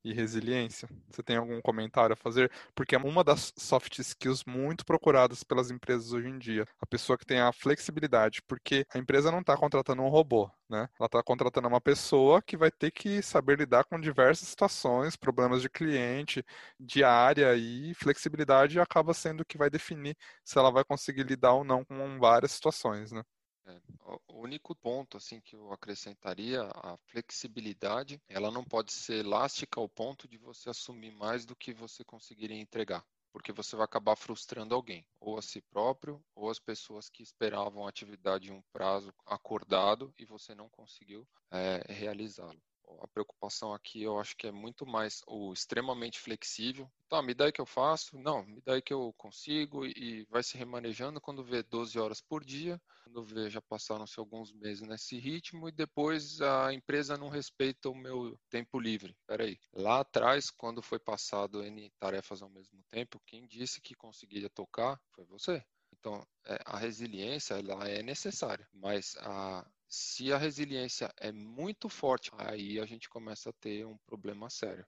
E 0.06 0.14
resiliência? 0.14 0.88
Você 1.10 1.24
tem 1.24 1.38
algum 1.38 1.60
comentário 1.62 2.14
a 2.14 2.16
fazer? 2.16 2.52
Porque 2.76 2.96
é 2.96 3.00
uma 3.00 3.24
das 3.24 3.54
soft 3.58 4.00
skills 4.00 4.44
muito 4.46 4.86
procuradas 4.86 5.44
pelas 5.44 5.72
empresas 5.72 6.14
hoje 6.14 6.30
em 6.30 6.38
dia. 6.40 6.66
A 6.80 6.86
pessoa 6.86 7.18
que 7.18 7.26
tem 7.26 7.40
a 7.42 7.52
flexibilidade, 7.52 8.42
porque 8.44 8.86
a 8.94 8.98
empresa 9.00 9.32
não 9.32 9.40
está 9.42 9.58
contratando 9.58 10.02
um 10.04 10.10
robô, 10.10 10.50
né? 10.70 10.88
Ela 11.00 11.08
está 11.08 11.22
contratando 11.24 11.68
uma 11.68 11.82
pessoa 11.82 12.42
que 12.42 12.58
vai 12.58 12.72
ter 12.72 12.92
que 12.92 13.22
saber 13.22 13.58
lidar 13.60 13.84
com 13.86 14.00
diversas 14.00 14.48
situações, 14.48 15.16
problemas 15.16 15.62
de 15.62 15.70
cliente, 15.70 16.44
de 16.80 17.04
área 17.04 17.56
e 17.56 17.94
flexibilidade 17.96 18.80
acaba 18.80 19.14
sendo 19.14 19.42
o 19.42 19.46
que 19.46 19.58
vai 19.58 19.70
definir 19.70 20.16
se 20.44 20.58
ela 20.58 20.72
vai 20.72 20.84
conseguir 20.84 21.24
lidar 21.24 21.54
ou 21.54 21.64
não 21.64 21.84
com 21.86 22.20
várias 22.20 22.52
situações, 22.52 23.12
né? 23.12 23.24
É, 23.68 23.82
o 24.28 24.42
único 24.42 24.76
ponto 24.76 25.18
assim 25.18 25.42
que 25.42 25.56
eu 25.56 25.72
acrescentaria, 25.72 26.62
a 26.64 26.98
flexibilidade, 27.08 28.22
ela 28.28 28.52
não 28.52 28.64
pode 28.64 28.94
ser 28.94 29.26
elástica 29.26 29.80
ao 29.80 29.90
ponto 29.90 30.28
de 30.28 30.38
você 30.38 30.70
assumir 30.70 31.12
mais 31.12 31.46
do 31.46 31.56
que 31.56 31.74
você 31.74 32.04
conseguiria 32.04 32.60
entregar, 32.60 33.04
porque 33.32 33.52
você 33.52 33.76
vai 33.76 33.86
acabar 33.86 34.16
frustrando 34.16 34.76
alguém, 34.76 35.06
ou 35.20 35.38
a 35.38 35.42
si 35.42 35.62
próprio, 35.62 36.24
ou 36.36 36.50
as 36.50 36.60
pessoas 36.60 37.10
que 37.10 37.24
esperavam 37.24 37.86
a 37.86 37.90
atividade 37.90 38.50
em 38.50 38.54
um 38.54 38.62
prazo 38.72 39.14
acordado 39.26 40.14
e 40.18 40.26
você 40.26 40.54
não 40.54 40.70
conseguiu 40.70 41.28
é, 41.52 41.82
realizá-lo 41.92 42.62
a 43.02 43.08
preocupação 43.08 43.74
aqui 43.74 44.02
eu 44.02 44.20
acho 44.20 44.36
que 44.36 44.48
é 44.48 44.52
muito 44.52 44.86
mais 44.86 45.22
o 45.28 45.54
extremamente 45.54 46.20
flexível. 46.20 46.90
Tá, 47.08 47.22
me 47.22 47.34
dá 47.34 47.46
aí 47.46 47.52
que 47.52 47.62
eu 47.62 47.66
faço, 47.66 48.18
não, 48.18 48.46
me 48.46 48.62
dá 48.62 48.74
aí 48.74 48.82
que 48.82 48.94
eu 48.94 49.14
consigo 49.18 49.86
e 49.86 50.26
vai 50.30 50.42
se 50.42 50.58
remanejando 50.58 51.22
quando 51.22 51.44
vê 51.44 51.62
12 51.62 52.00
horas 52.00 52.20
por 52.20 52.44
dia, 52.44 52.82
quando 53.04 53.24
vê 53.24 53.50
já 53.50 53.62
passaram-se 53.62 54.20
alguns 54.20 54.52
meses 54.52 54.88
nesse 54.88 55.20
ritmo 55.20 55.70
e 55.70 55.72
depois 55.72 56.42
a 56.42 56.74
empresa 56.74 57.18
não 57.18 57.30
respeita 57.30 57.90
o 57.90 57.96
meu 57.96 58.40
tempo 58.50 58.80
livre. 58.80 59.16
Peraí, 59.28 59.60
lá 59.72 60.00
atrás, 60.00 60.50
quando 60.50 60.82
foi 60.82 61.00
passado 61.00 61.64
N 61.64 61.92
tarefas 62.00 62.42
ao 62.42 62.50
mesmo 62.50 62.84
tempo, 62.90 63.22
quem 63.26 63.48
disse 63.48 63.82
que 63.82 63.94
conseguiria 63.94 64.50
tocar 64.50 65.00
foi 65.14 65.26
você. 65.26 65.64
Então, 66.00 66.26
é, 66.46 66.60
a 66.66 66.78
resiliência 66.78 67.56
ela 67.56 67.88
é 67.88 68.04
necessária, 68.04 68.68
mas 68.74 69.16
a, 69.20 69.66
se 69.88 70.32
a 70.32 70.38
resiliência 70.38 71.14
é 71.18 71.32
muito 71.32 71.90
forte, 71.90 72.32
aí 72.38 72.80
a 72.80 72.86
gente 72.86 73.10
começa 73.10 73.50
a 73.50 73.54
ter 73.54 73.86
um 73.86 73.98
problema 74.00 74.50
sério. 74.50 74.86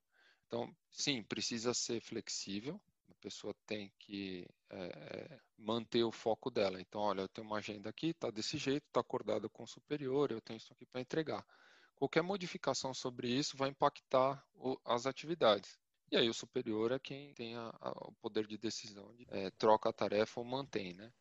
Então, 0.48 0.74
sim, 0.92 1.24
precisa 1.24 1.74
ser 1.74 2.02
flexível, 2.02 2.80
a 3.10 3.14
pessoa 3.16 3.54
tem 3.66 3.92
que 4.00 4.48
é, 4.70 5.40
manter 5.58 6.04
o 6.04 6.12
foco 6.12 6.50
dela. 6.50 6.80
Então, 6.80 7.02
olha, 7.02 7.22
eu 7.22 7.28
tenho 7.28 7.48
uma 7.48 7.58
agenda 7.58 7.90
aqui, 7.90 8.08
está 8.08 8.30
desse 8.30 8.58
jeito, 8.58 8.86
está 8.88 9.02
acordado 9.02 9.50
com 9.50 9.64
o 9.64 9.68
superior, 9.68 10.32
eu 10.32 10.42
tenho 10.42 10.58
isso 10.58 10.72
aqui 10.72 10.86
para 10.86 11.02
entregar. 11.02 11.46
Qualquer 11.96 12.22
modificação 12.22 12.94
sobre 12.94 13.30
isso 13.30 13.58
vai 13.58 13.70
impactar 13.70 14.46
o, 14.54 14.80
as 14.86 15.06
atividades. 15.06 15.78
E 16.12 16.16
aí 16.16 16.30
o 16.30 16.34
superior 16.34 16.92
é 16.92 17.00
quem 17.00 17.34
tem 17.34 17.56
a, 17.56 17.70
a, 17.82 17.90
o 18.08 18.14
poder 18.22 18.48
de 18.48 18.58
decisão, 18.58 19.14
de, 19.16 19.26
é, 19.30 19.50
troca 19.52 19.90
a 19.90 19.94
tarefa 19.94 20.40
ou 20.40 20.46
mantém, 20.46 20.94
né? 20.94 21.12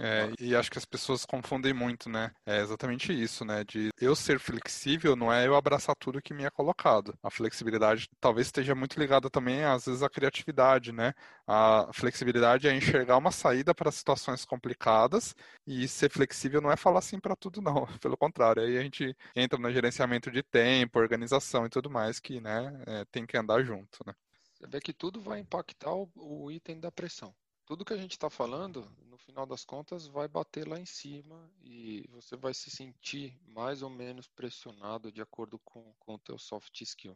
É, 0.00 0.30
e 0.38 0.54
acho 0.54 0.70
que 0.70 0.78
as 0.78 0.84
pessoas 0.84 1.24
confundem 1.26 1.74
muito, 1.74 2.08
né? 2.08 2.30
É 2.46 2.60
exatamente 2.60 3.12
isso, 3.12 3.44
né? 3.44 3.64
De 3.64 3.90
eu 4.00 4.14
ser 4.14 4.38
flexível 4.38 5.16
não 5.16 5.32
é 5.32 5.46
eu 5.46 5.56
abraçar 5.56 5.96
tudo 5.96 6.22
que 6.22 6.32
me 6.32 6.44
é 6.44 6.50
colocado. 6.50 7.18
A 7.20 7.30
flexibilidade 7.30 8.08
talvez 8.20 8.46
esteja 8.46 8.76
muito 8.76 8.98
ligada 8.98 9.28
também, 9.28 9.64
às 9.64 9.86
vezes, 9.86 10.02
à 10.02 10.08
criatividade, 10.08 10.92
né? 10.92 11.12
A 11.46 11.90
flexibilidade 11.92 12.68
é 12.68 12.74
enxergar 12.76 13.16
uma 13.16 13.32
saída 13.32 13.74
para 13.74 13.90
situações 13.90 14.44
complicadas 14.44 15.34
e 15.66 15.88
ser 15.88 16.10
flexível 16.10 16.60
não 16.60 16.70
é 16.70 16.76
falar 16.76 17.00
sim 17.00 17.18
para 17.18 17.34
tudo, 17.34 17.60
não. 17.60 17.84
Pelo 18.00 18.16
contrário, 18.16 18.62
aí 18.62 18.78
a 18.78 18.82
gente 18.82 19.16
entra 19.34 19.58
no 19.58 19.72
gerenciamento 19.72 20.30
de 20.30 20.42
tempo, 20.44 20.98
organização 21.00 21.66
e 21.66 21.68
tudo 21.68 21.90
mais 21.90 22.20
que, 22.20 22.40
né, 22.40 22.82
é, 22.86 23.04
tem 23.06 23.26
que 23.26 23.36
andar 23.36 23.62
junto, 23.64 23.98
né? 24.06 24.14
Você 24.52 24.66
vê 24.66 24.80
que 24.80 24.92
tudo 24.92 25.20
vai 25.20 25.40
impactar 25.40 25.92
o, 25.92 26.08
o 26.16 26.50
item 26.50 26.80
da 26.80 26.90
pressão 26.92 27.34
tudo 27.68 27.84
que 27.84 27.92
a 27.92 27.98
gente 27.98 28.12
está 28.12 28.30
falando, 28.30 28.90
no 29.10 29.18
final 29.18 29.44
das 29.44 29.62
contas, 29.62 30.06
vai 30.06 30.26
bater 30.26 30.66
lá 30.66 30.80
em 30.80 30.86
cima 30.86 31.38
e 31.62 32.02
você 32.08 32.34
vai 32.34 32.54
se 32.54 32.70
sentir 32.70 33.38
mais 33.46 33.82
ou 33.82 33.90
menos 33.90 34.26
pressionado 34.26 35.12
de 35.12 35.20
acordo 35.20 35.58
com 35.58 35.94
o 36.06 36.18
teu 36.18 36.38
soft 36.38 36.80
skill. 36.80 37.14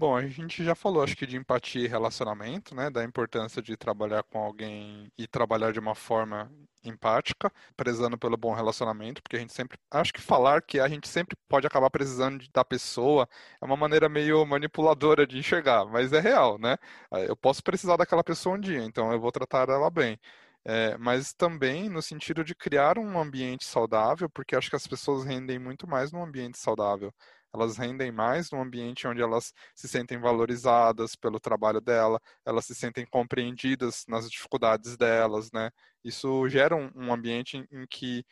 Bom, 0.00 0.14
a 0.16 0.24
gente 0.28 0.62
já 0.62 0.76
falou, 0.76 1.02
acho 1.02 1.16
que 1.16 1.26
de 1.26 1.36
empatia 1.36 1.84
e 1.84 1.88
relacionamento, 1.88 2.72
né? 2.74 2.88
Da 2.88 3.02
importância 3.02 3.60
de 3.60 3.76
trabalhar 3.76 4.22
com 4.22 4.38
alguém 4.38 5.10
e 5.18 5.26
trabalhar 5.26 5.72
de 5.72 5.80
uma 5.80 5.92
forma 5.94 6.48
empática, 6.84 7.50
prezando 7.76 8.16
pelo 8.16 8.36
bom 8.36 8.54
relacionamento, 8.54 9.20
porque 9.20 9.34
a 9.36 9.40
gente 9.40 9.52
sempre. 9.52 9.76
Acho 9.90 10.12
que 10.12 10.20
falar 10.20 10.62
que 10.62 10.78
a 10.78 10.86
gente 10.88 11.08
sempre 11.08 11.36
pode 11.48 11.66
acabar 11.66 11.90
precisando 11.90 12.44
da 12.54 12.64
pessoa 12.64 13.28
é 13.60 13.64
uma 13.64 13.76
maneira 13.76 14.08
meio 14.08 14.46
manipuladora 14.46 15.26
de 15.26 15.36
enxergar, 15.36 15.84
mas 15.86 16.12
é 16.12 16.20
real, 16.20 16.58
né? 16.58 16.76
Eu 17.26 17.36
posso 17.36 17.60
precisar 17.62 17.96
daquela 17.96 18.22
pessoa 18.22 18.54
um 18.56 18.60
dia, 18.60 18.84
então 18.84 19.10
eu 19.12 19.18
vou 19.20 19.32
tratar 19.32 19.68
ela 19.68 19.90
bem. 19.90 20.16
É, 20.64 20.96
mas 20.98 21.32
também 21.32 21.88
no 21.88 22.02
sentido 22.02 22.44
de 22.44 22.54
criar 22.54 22.98
um 22.98 23.18
ambiente 23.18 23.64
saudável, 23.64 24.28
porque 24.28 24.54
acho 24.54 24.68
que 24.70 24.76
as 24.76 24.86
pessoas 24.86 25.24
rendem 25.24 25.58
muito 25.58 25.86
mais 25.88 26.12
num 26.12 26.22
ambiente 26.22 26.58
saudável 26.58 27.12
elas 27.52 27.76
rendem 27.76 28.12
mais 28.12 28.50
no 28.50 28.60
ambiente 28.60 29.06
onde 29.06 29.22
elas 29.22 29.52
se 29.74 29.88
sentem 29.88 30.18
valorizadas 30.18 31.16
pelo 31.16 31.40
trabalho 31.40 31.80
dela, 31.80 32.20
elas 32.44 32.66
se 32.66 32.74
sentem 32.74 33.06
compreendidas 33.06 34.04
nas 34.06 34.30
dificuldades 34.30 34.96
delas, 34.96 35.50
né? 35.52 35.70
Isso 36.04 36.48
gera 36.48 36.76
um, 36.76 36.90
um 36.94 37.12
ambiente 37.12 37.56
em, 37.56 37.66
em, 37.70 37.86
que 37.86 38.24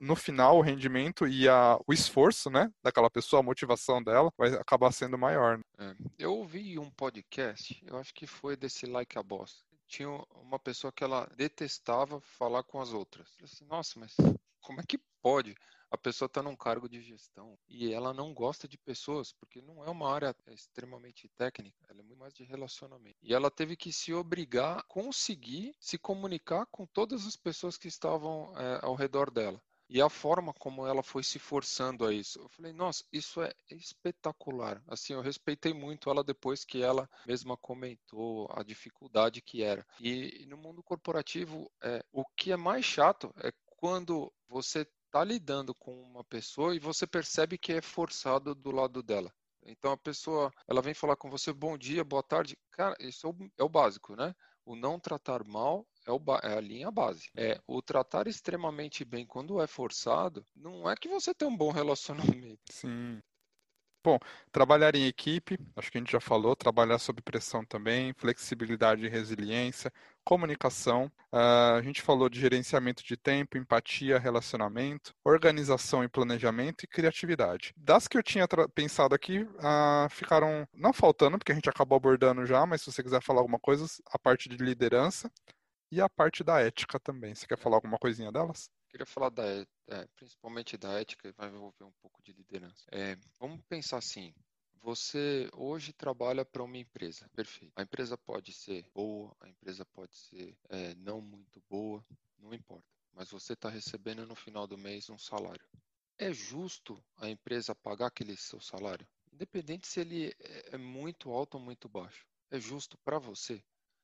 no 0.00 0.16
final 0.16 0.58
o 0.58 0.60
rendimento 0.60 1.26
e 1.26 1.48
a, 1.48 1.78
o 1.86 1.92
esforço, 1.92 2.50
né, 2.50 2.70
daquela 2.82 3.08
pessoa, 3.08 3.40
a 3.40 3.44
motivação 3.44 4.02
dela 4.02 4.32
vai 4.36 4.52
acabar 4.54 4.92
sendo 4.92 5.16
maior. 5.16 5.58
Né? 5.58 5.64
É, 5.78 5.96
eu 6.18 6.34
ouvi 6.34 6.78
um 6.78 6.90
podcast, 6.90 7.80
eu 7.86 7.96
acho 7.96 8.12
que 8.12 8.26
foi 8.26 8.56
desse 8.56 8.86
Like 8.86 9.16
a 9.16 9.22
Boss. 9.22 9.64
Tinha 9.86 10.08
uma 10.34 10.58
pessoa 10.58 10.92
que 10.92 11.04
ela 11.04 11.30
detestava 11.36 12.20
falar 12.20 12.64
com 12.64 12.80
as 12.80 12.92
outras. 12.92 13.28
Eu 13.38 13.46
disse, 13.46 13.64
Nossa, 13.64 14.00
mas 14.00 14.16
como 14.60 14.80
é 14.80 14.84
que 14.84 14.98
pode? 15.22 15.54
A 15.94 15.98
pessoa 15.98 16.26
está 16.26 16.42
num 16.42 16.56
cargo 16.56 16.88
de 16.88 17.00
gestão 17.00 17.56
e 17.68 17.92
ela 17.92 18.12
não 18.12 18.34
gosta 18.34 18.66
de 18.66 18.76
pessoas, 18.76 19.32
porque 19.32 19.62
não 19.62 19.84
é 19.84 19.90
uma 19.90 20.12
área 20.12 20.34
extremamente 20.48 21.28
técnica, 21.36 21.78
ela 21.88 22.00
é 22.00 22.02
muito 22.02 22.18
mais 22.18 22.34
de 22.34 22.42
relacionamento. 22.42 23.16
E 23.22 23.32
ela 23.32 23.50
teve 23.50 23.76
que 23.76 23.92
se 23.92 24.12
obrigar 24.12 24.78
a 24.78 24.82
conseguir 24.82 25.74
se 25.78 25.96
comunicar 25.96 26.66
com 26.66 26.84
todas 26.86 27.26
as 27.26 27.36
pessoas 27.36 27.78
que 27.78 27.86
estavam 27.86 28.52
é, 28.58 28.80
ao 28.82 28.94
redor 28.94 29.30
dela. 29.30 29.62
E 29.88 30.00
a 30.00 30.08
forma 30.08 30.52
como 30.54 30.86
ela 30.86 31.02
foi 31.02 31.22
se 31.22 31.38
forçando 31.38 32.06
a 32.06 32.12
isso. 32.12 32.40
Eu 32.40 32.48
falei, 32.48 32.72
nossa, 32.72 33.04
isso 33.12 33.42
é 33.42 33.52
espetacular. 33.70 34.82
Assim, 34.88 35.12
eu 35.12 35.20
respeitei 35.20 35.74
muito 35.74 36.08
ela 36.10 36.24
depois 36.24 36.64
que 36.64 36.82
ela 36.82 37.08
mesma 37.26 37.56
comentou 37.56 38.48
a 38.50 38.62
dificuldade 38.62 39.42
que 39.42 39.62
era. 39.62 39.86
E, 40.00 40.46
no 40.48 40.56
mundo 40.56 40.82
corporativo, 40.82 41.70
é, 41.82 42.02
o 42.10 42.24
que 42.24 42.50
é 42.50 42.56
mais 42.56 42.84
chato 42.84 43.32
é 43.36 43.52
quando 43.84 44.32
você 44.48 44.86
está 45.14 45.22
lidando 45.22 45.72
com 45.72 45.92
uma 46.02 46.24
pessoa 46.24 46.74
e 46.74 46.80
você 46.80 47.06
percebe 47.06 47.56
que 47.56 47.72
é 47.72 47.80
forçado 47.80 48.52
do 48.52 48.72
lado 48.72 49.00
dela. 49.00 49.32
Então 49.64 49.92
a 49.92 49.96
pessoa, 49.96 50.50
ela 50.66 50.82
vem 50.82 50.92
falar 50.92 51.14
com 51.14 51.30
você, 51.30 51.52
bom 51.52 51.78
dia, 51.78 52.02
boa 52.02 52.22
tarde. 52.22 52.58
Cara, 52.72 52.96
isso 52.98 53.28
é 53.28 53.30
o, 53.30 53.50
é 53.58 53.62
o 53.62 53.68
básico, 53.68 54.16
né? 54.16 54.34
O 54.66 54.74
não 54.74 54.98
tratar 54.98 55.44
mal 55.44 55.86
é, 56.04 56.10
o, 56.10 56.20
é, 56.42 56.58
a 56.58 56.60
linha 56.60 56.90
base. 56.90 57.30
É 57.36 57.60
o 57.64 57.80
tratar 57.80 58.26
extremamente 58.26 59.04
bem 59.04 59.24
quando 59.24 59.62
é 59.62 59.68
forçado, 59.68 60.44
não 60.52 60.90
é 60.90 60.96
que 60.96 61.08
você 61.08 61.32
tem 61.32 61.46
um 61.46 61.56
bom 61.56 61.70
relacionamento. 62.50 62.60
Sim. 62.72 63.22
Bom, 64.04 64.18
trabalhar 64.52 64.94
em 64.94 65.06
equipe, 65.06 65.58
acho 65.74 65.90
que 65.90 65.96
a 65.96 66.00
gente 66.00 66.12
já 66.12 66.20
falou, 66.20 66.54
trabalhar 66.54 66.98
sob 66.98 67.22
pressão 67.22 67.64
também, 67.64 68.12
flexibilidade 68.12 69.06
e 69.06 69.08
resiliência, 69.08 69.90
comunicação, 70.22 71.06
uh, 71.32 71.76
a 71.78 71.80
gente 71.82 72.02
falou 72.02 72.28
de 72.28 72.38
gerenciamento 72.38 73.02
de 73.02 73.16
tempo, 73.16 73.56
empatia, 73.56 74.18
relacionamento, 74.18 75.14
organização 75.24 76.04
e 76.04 76.08
planejamento 76.08 76.84
e 76.84 76.86
criatividade. 76.86 77.72
Das 77.74 78.06
que 78.06 78.18
eu 78.18 78.22
tinha 78.22 78.46
pensado 78.74 79.14
aqui, 79.14 79.38
uh, 79.40 80.10
ficaram 80.10 80.68
não 80.74 80.92
faltando, 80.92 81.38
porque 81.38 81.52
a 81.52 81.54
gente 81.54 81.70
acabou 81.70 81.96
abordando 81.96 82.44
já, 82.44 82.66
mas 82.66 82.82
se 82.82 82.92
você 82.92 83.02
quiser 83.02 83.22
falar 83.22 83.40
alguma 83.40 83.58
coisa, 83.58 83.86
a 84.12 84.18
parte 84.18 84.50
de 84.50 84.58
liderança 84.58 85.32
e 85.90 85.98
a 85.98 86.10
parte 86.10 86.44
da 86.44 86.60
ética 86.60 87.00
também. 87.00 87.34
Você 87.34 87.46
quer 87.46 87.56
falar 87.58 87.76
alguma 87.76 87.96
coisinha 87.98 88.30
delas? 88.30 88.68
Queria 88.94 89.06
falar 89.06 89.30
da, 89.30 89.42
é, 89.88 90.06
principalmente 90.14 90.76
da 90.76 90.92
ética 90.92 91.34
vai 91.36 91.48
envolver 91.48 91.82
um 91.82 91.92
pouco 92.00 92.22
de 92.22 92.32
liderança. 92.32 92.84
É, 92.92 93.16
vamos 93.40 93.60
pensar 93.68 93.98
assim. 93.98 94.32
Você 94.82 95.50
hoje 95.52 95.92
trabalha 95.92 96.44
para 96.44 96.62
uma 96.62 96.78
empresa, 96.78 97.28
perfeito. 97.34 97.72
A 97.74 97.82
empresa 97.82 98.16
pode 98.16 98.52
ser 98.52 98.88
boa, 98.94 99.34
a 99.40 99.48
empresa 99.48 99.84
pode 99.86 100.16
ser 100.16 100.56
é, 100.68 100.94
não 100.94 101.20
muito 101.20 101.60
boa, 101.68 102.06
não 102.38 102.54
importa. 102.54 102.86
Mas 103.12 103.30
você 103.30 103.54
está 103.54 103.68
recebendo 103.68 104.24
no 104.26 104.36
final 104.36 104.64
do 104.64 104.78
mês 104.78 105.10
um 105.10 105.18
salário. 105.18 105.66
É 106.16 106.32
justo 106.32 107.02
a 107.16 107.28
empresa 107.28 107.74
pagar 107.74 108.06
aquele 108.06 108.36
seu 108.36 108.60
salário? 108.60 109.08
Independente 109.32 109.88
se 109.88 109.98
ele 109.98 110.32
é, 110.38 110.74
é 110.74 110.78
muito 110.78 111.32
alto 111.32 111.54
ou 111.56 111.60
muito 111.60 111.88
baixo. 111.88 112.24
É 112.48 112.60
justo 112.60 112.96
para 112.98 113.18
você. 113.18 113.60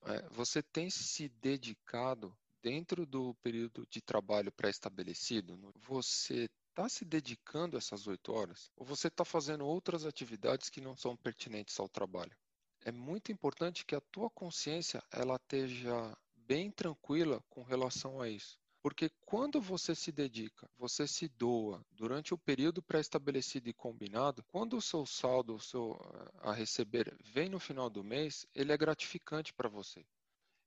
É, 0.07 0.29
você 0.31 0.61
tem 0.65 0.91
se 0.91 1.29
dedicado 1.29 2.37
dentro 2.63 3.07
do 3.07 3.35
período 3.43 3.87
de 3.91 4.01
trabalho 4.01 4.53
pré-estabelecido, 4.53 5.59
você 5.75 6.49
está 6.69 6.89
se 6.89 7.05
dedicando 7.05 7.77
essas 7.77 8.07
oito 8.07 8.33
horas 8.33 8.71
ou 8.77 8.85
você 8.85 9.09
está 9.09 9.25
fazendo 9.25 9.67
outras 9.67 10.05
atividades 10.05 10.71
que 10.71 10.81
não 10.81 10.97
são 10.97 11.17
pertinentes 11.17 11.79
ao 11.81 11.89
trabalho? 11.89 12.37
é 12.85 12.91
muito 12.91 13.31
importante 13.31 13.85
que 13.85 13.95
a 13.95 14.01
tua 14.01 14.31
consciência 14.31 15.03
ela 15.13 15.37
esteja 15.37 16.17
bem 16.35 16.71
tranquila 16.71 17.43
com 17.49 17.63
relação 17.63 18.21
a 18.21 18.29
isso. 18.29 18.59
Porque 18.83 19.11
quando 19.27 19.61
você 19.61 19.95
se 19.95 20.11
dedica, 20.11 20.67
você 20.79 21.07
se 21.07 21.29
doa 21.29 21.85
durante 21.91 22.33
o 22.33 22.39
período 22.39 22.81
pré-estabelecido 22.81 23.69
e 23.69 23.75
combinado, 23.75 24.43
quando 24.45 24.79
o 24.79 24.81
seu 24.81 25.05
saldo, 25.05 25.55
o 25.55 25.61
seu 25.61 26.01
a 26.39 26.53
receber 26.53 27.15
vem 27.23 27.51
no 27.51 27.61
final 27.61 27.91
do 27.91 28.03
mês, 28.03 28.47
ele 28.55 28.73
é 28.73 28.79
gratificante 28.79 29.53
para 29.53 29.69
você. 29.69 30.03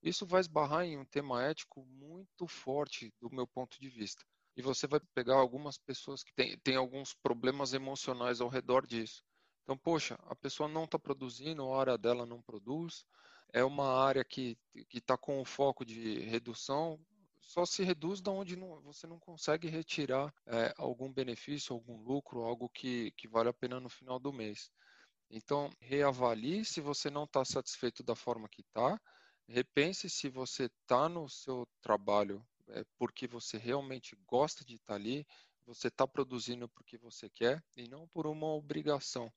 Isso 0.03 0.25
vai 0.25 0.41
esbarrar 0.41 0.83
em 0.83 0.97
um 0.97 1.05
tema 1.05 1.41
ético 1.41 1.85
muito 1.85 2.45
forte 2.45 3.13
do 3.21 3.29
meu 3.29 3.47
ponto 3.47 3.79
de 3.79 3.89
vista. 3.89 4.21
E 4.55 4.61
você 4.61 4.85
vai 4.85 4.99
pegar 5.15 5.35
algumas 5.35 5.77
pessoas 5.77 6.23
que 6.23 6.33
têm, 6.61 6.75
alguns 6.75 7.13
problemas 7.13 7.73
emocionais 7.73 8.41
ao 8.41 8.49
redor 8.49 8.85
disso. 8.85 9.23
Então, 9.63 9.77
poxa, 9.77 10.19
a 10.27 10.35
pessoa 10.35 10.67
não 10.67 10.83
está 10.83 10.99
produzindo, 10.99 11.71
a 11.71 11.79
área 11.79 11.97
dela 11.97 12.25
não 12.25 12.41
produz, 12.41 13.05
é 13.53 13.63
uma 13.63 13.87
área 13.87 14.25
que 14.25 14.57
está 14.93 15.17
com 15.17 15.39
o 15.39 15.45
foco 15.45 15.85
de 15.85 16.19
redução, 16.19 16.99
só 17.39 17.65
se 17.65 17.83
reduz 17.83 18.19
da 18.19 18.31
onde 18.31 18.55
não, 18.57 18.81
você 18.81 19.07
não 19.07 19.19
consegue 19.19 19.69
retirar 19.69 20.33
é, 20.45 20.73
algum 20.77 21.11
benefício, 21.11 21.73
algum 21.73 22.01
lucro, 22.01 22.43
algo 22.43 22.67
que, 22.69 23.11
que 23.11 23.27
vale 23.27 23.49
a 23.49 23.53
pena 23.53 23.79
no 23.79 23.89
final 23.89 24.19
do 24.19 24.33
mês. 24.33 24.69
Então, 25.29 25.69
reavalie 25.79 26.65
se 26.65 26.81
você 26.81 27.09
não 27.09 27.23
está 27.23 27.45
satisfeito 27.45 28.03
da 28.03 28.15
forma 28.15 28.49
que 28.49 28.61
está, 28.61 28.99
repense 29.47 30.09
se 30.09 30.29
você 30.29 30.65
está 30.65 31.07
no 31.07 31.29
seu 31.29 31.67
trabalho 31.81 32.45
é, 32.69 32.83
porque 32.97 33.27
você 33.27 33.57
realmente 33.57 34.15
gosta 34.25 34.63
de 34.63 34.75
estar 34.75 34.93
tá 34.93 34.95
ali, 34.95 35.25
você 35.65 35.87
está 35.87 36.07
produzindo 36.07 36.67
porque 36.69 36.97
você 36.97 37.29
quer 37.29 37.63
e 37.75 37.87
não 37.87 38.07
por 38.07 38.27
uma 38.27 38.47
obrigação 38.47 39.31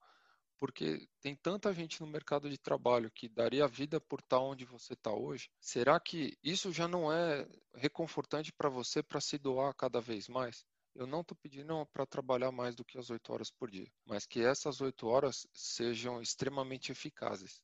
porque 0.58 1.06
tem 1.20 1.34
tanta 1.36 1.72
gente 1.72 2.00
no 2.00 2.06
mercado 2.06 2.48
de 2.48 2.58
trabalho 2.58 3.10
que 3.10 3.28
daria 3.28 3.68
vida 3.68 4.00
por 4.00 4.20
estar 4.20 4.40
onde 4.40 4.64
você 4.64 4.94
está 4.94 5.12
hoje. 5.12 5.50
Será 5.60 6.00
que 6.00 6.36
isso 6.42 6.72
já 6.72 6.88
não 6.88 7.12
é 7.12 7.46
reconfortante 7.74 8.52
para 8.52 8.68
você 8.68 9.02
para 9.02 9.20
se 9.20 9.38
doar 9.38 9.74
cada 9.74 10.00
vez 10.00 10.28
mais? 10.28 10.64
Eu 10.94 11.06
não 11.06 11.20
estou 11.20 11.36
pedindo 11.36 11.84
para 11.92 12.06
trabalhar 12.06 12.50
mais 12.50 12.74
do 12.74 12.84
que 12.84 12.98
as 12.98 13.10
oito 13.10 13.32
horas 13.32 13.50
por 13.50 13.70
dia, 13.70 13.90
mas 14.06 14.24
que 14.26 14.40
essas 14.40 14.80
oito 14.80 15.06
horas 15.06 15.46
sejam 15.52 16.22
extremamente 16.22 16.90
eficazes. 16.90 17.60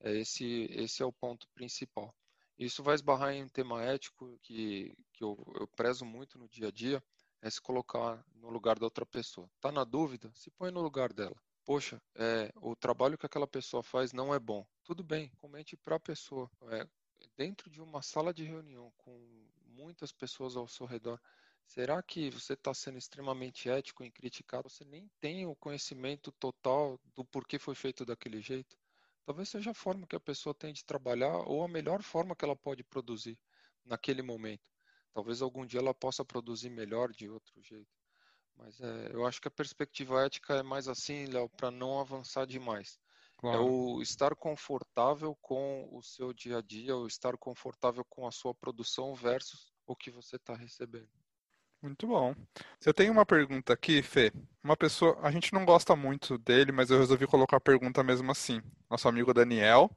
É 0.00 0.12
esse, 0.16 0.66
esse 0.70 1.02
é 1.02 1.06
o 1.06 1.12
ponto 1.12 1.48
principal. 1.54 2.14
Isso 2.58 2.82
vai 2.82 2.94
esbarrar 2.94 3.32
em 3.32 3.44
um 3.44 3.48
tema 3.48 3.82
ético 3.82 4.38
que, 4.42 4.94
que 5.12 5.24
eu, 5.24 5.36
eu 5.54 5.66
prezo 5.68 6.04
muito 6.04 6.38
no 6.38 6.48
dia 6.48 6.68
a 6.68 6.70
dia, 6.70 7.02
é 7.42 7.48
se 7.48 7.60
colocar 7.60 8.22
no 8.34 8.50
lugar 8.50 8.78
da 8.78 8.86
outra 8.86 9.06
pessoa. 9.06 9.48
Está 9.56 9.72
na 9.72 9.84
dúvida? 9.84 10.30
Se 10.34 10.50
põe 10.50 10.70
no 10.70 10.82
lugar 10.82 11.12
dela 11.12 11.36
poxa, 11.70 12.02
é, 12.16 12.52
o 12.56 12.74
trabalho 12.74 13.16
que 13.16 13.26
aquela 13.26 13.46
pessoa 13.46 13.80
faz 13.80 14.12
não 14.12 14.34
é 14.34 14.40
bom. 14.40 14.66
Tudo 14.82 15.04
bem, 15.04 15.30
comente 15.36 15.76
para 15.76 15.94
a 15.94 16.00
pessoa. 16.00 16.50
É, 16.68 16.84
dentro 17.36 17.70
de 17.70 17.80
uma 17.80 18.02
sala 18.02 18.34
de 18.34 18.42
reunião 18.42 18.92
com 18.98 19.46
muitas 19.66 20.10
pessoas 20.10 20.56
ao 20.56 20.66
seu 20.66 20.84
redor, 20.84 21.20
será 21.64 22.02
que 22.02 22.28
você 22.28 22.54
está 22.54 22.74
sendo 22.74 22.98
extremamente 22.98 23.70
ético 23.70 24.02
em 24.02 24.10
criticar? 24.10 24.64
Você 24.64 24.84
nem 24.84 25.08
tem 25.20 25.46
o 25.46 25.54
conhecimento 25.54 26.32
total 26.32 26.98
do 27.14 27.24
porquê 27.24 27.56
foi 27.56 27.76
feito 27.76 28.04
daquele 28.04 28.40
jeito? 28.40 28.76
Talvez 29.30 29.48
seja 29.48 29.70
a 29.70 29.74
forma 29.74 30.08
que 30.08 30.16
a 30.16 30.20
pessoa 30.20 30.52
tem 30.52 30.72
de 30.72 30.84
trabalhar 30.84 31.36
ou 31.46 31.62
a 31.62 31.68
melhor 31.68 32.02
forma 32.02 32.34
que 32.34 32.44
ela 32.44 32.56
pode 32.56 32.82
produzir 32.82 33.38
naquele 33.84 34.22
momento. 34.22 34.68
Talvez 35.14 35.40
algum 35.40 35.64
dia 35.64 35.78
ela 35.78 35.94
possa 35.94 36.24
produzir 36.24 36.68
melhor 36.68 37.12
de 37.12 37.28
outro 37.28 37.62
jeito. 37.62 37.94
Mas 38.56 38.80
é, 38.80 39.14
eu 39.14 39.24
acho 39.24 39.40
que 39.40 39.46
a 39.46 39.52
perspectiva 39.52 40.26
ética 40.26 40.54
é 40.54 40.64
mais 40.64 40.88
assim, 40.88 41.26
Léo, 41.26 41.48
para 41.50 41.70
não 41.70 42.00
avançar 42.00 42.44
demais. 42.44 42.98
É 42.98 43.40
claro. 43.40 43.58
É 43.58 43.60
o 43.60 44.02
estar 44.02 44.34
confortável 44.34 45.36
com 45.40 45.88
o 45.92 46.02
seu 46.02 46.32
dia 46.32 46.58
a 46.58 46.60
dia, 46.60 46.96
o 46.96 47.06
estar 47.06 47.36
confortável 47.36 48.04
com 48.06 48.26
a 48.26 48.32
sua 48.32 48.52
produção 48.52 49.14
versus 49.14 49.72
o 49.86 49.94
que 49.94 50.10
você 50.10 50.34
está 50.34 50.56
recebendo. 50.56 51.19
Muito 51.82 52.06
bom. 52.06 52.34
Eu 52.84 52.92
tenho 52.92 53.12
uma 53.12 53.24
pergunta 53.24 53.72
aqui, 53.72 54.02
Fê. 54.02 54.32
Uma 54.62 54.76
pessoa, 54.76 55.18
a 55.22 55.30
gente 55.30 55.52
não 55.54 55.64
gosta 55.64 55.96
muito 55.96 56.36
dele, 56.36 56.72
mas 56.72 56.90
eu 56.90 56.98
resolvi 56.98 57.26
colocar 57.26 57.56
a 57.56 57.60
pergunta 57.60 58.02
mesmo 58.02 58.30
assim. 58.30 58.60
Nosso 58.90 59.08
amigo 59.08 59.32
Daniel, 59.32 59.90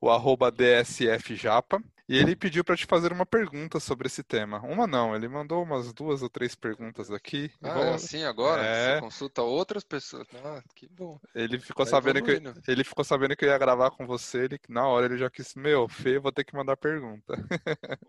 o 0.00 0.10
arroba 0.10 0.50
DSFJapa, 0.50 1.82
e 2.08 2.16
ele 2.16 2.34
pediu 2.34 2.64
para 2.64 2.74
te 2.74 2.86
fazer 2.86 3.12
uma 3.12 3.26
pergunta 3.26 3.78
sobre 3.78 4.06
esse 4.06 4.22
tema. 4.22 4.60
Uma 4.60 4.86
não, 4.86 5.14
ele 5.14 5.28
mandou 5.28 5.62
umas 5.62 5.92
duas 5.92 6.22
ou 6.22 6.30
três 6.30 6.54
perguntas 6.54 7.10
aqui. 7.10 7.52
Ah, 7.62 7.74
Vou... 7.74 7.84
é 7.84 7.94
assim 7.94 8.24
agora? 8.24 8.64
É... 8.64 8.94
Você 8.94 9.00
consulta 9.00 9.42
outras 9.42 9.84
pessoas. 9.84 10.26
Ah, 10.42 10.62
que 10.74 10.88
bom. 10.88 11.20
Ele 11.34 11.60
ficou 11.60 11.84
tá 11.84 11.90
sabendo 11.90 12.22
que 12.22 12.40
ele 12.66 12.82
ficou 12.82 13.04
sabendo 13.04 13.36
que 13.36 13.44
eu 13.44 13.50
ia 13.50 13.58
gravar 13.58 13.90
com 13.90 14.06
você, 14.06 14.44
ele 14.44 14.58
na 14.70 14.88
hora 14.88 15.04
ele 15.04 15.18
já 15.18 15.28
quis, 15.28 15.54
meu, 15.54 15.86
Fê, 15.86 16.18
vou 16.18 16.32
ter 16.32 16.44
que 16.44 16.56
mandar 16.56 16.78
pergunta. 16.78 17.34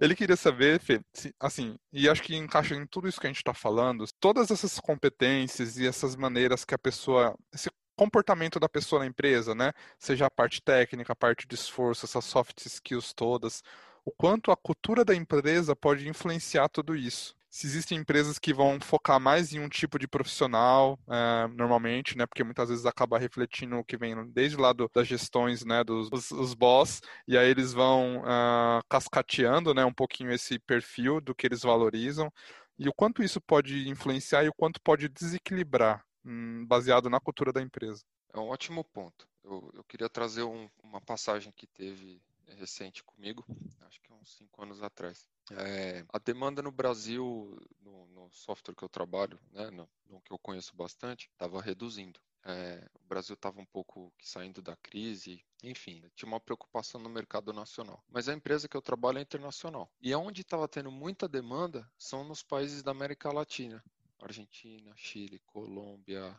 Ele 0.00 0.14
queria 0.14 0.36
saber, 0.36 0.80
Fê, 0.80 1.00
assim, 1.40 1.76
e 1.92 2.08
acho 2.08 2.22
que 2.22 2.34
encaixa 2.36 2.74
em 2.74 2.86
tudo 2.86 3.08
isso 3.08 3.20
que 3.20 3.26
a 3.26 3.30
gente 3.30 3.38
está 3.38 3.54
falando, 3.54 4.04
todas 4.20 4.50
essas 4.50 4.78
competências 4.80 5.76
e 5.78 5.86
essas 5.86 6.16
maneiras 6.16 6.64
que 6.64 6.74
a 6.74 6.78
pessoa, 6.78 7.36
esse 7.52 7.70
comportamento 7.96 8.58
da 8.58 8.68
pessoa 8.68 9.00
na 9.00 9.06
empresa, 9.06 9.54
né? 9.54 9.72
Seja 9.98 10.26
a 10.26 10.30
parte 10.30 10.62
técnica, 10.62 11.12
a 11.12 11.16
parte 11.16 11.46
de 11.46 11.54
esforço, 11.54 12.06
essas 12.06 12.24
soft 12.24 12.64
skills 12.66 13.12
todas, 13.12 13.62
o 14.04 14.10
quanto 14.10 14.50
a 14.50 14.56
cultura 14.56 15.04
da 15.04 15.14
empresa 15.14 15.76
pode 15.76 16.08
influenciar 16.08 16.68
tudo 16.68 16.96
isso. 16.96 17.34
Se 17.52 17.66
existem 17.66 17.98
empresas 17.98 18.38
que 18.38 18.54
vão 18.54 18.80
focar 18.80 19.20
mais 19.20 19.52
em 19.52 19.60
um 19.60 19.68
tipo 19.68 19.98
de 19.98 20.08
profissional, 20.08 20.98
é, 21.06 21.46
normalmente, 21.48 22.16
né, 22.16 22.26
porque 22.26 22.42
muitas 22.42 22.70
vezes 22.70 22.86
acaba 22.86 23.18
refletindo 23.18 23.76
o 23.76 23.84
que 23.84 23.96
vem 23.96 24.14
desde 24.32 24.56
lá 24.56 24.72
do, 24.72 24.90
das 24.92 25.06
gestões, 25.06 25.62
né, 25.62 25.84
dos 25.84 26.08
os, 26.10 26.30
os 26.30 26.54
boss, 26.54 27.00
e 27.28 27.36
aí 27.36 27.50
eles 27.50 27.74
vão 27.74 28.22
uh, 28.22 28.80
cascateando, 28.88 29.74
né, 29.74 29.84
um 29.84 29.92
pouquinho 29.92 30.32
esse 30.32 30.58
perfil 30.58 31.20
do 31.20 31.34
que 31.34 31.46
eles 31.46 31.60
valorizam, 31.60 32.32
e 32.78 32.88
o 32.88 32.94
quanto 32.94 33.22
isso 33.22 33.40
pode 33.40 33.86
influenciar 33.86 34.44
e 34.44 34.48
o 34.48 34.54
quanto 34.54 34.80
pode 34.80 35.08
desequilibrar 35.10 36.02
Hum, 36.24 36.64
baseado 36.66 37.10
na 37.10 37.20
cultura 37.20 37.52
da 37.52 37.60
empresa. 37.60 38.04
É 38.32 38.38
um 38.38 38.48
ótimo 38.48 38.84
ponto. 38.84 39.28
Eu, 39.42 39.70
eu 39.74 39.84
queria 39.84 40.08
trazer 40.08 40.44
um, 40.44 40.68
uma 40.82 41.00
passagem 41.00 41.52
que 41.52 41.66
teve 41.66 42.22
recente 42.54 43.02
comigo, 43.02 43.44
acho 43.80 44.00
que 44.00 44.12
uns 44.12 44.36
cinco 44.36 44.62
anos 44.62 44.82
atrás. 44.82 45.26
É, 45.50 46.04
a 46.08 46.18
demanda 46.18 46.62
no 46.62 46.70
Brasil, 46.70 47.58
no, 47.80 48.06
no, 48.06 48.30
software 48.32 48.74
que 48.74 48.82
eu 48.82 48.88
trabalho, 48.88 49.38
né, 49.50 49.70
no, 49.70 49.88
no 50.06 50.20
que 50.22 50.32
eu 50.32 50.38
conheço 50.38 50.74
bastante, 50.74 51.28
estava 51.32 51.60
reduzindo. 51.60 52.20
É, 52.44 52.88
o 52.94 53.06
Brasil 53.06 53.34
estava 53.34 53.60
um 53.60 53.66
pouco 53.66 54.12
saindo 54.20 54.60
da 54.60 54.76
crise, 54.76 55.44
enfim, 55.62 56.02
tinha 56.14 56.28
uma 56.28 56.40
preocupação 56.40 57.00
no 57.00 57.08
mercado 57.08 57.52
nacional. 57.52 58.02
Mas 58.08 58.28
a 58.28 58.34
empresa 58.34 58.68
que 58.68 58.76
eu 58.76 58.82
trabalho 58.82 59.18
é 59.18 59.22
internacional. 59.22 59.90
E 60.00 60.14
onde 60.14 60.40
estava 60.40 60.66
tendo 60.66 60.90
muita 60.90 61.28
demanda 61.28 61.88
são 61.96 62.24
nos 62.24 62.42
países 62.42 62.82
da 62.82 62.90
América 62.90 63.32
Latina. 63.32 63.82
Argentina, 64.20 64.92
Chile, 64.96 65.40
Colômbia, 65.46 66.38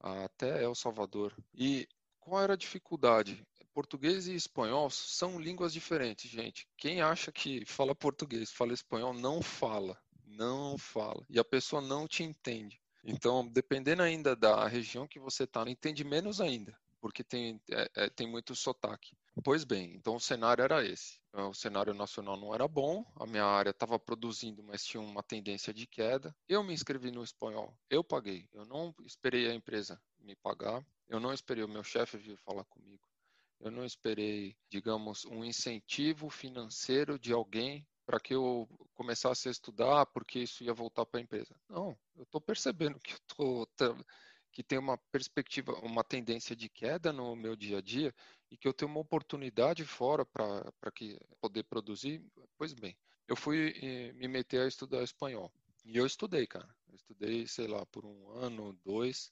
até 0.00 0.62
El 0.62 0.74
Salvador. 0.74 1.34
E 1.54 1.88
qual 2.26 2.42
era 2.42 2.54
a 2.54 2.56
dificuldade? 2.56 3.46
Português 3.72 4.26
e 4.26 4.34
espanhol 4.34 4.90
são 4.90 5.38
línguas 5.38 5.72
diferentes, 5.72 6.28
gente. 6.28 6.66
Quem 6.76 7.00
acha 7.00 7.30
que 7.30 7.64
fala 7.64 7.94
português, 7.94 8.50
fala 8.50 8.72
espanhol, 8.72 9.14
não 9.14 9.40
fala. 9.40 9.96
Não 10.26 10.76
fala. 10.76 11.24
E 11.30 11.38
a 11.38 11.44
pessoa 11.44 11.80
não 11.80 12.08
te 12.08 12.24
entende. 12.24 12.80
Então, 13.04 13.46
dependendo 13.46 14.02
ainda 14.02 14.34
da 14.34 14.66
região 14.66 15.06
que 15.06 15.20
você 15.20 15.44
está, 15.44 15.62
entende 15.70 16.02
menos 16.02 16.40
ainda, 16.40 16.76
porque 17.00 17.22
tem, 17.22 17.60
é, 17.70 17.88
é, 17.94 18.10
tem 18.10 18.26
muito 18.26 18.56
sotaque. 18.56 19.16
Pois 19.44 19.62
bem, 19.62 19.94
então 19.94 20.16
o 20.16 20.20
cenário 20.20 20.64
era 20.64 20.84
esse. 20.84 21.20
É, 21.32 21.42
o 21.42 21.54
cenário 21.54 21.94
nacional 21.94 22.36
não 22.36 22.52
era 22.52 22.66
bom, 22.66 23.04
a 23.14 23.24
minha 23.24 23.44
área 23.44 23.70
estava 23.70 24.00
produzindo, 24.00 24.64
mas 24.64 24.84
tinha 24.84 25.00
uma 25.00 25.22
tendência 25.22 25.72
de 25.72 25.86
queda. 25.86 26.34
Eu 26.48 26.64
me 26.64 26.74
inscrevi 26.74 27.12
no 27.12 27.22
espanhol, 27.22 27.78
eu 27.88 28.02
paguei. 28.02 28.48
Eu 28.52 28.66
não 28.66 28.92
esperei 29.04 29.48
a 29.48 29.54
empresa 29.54 30.00
me 30.18 30.34
pagar, 30.34 30.84
eu 31.08 31.20
não 31.20 31.32
esperei 31.32 31.64
o 31.64 31.68
meu 31.68 31.84
chefe 31.84 32.16
vir 32.16 32.36
falar 32.38 32.64
comigo. 32.64 33.06
Eu 33.60 33.70
não 33.70 33.84
esperei, 33.84 34.56
digamos, 34.68 35.24
um 35.24 35.44
incentivo 35.44 36.28
financeiro 36.28 37.18
de 37.18 37.32
alguém 37.32 37.86
para 38.04 38.20
que 38.20 38.34
eu 38.34 38.68
começasse 38.94 39.48
a 39.48 39.50
estudar, 39.50 40.06
porque 40.06 40.40
isso 40.40 40.62
ia 40.62 40.72
voltar 40.72 41.04
para 41.06 41.18
a 41.18 41.22
empresa. 41.22 41.54
Não, 41.68 41.98
eu 42.14 42.22
estou 42.22 42.40
percebendo 42.40 43.00
que 43.00 43.12
eu 43.38 43.64
estou 43.64 44.04
que 44.56 44.62
tem 44.62 44.78
uma 44.78 44.96
perspectiva, 44.96 45.74
uma 45.82 46.02
tendência 46.02 46.56
de 46.56 46.66
queda 46.66 47.12
no 47.12 47.36
meu 47.36 47.54
dia 47.54 47.76
a 47.76 47.80
dia 47.82 48.14
e 48.50 48.56
que 48.56 48.66
eu 48.66 48.72
tenho 48.72 48.90
uma 48.90 49.00
oportunidade 49.00 49.84
fora 49.84 50.24
para 50.24 50.90
que 50.94 51.18
poder 51.42 51.64
produzir, 51.64 52.24
pois 52.56 52.72
bem, 52.72 52.96
eu 53.28 53.36
fui 53.36 53.74
eh, 53.82 54.12
me 54.14 54.26
meter 54.26 54.62
a 54.62 54.66
estudar 54.66 55.02
espanhol. 55.02 55.52
E 55.84 55.98
eu 55.98 56.06
estudei, 56.06 56.46
cara. 56.46 56.74
Eu 56.88 56.96
estudei, 56.96 57.46
sei 57.46 57.66
lá, 57.66 57.84
por 57.84 58.06
um 58.06 58.30
ano, 58.30 58.72
dois, 58.82 59.30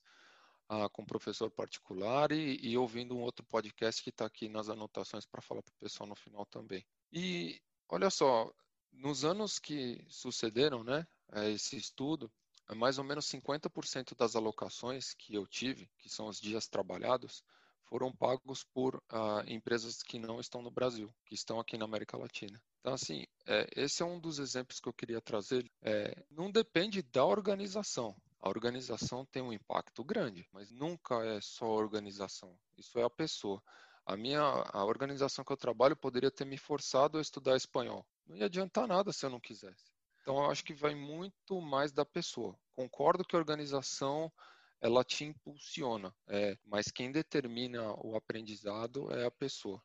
ah, 0.68 0.88
com 0.88 1.04
professor 1.04 1.50
particular 1.50 2.32
e, 2.32 2.58
e, 2.62 2.76
ouvindo 2.76 3.16
um 3.16 3.22
outro 3.22 3.44
podcast 3.46 4.02
que 4.02 4.10
está 4.10 4.26
aqui 4.26 4.48
nas 4.48 4.68
anotações 4.68 5.26
para 5.26 5.42
falar 5.42 5.62
para 5.62 5.72
o 5.72 5.80
pessoal 5.80 6.08
no 6.08 6.14
final 6.14 6.46
também. 6.46 6.84
E 7.12 7.60
olha 7.88 8.10
só, 8.10 8.50
nos 8.92 9.24
anos 9.24 9.58
que 9.58 10.04
sucederam, 10.08 10.82
né, 10.82 11.06
esse 11.52 11.76
estudo, 11.76 12.30
mais 12.74 12.98
ou 12.98 13.04
menos 13.04 13.26
50% 13.26 14.16
das 14.16 14.34
alocações 14.36 15.14
que 15.14 15.34
eu 15.34 15.46
tive, 15.46 15.90
que 15.98 16.08
são 16.08 16.28
os 16.28 16.40
dias 16.40 16.66
trabalhados, 16.66 17.42
foram 17.84 18.10
pagos 18.12 18.64
por 18.64 18.96
uh, 18.96 19.44
empresas 19.46 20.02
que 20.02 20.18
não 20.18 20.40
estão 20.40 20.62
no 20.62 20.70
Brasil, 20.70 21.14
que 21.26 21.34
estão 21.34 21.60
aqui 21.60 21.76
na 21.76 21.84
América 21.84 22.16
Latina. 22.16 22.60
Então, 22.80 22.94
assim, 22.94 23.24
é, 23.46 23.66
esse 23.76 24.02
é 24.02 24.06
um 24.06 24.18
dos 24.18 24.38
exemplos 24.38 24.80
que 24.80 24.88
eu 24.88 24.92
queria 24.92 25.20
trazer. 25.20 25.70
É, 25.82 26.24
não 26.30 26.50
depende 26.50 27.02
da 27.02 27.24
organização. 27.24 28.16
A 28.44 28.48
organização 28.50 29.24
tem 29.24 29.40
um 29.40 29.54
impacto 29.54 30.04
grande, 30.04 30.46
mas 30.52 30.70
nunca 30.70 31.24
é 31.24 31.40
só 31.40 31.64
a 31.64 31.76
organização. 31.76 32.54
Isso 32.76 32.98
é 32.98 33.02
a 33.02 33.08
pessoa. 33.08 33.62
A 34.04 34.18
minha 34.18 34.42
a 34.42 34.84
organização 34.84 35.42
que 35.42 35.50
eu 35.50 35.56
trabalho 35.56 35.96
poderia 35.96 36.30
ter 36.30 36.44
me 36.44 36.58
forçado 36.58 37.16
a 37.16 37.22
estudar 37.22 37.56
espanhol. 37.56 38.06
Não 38.26 38.36
ia 38.36 38.44
adiantar 38.44 38.86
nada 38.86 39.14
se 39.14 39.24
eu 39.24 39.30
não 39.30 39.40
quisesse. 39.40 39.90
Então, 40.20 40.36
eu 40.36 40.50
acho 40.50 40.62
que 40.62 40.74
vai 40.74 40.94
muito 40.94 41.58
mais 41.58 41.90
da 41.90 42.04
pessoa. 42.04 42.54
Concordo 42.76 43.24
que 43.24 43.34
a 43.34 43.38
organização 43.38 44.30
ela 44.78 45.02
te 45.02 45.24
impulsiona, 45.24 46.14
é, 46.28 46.58
mas 46.66 46.90
quem 46.90 47.10
determina 47.10 47.94
o 48.04 48.14
aprendizado 48.14 49.10
é 49.10 49.24
a 49.24 49.30
pessoa. 49.30 49.82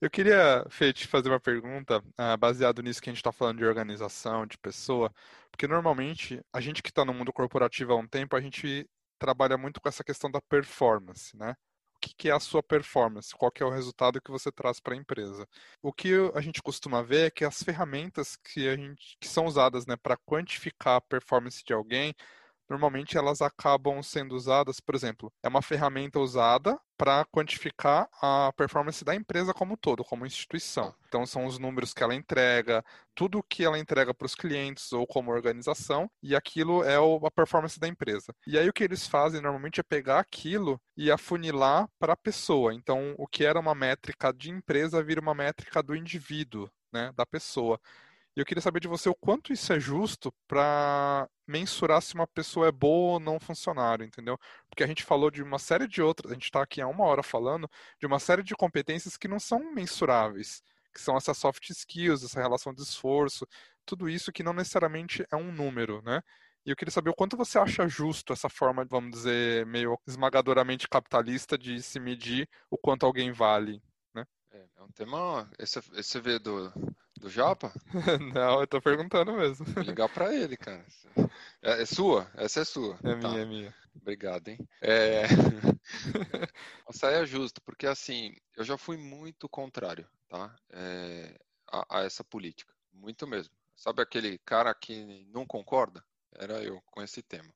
Eu 0.00 0.08
queria, 0.08 0.64
Fê, 0.70 0.92
te 0.92 1.08
fazer 1.08 1.28
uma 1.28 1.40
pergunta 1.40 1.98
uh, 1.98 2.36
baseado 2.38 2.80
nisso 2.82 3.02
que 3.02 3.10
a 3.10 3.12
gente 3.12 3.18
está 3.18 3.32
falando 3.32 3.58
de 3.58 3.64
organização, 3.64 4.46
de 4.46 4.56
pessoa, 4.56 5.12
porque 5.50 5.66
normalmente 5.66 6.40
a 6.52 6.60
gente 6.60 6.82
que 6.82 6.90
está 6.90 7.04
no 7.04 7.12
mundo 7.12 7.32
corporativo 7.32 7.92
há 7.92 7.96
um 7.96 8.06
tempo, 8.06 8.36
a 8.36 8.40
gente 8.40 8.88
trabalha 9.18 9.58
muito 9.58 9.80
com 9.80 9.88
essa 9.88 10.04
questão 10.04 10.30
da 10.30 10.40
performance, 10.40 11.36
né? 11.36 11.56
O 11.96 12.00
que, 12.00 12.14
que 12.14 12.28
é 12.30 12.32
a 12.32 12.38
sua 12.38 12.62
performance? 12.62 13.34
Qual 13.34 13.50
que 13.50 13.60
é 13.60 13.66
o 13.66 13.70
resultado 13.70 14.20
que 14.22 14.30
você 14.30 14.52
traz 14.52 14.78
para 14.78 14.94
a 14.94 14.96
empresa? 14.96 15.44
O 15.82 15.92
que 15.92 16.12
a 16.32 16.40
gente 16.40 16.62
costuma 16.62 17.02
ver 17.02 17.26
é 17.26 17.30
que 17.30 17.44
as 17.44 17.60
ferramentas 17.60 18.36
que, 18.36 18.68
a 18.68 18.76
gente, 18.76 19.16
que 19.20 19.26
são 19.26 19.46
usadas 19.46 19.84
né, 19.84 19.96
para 19.96 20.16
quantificar 20.16 20.96
a 20.96 21.00
performance 21.00 21.64
de 21.64 21.72
alguém 21.72 22.14
normalmente 22.68 23.16
elas 23.16 23.40
acabam 23.40 24.02
sendo 24.02 24.34
usadas, 24.34 24.80
por 24.80 24.94
exemplo, 24.94 25.32
é 25.42 25.48
uma 25.48 25.62
ferramenta 25.62 26.18
usada 26.18 26.78
para 26.96 27.24
quantificar 27.26 28.08
a 28.20 28.52
performance 28.56 29.04
da 29.04 29.14
empresa 29.14 29.54
como 29.54 29.74
um 29.74 29.76
todo, 29.76 30.04
como 30.04 30.26
instituição. 30.26 30.92
Então 31.06 31.24
são 31.24 31.46
os 31.46 31.58
números 31.58 31.94
que 31.94 32.02
ela 32.02 32.14
entrega, 32.14 32.84
tudo 33.14 33.42
que 33.42 33.64
ela 33.64 33.78
entrega 33.78 34.12
para 34.12 34.26
os 34.26 34.34
clientes 34.34 34.92
ou 34.92 35.06
como 35.06 35.30
organização, 35.30 36.10
e 36.20 36.34
aquilo 36.34 36.82
é 36.82 36.96
a 36.96 37.30
performance 37.30 37.78
da 37.78 37.86
empresa. 37.86 38.34
E 38.46 38.58
aí 38.58 38.68
o 38.68 38.72
que 38.72 38.82
eles 38.82 39.06
fazem 39.06 39.40
normalmente 39.40 39.78
é 39.80 39.84
pegar 39.84 40.18
aquilo 40.18 40.80
e 40.96 41.10
afunilar 41.10 41.88
para 42.00 42.14
a 42.14 42.16
pessoa. 42.16 42.74
Então 42.74 43.14
o 43.16 43.28
que 43.28 43.44
era 43.44 43.60
uma 43.60 43.74
métrica 43.74 44.32
de 44.32 44.50
empresa 44.50 45.02
vira 45.02 45.20
uma 45.20 45.34
métrica 45.34 45.80
do 45.82 45.94
indivíduo, 45.94 46.68
né, 46.92 47.12
da 47.14 47.24
pessoa. 47.24 47.80
E 48.38 48.40
eu 48.40 48.46
queria 48.46 48.62
saber 48.62 48.78
de 48.78 48.86
você 48.86 49.08
o 49.08 49.16
quanto 49.16 49.52
isso 49.52 49.72
é 49.72 49.80
justo 49.80 50.32
para 50.46 51.28
mensurar 51.44 52.00
se 52.00 52.14
uma 52.14 52.24
pessoa 52.24 52.68
é 52.68 52.72
boa 52.72 53.14
ou 53.14 53.18
não 53.20 53.40
funcionário, 53.40 54.06
entendeu? 54.06 54.38
Porque 54.70 54.84
a 54.84 54.86
gente 54.86 55.02
falou 55.02 55.28
de 55.28 55.42
uma 55.42 55.58
série 55.58 55.88
de 55.88 56.00
outras, 56.00 56.30
a 56.30 56.34
gente 56.34 56.44
está 56.44 56.62
aqui 56.62 56.80
há 56.80 56.86
uma 56.86 57.04
hora 57.04 57.20
falando 57.20 57.68
de 57.98 58.06
uma 58.06 58.20
série 58.20 58.44
de 58.44 58.54
competências 58.54 59.16
que 59.16 59.26
não 59.26 59.40
são 59.40 59.74
mensuráveis, 59.74 60.62
que 60.94 61.00
são 61.00 61.16
essas 61.16 61.36
soft 61.36 61.68
skills, 61.68 62.22
essa 62.22 62.40
relação 62.40 62.72
de 62.72 62.80
esforço, 62.80 63.44
tudo 63.84 64.08
isso 64.08 64.30
que 64.30 64.44
não 64.44 64.52
necessariamente 64.52 65.26
é 65.32 65.36
um 65.36 65.50
número, 65.50 66.00
né? 66.02 66.22
E 66.64 66.70
eu 66.70 66.76
queria 66.76 66.92
saber 66.92 67.10
o 67.10 67.14
quanto 67.14 67.36
você 67.36 67.58
acha 67.58 67.88
justo 67.88 68.32
essa 68.32 68.48
forma, 68.48 68.86
vamos 68.88 69.10
dizer, 69.10 69.66
meio 69.66 69.98
esmagadoramente 70.06 70.88
capitalista 70.88 71.58
de 71.58 71.82
se 71.82 71.98
medir 71.98 72.48
o 72.70 72.78
quanto 72.78 73.04
alguém 73.04 73.32
vale? 73.32 73.82
É, 74.52 74.64
é 74.76 74.82
um 74.82 74.90
tema. 74.90 75.50
Esse, 75.58 75.78
esse 75.94 76.20
veio 76.20 76.40
do, 76.40 76.72
do 77.18 77.28
Japa? 77.28 77.72
Não, 78.34 78.60
eu 78.60 78.66
tô 78.66 78.80
perguntando 78.80 79.32
mesmo. 79.32 79.66
Vou 79.66 79.82
ligar 79.82 80.08
pra 80.08 80.34
ele, 80.34 80.56
cara. 80.56 80.84
É, 81.62 81.82
é, 81.82 81.86
sua? 81.86 82.30
Essa 82.34 82.60
é 82.60 82.64
sua. 82.64 82.98
É 83.04 83.14
tá. 83.16 83.28
minha, 83.28 83.40
é 83.40 83.44
minha. 83.44 83.74
Obrigado, 84.00 84.48
hein? 84.48 84.58
É... 84.80 85.24
Essa 86.88 87.10
é 87.10 87.26
justo, 87.26 87.60
porque 87.62 87.86
assim, 87.86 88.34
eu 88.56 88.64
já 88.64 88.78
fui 88.78 88.96
muito 88.96 89.48
contrário, 89.48 90.08
tá? 90.28 90.54
É... 90.70 91.38
A, 91.70 91.98
a, 91.98 92.02
essa 92.04 92.24
política. 92.24 92.72
Muito 92.92 93.26
mesmo. 93.26 93.52
Sabe 93.76 94.02
aquele 94.02 94.38
cara 94.38 94.74
que 94.74 95.26
não 95.32 95.46
concorda? 95.46 96.02
Era 96.32 96.62
eu 96.62 96.80
com 96.86 97.02
esse 97.02 97.22
tema. 97.22 97.52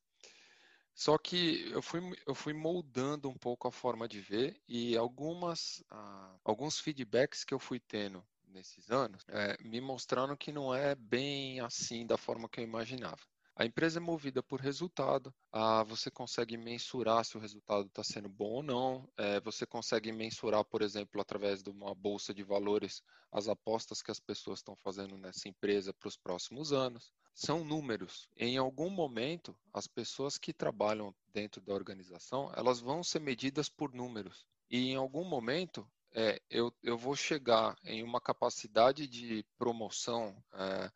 Só 0.95 1.17
que 1.19 1.71
eu 1.71 1.83
fui, 1.83 2.01
eu 2.27 2.35
fui 2.35 2.53
moldando 2.53 3.29
um 3.29 3.37
pouco 3.37 3.67
a 3.69 3.73
forma 3.73 4.07
de 4.07 4.21
ver 4.21 4.61
e 4.69 4.97
algumas, 4.97 5.83
ah, 5.91 6.37
alguns 6.45 6.79
feedbacks 6.79 7.45
que 7.45 7.55
eu 7.55 7.59
fui 7.59 7.81
tendo 7.81 8.25
nesses 8.49 8.91
anos, 8.91 9.23
é, 9.29 9.57
me 9.63 9.81
mostraram 9.81 10.37
que 10.37 10.53
não 10.53 10.75
é 10.75 10.95
bem 10.95 11.61
assim 11.61 12.07
da 12.07 12.17
forma 12.19 12.49
que 12.49 12.61
eu 12.61 12.65
imaginava. 12.65 13.21
A 13.55 13.67
empresa 13.67 13.99
é 13.99 14.01
movida 14.01 14.43
por 14.43 14.61
resultado, 14.61 15.35
ah, 15.53 15.83
você 15.83 16.11
consegue 16.11 16.57
mensurar 16.57 17.25
se 17.25 17.37
o 17.37 17.41
resultado 17.41 17.87
está 17.87 18.03
sendo 18.03 18.29
bom 18.29 18.51
ou 18.51 18.63
não, 18.63 19.09
é, 19.17 19.41
você 19.41 19.67
consegue 19.67 20.11
mensurar, 20.11 20.65
por 20.65 20.81
exemplo, 20.81 21.21
através 21.21 21.63
de 21.63 21.71
uma 21.71 21.95
bolsa 21.95 22.33
de 22.33 22.43
valores, 22.43 23.03
as 23.31 23.49
apostas 23.49 24.03
que 24.03 24.11
as 24.11 24.19
pessoas 24.19 24.61
estão 24.61 24.75
fazendo 24.77 25.19
nessa 25.19 25.49
empresa 25.49 25.93
para 25.93 26.09
os 26.09 26.17
próximos 26.17 26.73
anos. 26.73 27.13
São 27.35 27.65
números. 27.65 28.29
Em 28.37 28.57
algum 28.57 28.91
momento, 28.91 29.57
as 29.73 29.87
pessoas 29.87 30.37
que 30.37 30.53
trabalham 30.53 31.15
dentro 31.33 31.61
da 31.61 31.73
organização, 31.73 32.53
elas 32.55 32.81
vão 32.81 33.03
ser 33.03 33.21
medidas 33.21 33.69
por 33.69 33.95
números. 33.95 34.47
E 34.71 34.91
em 34.91 34.97
algum 34.97 35.25
momento, 35.25 35.91
é, 36.15 36.41
eu, 36.51 36.73
eu 36.83 36.97
vou 36.97 37.17
chegar 37.17 37.77
em 37.85 38.03
uma 38.03 38.21
capacidade 38.21 39.07
de 39.07 39.45
promoção 39.59 40.37
é, 40.53 40.91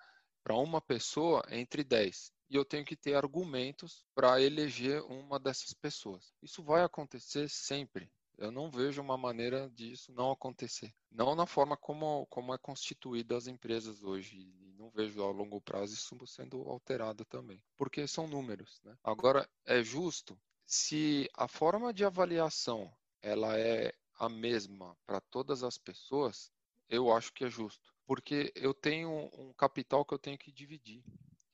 para 0.45 0.55
uma 0.55 0.81
pessoa 0.81 1.43
entre 1.51 1.83
10. 1.83 2.33
E 2.49 2.55
eu 2.55 2.65
tenho 2.65 2.85
que 2.85 2.97
ter 2.97 3.15
argumentos 3.15 4.05
para 4.15 4.41
eleger 4.41 5.03
uma 5.03 5.39
dessas 5.41 5.75
pessoas. 5.75 6.33
Isso 6.43 6.63
vai 6.63 6.85
acontecer 6.85 7.49
sempre. 7.49 8.11
Eu 8.39 8.51
não 8.51 8.71
vejo 8.71 9.01
uma 9.01 9.17
maneira 9.17 9.71
disso 9.71 10.13
não 10.13 10.31
acontecer. 10.31 10.95
Não 11.11 11.35
na 11.35 11.47
forma 11.47 11.77
como, 11.77 12.27
como 12.27 12.55
é 12.55 12.59
constituída 12.59 13.37
as 13.37 13.47
empresas 13.47 14.03
hoje. 14.03 14.37
E 14.37 14.75
não 14.77 14.91
vejo 14.91 15.23
a 15.23 15.31
longo 15.31 15.61
prazo 15.61 15.95
isso 15.95 16.27
sendo 16.27 16.63
alterado 16.69 17.25
também. 17.25 17.63
Porque 17.77 18.07
são 18.07 18.27
números. 18.27 18.81
Né? 18.85 18.97
Agora, 19.03 19.49
é 19.65 19.83
justo 19.83 20.39
se 20.67 21.31
a 21.35 21.47
forma 21.47 21.95
de 21.95 22.05
avaliação 22.05 22.93
ela 23.23 23.57
é 23.57 23.93
a 24.19 24.29
mesma 24.29 24.97
para 25.07 25.21
todas 25.21 25.63
as 25.63 25.79
pessoas, 25.79 26.51
eu 26.89 27.13
acho 27.13 27.33
que 27.33 27.45
é 27.45 27.49
justo. 27.49 27.95
Porque 28.05 28.53
eu 28.55 28.75
tenho 28.75 29.31
um 29.33 29.53
capital 29.53 30.05
que 30.05 30.15
eu 30.15 30.19
tenho 30.19 30.39
que 30.39 30.53
dividir. 30.53 31.03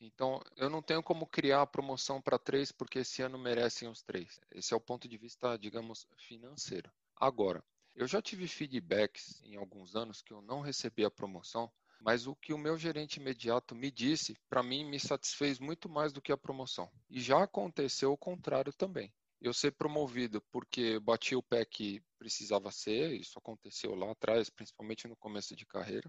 Então, 0.05 0.43
eu 0.57 0.69
não 0.69 0.83
tenho 0.83 1.01
como 1.01 1.29
criar 1.29 1.63
a 1.63 1.67
promoção 1.67 2.21
para 2.21 2.37
três, 2.37 2.73
porque 2.73 2.99
esse 2.99 3.23
ano 3.23 3.39
merecem 3.39 3.89
os 3.89 4.03
três. 4.03 4.41
Esse 4.51 4.75
é 4.75 4.77
o 4.77 4.81
ponto 4.81 5.09
de 5.09 5.17
vista, 5.17 5.57
digamos, 5.57 6.09
financeiro. 6.17 6.91
Agora, 7.17 7.63
eu 7.95 8.05
já 8.09 8.21
tive 8.21 8.49
feedbacks 8.49 9.41
em 9.45 9.55
alguns 9.55 9.95
anos 9.95 10.21
que 10.21 10.33
eu 10.33 10.43
não 10.43 10.61
recebi 10.61 11.05
a 11.05 11.11
promoção, 11.11 11.71
mas 12.01 12.27
o 12.27 12.35
que 12.35 12.53
o 12.53 12.59
meu 12.59 12.77
gerente 12.77 13.21
imediato 13.21 13.77
me 13.77 13.93
disse, 13.93 14.37
para 14.49 14.61
mim, 14.61 14.85
me 14.85 14.99
satisfez 14.99 15.61
muito 15.61 15.89
mais 15.89 16.13
do 16.13 16.21
que 16.21 16.33
a 16.33 16.37
promoção. 16.37 16.91
E 17.09 17.21
já 17.21 17.41
aconteceu 17.41 18.13
o 18.13 18.19
contrário 18.19 18.73
também 18.73 19.15
eu 19.43 19.53
ser 19.53 19.73
promovido 19.73 20.41
porque 20.53 21.01
bati 21.01 21.35
o 21.35 21.43
pé 21.43 21.65
que 21.65 22.01
precisava 22.17 22.71
ser, 22.71 23.13
isso 23.13 23.39
aconteceu 23.39 23.95
lá 23.95 24.11
atrás, 24.13 24.49
principalmente 24.49 25.09
no 25.09 25.17
começo 25.17 25.57
de 25.57 25.67
carreira. 25.67 26.09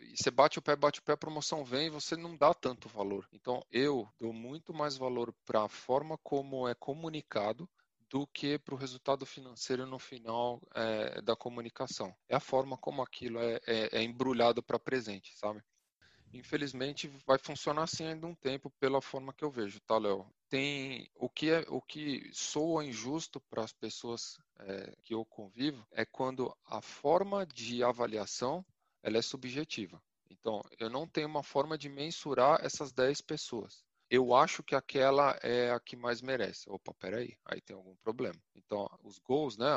E 0.00 0.16
você 0.16 0.30
bate 0.30 0.58
o 0.58 0.62
pé, 0.62 0.76
bate 0.76 1.00
o 1.00 1.02
pé, 1.02 1.12
a 1.12 1.16
promoção 1.16 1.64
vem 1.64 1.86
e 1.86 1.90
você 1.90 2.16
não 2.16 2.36
dá 2.36 2.52
tanto 2.52 2.88
valor. 2.88 3.28
Então, 3.32 3.64
eu 3.70 4.08
dou 4.20 4.32
muito 4.32 4.72
mais 4.74 4.96
valor 4.96 5.32
para 5.44 5.64
a 5.64 5.68
forma 5.68 6.18
como 6.18 6.68
é 6.68 6.74
comunicado 6.74 7.68
do 8.10 8.26
que 8.26 8.58
para 8.58 8.74
o 8.74 8.78
resultado 8.78 9.24
financeiro 9.24 9.86
no 9.86 9.98
final 9.98 10.60
é, 10.74 11.20
da 11.22 11.34
comunicação. 11.34 12.14
É 12.28 12.36
a 12.36 12.40
forma 12.40 12.76
como 12.76 13.02
aquilo 13.02 13.38
é, 13.38 13.60
é, 13.66 13.98
é 13.98 14.02
embrulhado 14.02 14.62
para 14.62 14.78
presente, 14.78 15.36
sabe? 15.36 15.62
Infelizmente, 16.32 17.08
vai 17.26 17.38
funcionar 17.38 17.84
assim 17.84 18.06
ainda 18.06 18.26
um 18.26 18.34
tempo 18.34 18.70
pela 18.78 19.00
forma 19.00 19.32
que 19.32 19.44
eu 19.44 19.50
vejo, 19.50 19.80
tá, 19.80 19.96
Léo? 19.96 20.28
tem 20.54 21.10
o 21.16 21.28
que 21.28 21.50
é 21.50 21.64
o 21.68 21.82
que 21.82 22.30
soa 22.32 22.84
injusto 22.84 23.40
para 23.50 23.64
as 23.64 23.72
pessoas 23.72 24.38
é, 24.60 24.94
que 25.02 25.12
eu 25.12 25.24
convivo 25.24 25.84
é 25.90 26.04
quando 26.04 26.56
a 26.64 26.80
forma 26.80 27.44
de 27.44 27.82
avaliação 27.82 28.64
ela 29.04 29.18
é 29.18 29.22
subjetiva. 29.22 30.02
Então, 30.30 30.62
eu 30.78 30.88
não 30.88 31.06
tenho 31.06 31.28
uma 31.28 31.42
forma 31.42 31.76
de 31.76 31.88
mensurar 31.88 32.58
essas 32.64 32.90
10 32.90 33.20
pessoas. 33.20 33.84
Eu 34.10 34.34
acho 34.34 34.62
que 34.62 34.74
aquela 34.74 35.38
é 35.42 35.70
a 35.70 35.78
que 35.78 35.94
mais 35.94 36.22
merece. 36.22 36.68
Opa, 36.68 36.92
peraí, 36.94 37.36
aí 37.44 37.60
tem 37.60 37.76
algum 37.76 37.94
problema. 37.96 38.40
Então, 38.54 38.88
os 39.02 39.18
goals, 39.18 39.56
né, 39.56 39.68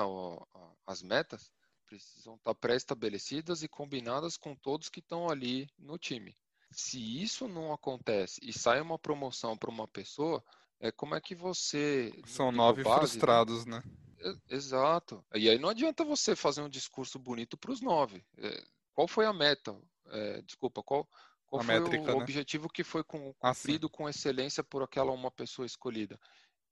as 0.85 1.03
metas, 1.03 1.51
precisam 1.85 2.35
estar 2.35 2.55
pré-estabelecidas 2.55 3.63
e 3.63 3.67
combinadas 3.67 4.37
com 4.37 4.55
todos 4.55 4.89
que 4.89 4.99
estão 4.99 5.29
ali 5.29 5.69
no 5.77 5.97
time. 5.97 6.35
Se 6.71 7.21
isso 7.21 7.47
não 7.47 7.73
acontece 7.73 8.39
e 8.43 8.51
sai 8.51 8.81
uma 8.81 8.99
promoção 8.99 9.57
para 9.57 9.69
uma 9.69 9.87
pessoa, 9.87 10.43
é 10.79 10.91
como 10.91 11.15
é 11.15 11.21
que 11.21 11.33
você. 11.33 12.13
São 12.25 12.51
nove 12.51 12.83
base, 12.83 12.95
né? 12.95 12.99
frustrados, 12.99 13.65
né? 13.65 13.81
né? 13.85 14.35
Exato. 14.49 15.23
E 15.33 15.49
aí 15.49 15.57
não 15.57 15.69
adianta 15.69 16.03
você 16.03 16.35
fazer 16.35 16.61
um 16.61 16.69
discurso 16.69 17.17
bonito 17.17 17.57
para 17.57 17.71
os 17.71 17.81
nove. 17.81 18.23
Qual 18.97 19.07
foi 19.07 19.27
a 19.27 19.31
meta? 19.31 19.79
É, 20.07 20.41
desculpa, 20.41 20.81
qual, 20.81 21.07
qual 21.45 21.61
foi 21.61 21.79
métrica, 21.79 22.15
o 22.15 22.17
né? 22.17 22.23
objetivo 22.23 22.67
que 22.67 22.83
foi 22.83 23.01
ah, 23.01 23.53
cumprido 23.53 23.87
com 23.87 24.09
excelência 24.09 24.63
por 24.63 24.81
aquela 24.81 25.11
uma 25.11 25.29
pessoa 25.29 25.67
escolhida? 25.67 26.19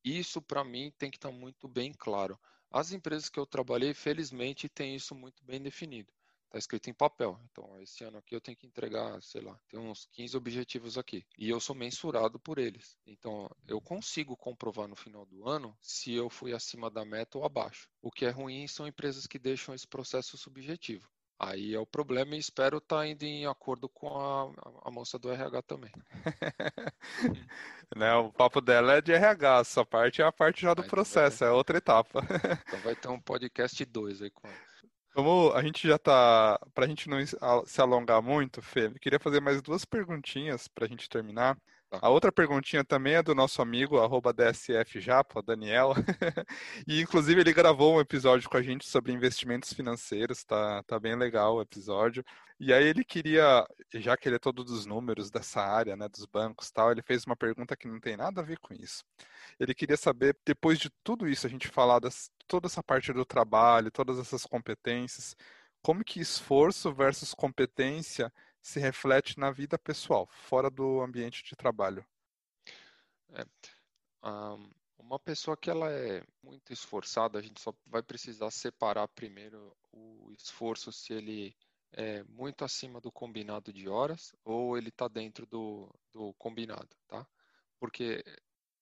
Isso, 0.03 0.41
para 0.41 0.63
mim, 0.63 0.91
tem 0.97 1.11
que 1.11 1.17
estar 1.17 1.29
tá 1.29 1.35
muito 1.35 1.67
bem 1.67 1.93
claro. 1.93 2.35
As 2.71 2.91
empresas 2.91 3.29
que 3.29 3.39
eu 3.39 3.45
trabalhei, 3.45 3.93
felizmente, 3.93 4.67
têm 4.67 4.95
isso 4.95 5.13
muito 5.13 5.45
bem 5.45 5.61
definido. 5.61 6.11
Está 6.45 6.57
escrito 6.57 6.89
em 6.89 6.95
papel. 6.95 7.39
Então, 7.51 7.79
esse 7.79 8.03
ano 8.03 8.17
aqui 8.17 8.33
eu 8.33 8.41
tenho 8.41 8.57
que 8.57 8.65
entregar, 8.65 9.21
sei 9.21 9.41
lá, 9.41 9.55
tem 9.69 9.79
uns 9.79 10.07
15 10.11 10.35
objetivos 10.35 10.97
aqui. 10.97 11.23
E 11.37 11.47
eu 11.47 11.59
sou 11.59 11.75
mensurado 11.75 12.39
por 12.39 12.57
eles. 12.57 12.97
Então, 13.05 13.47
eu 13.67 13.79
consigo 13.79 14.35
comprovar 14.35 14.87
no 14.87 14.95
final 14.95 15.27
do 15.27 15.47
ano 15.47 15.77
se 15.79 16.11
eu 16.11 16.27
fui 16.27 16.53
acima 16.53 16.89
da 16.89 17.05
meta 17.05 17.37
ou 17.37 17.45
abaixo. 17.45 17.87
O 18.01 18.09
que 18.09 18.25
é 18.25 18.31
ruim 18.31 18.67
são 18.67 18.87
empresas 18.87 19.27
que 19.27 19.37
deixam 19.37 19.75
esse 19.75 19.87
processo 19.87 20.39
subjetivo. 20.39 21.07
Aí 21.37 21.73
é 21.73 21.79
o 21.79 21.85
problema 21.85 22.35
e 22.35 22.39
espero 22.39 22.77
estar 22.77 22.97
tá 22.97 23.07
indo 23.07 23.23
em 23.23 23.45
acordo 23.45 23.89
com 23.89 24.07
a, 24.07 24.51
a 24.87 24.91
moça 24.91 25.19
do 25.19 25.29
RH 25.29 25.61
também. 25.63 25.91
né, 27.95 28.13
o 28.15 28.31
papo 28.31 28.61
dela 28.61 28.93
é 28.93 29.01
de 29.01 29.11
RH, 29.11 29.59
essa 29.59 29.85
parte 29.85 30.21
é 30.21 30.25
a 30.25 30.31
parte 30.31 30.61
já 30.61 30.73
do 30.73 30.81
aí 30.81 30.87
processo, 30.87 31.43
é 31.43 31.51
outra 31.51 31.77
etapa. 31.77 32.21
então 32.67 32.79
vai 32.79 32.95
ter 32.95 33.09
um 33.09 33.19
podcast 33.19 33.83
2 33.83 34.21
aí 34.21 34.29
com 34.31 34.47
a 35.53 35.61
gente 35.61 35.87
já 35.87 35.97
tá. 35.97 36.59
Para 36.73 36.85
a 36.85 36.87
gente 36.87 37.09
não 37.09 37.17
se 37.65 37.81
alongar 37.81 38.21
muito, 38.21 38.61
Fê, 38.61 38.87
eu 38.87 38.99
queria 38.99 39.19
fazer 39.19 39.39
mais 39.39 39.61
duas 39.61 39.85
perguntinhas 39.85 40.67
para 40.67 40.85
a 40.85 40.87
gente 40.87 41.07
terminar. 41.07 41.57
A 42.01 42.09
outra 42.09 42.31
perguntinha 42.31 42.83
também 42.83 43.15
é 43.15 43.23
do 43.23 43.35
nosso 43.35 43.61
amigo, 43.61 43.97
DSFJapa, 44.33 45.41
Daniel. 45.41 45.93
e 46.87 47.01
inclusive 47.01 47.41
ele 47.41 47.53
gravou 47.53 47.95
um 47.95 47.99
episódio 47.99 48.49
com 48.49 48.57
a 48.57 48.61
gente 48.61 48.87
sobre 48.87 49.11
investimentos 49.11 49.73
financeiros, 49.73 50.43
tá, 50.43 50.83
tá 50.83 50.99
bem 50.99 51.15
legal 51.15 51.55
o 51.55 51.61
episódio. 51.61 52.23
E 52.59 52.71
aí 52.73 52.85
ele 52.85 53.03
queria, 53.03 53.65
já 53.93 54.15
que 54.15 54.29
ele 54.29 54.37
é 54.37 54.39
todo 54.39 54.63
dos 54.63 54.85
números 54.85 55.29
dessa 55.29 55.61
área, 55.61 55.95
né, 55.95 56.07
dos 56.07 56.25
bancos 56.25 56.71
tal, 56.71 56.91
ele 56.91 57.01
fez 57.01 57.25
uma 57.25 57.35
pergunta 57.35 57.75
que 57.75 57.87
não 57.87 57.99
tem 57.99 58.15
nada 58.15 58.41
a 58.41 58.43
ver 58.43 58.59
com 58.59 58.73
isso. 58.73 59.03
Ele 59.59 59.73
queria 59.73 59.97
saber, 59.97 60.37
depois 60.45 60.79
de 60.79 60.89
tudo 61.03 61.27
isso, 61.27 61.45
a 61.45 61.49
gente 61.49 61.67
falar 61.67 61.99
das, 61.99 62.29
toda 62.47 62.67
essa 62.67 62.81
parte 62.83 63.11
do 63.11 63.25
trabalho, 63.25 63.91
todas 63.91 64.17
essas 64.19 64.45
competências, 64.45 65.35
como 65.81 66.03
que 66.03 66.19
esforço 66.19 66.93
versus 66.93 67.33
competência 67.33 68.31
se 68.65 68.79
reflete 68.79 69.39
na 69.39 69.51
vida 69.51 69.77
pessoal, 69.77 70.25
fora 70.25 70.71
do 70.71 70.99
ambiente 70.99 71.43
de 71.43 71.55
trabalho? 71.55 72.03
É, 73.29 73.45
um, 74.23 74.71
uma 74.97 75.19
pessoa 75.19 75.55
que 75.55 75.69
ela 75.69 75.91
é 75.91 76.23
muito 76.41 76.73
esforçada, 76.73 77.37
a 77.37 77.43
gente 77.43 77.61
só 77.61 77.71
vai 77.85 78.01
precisar 78.01 78.49
separar 78.49 79.07
primeiro 79.09 79.77
o 79.91 80.31
esforço 80.31 80.91
se 80.91 81.13
ele 81.13 81.55
é 81.91 82.23
muito 82.23 82.65
acima 82.65 82.99
do 82.99 83.11
combinado 83.11 83.71
de 83.71 83.87
horas 83.87 84.33
ou 84.43 84.75
ele 84.75 84.89
está 84.89 85.07
dentro 85.07 85.45
do, 85.45 85.87
do 86.11 86.33
combinado, 86.33 86.89
tá? 87.07 87.23
Porque 87.79 88.23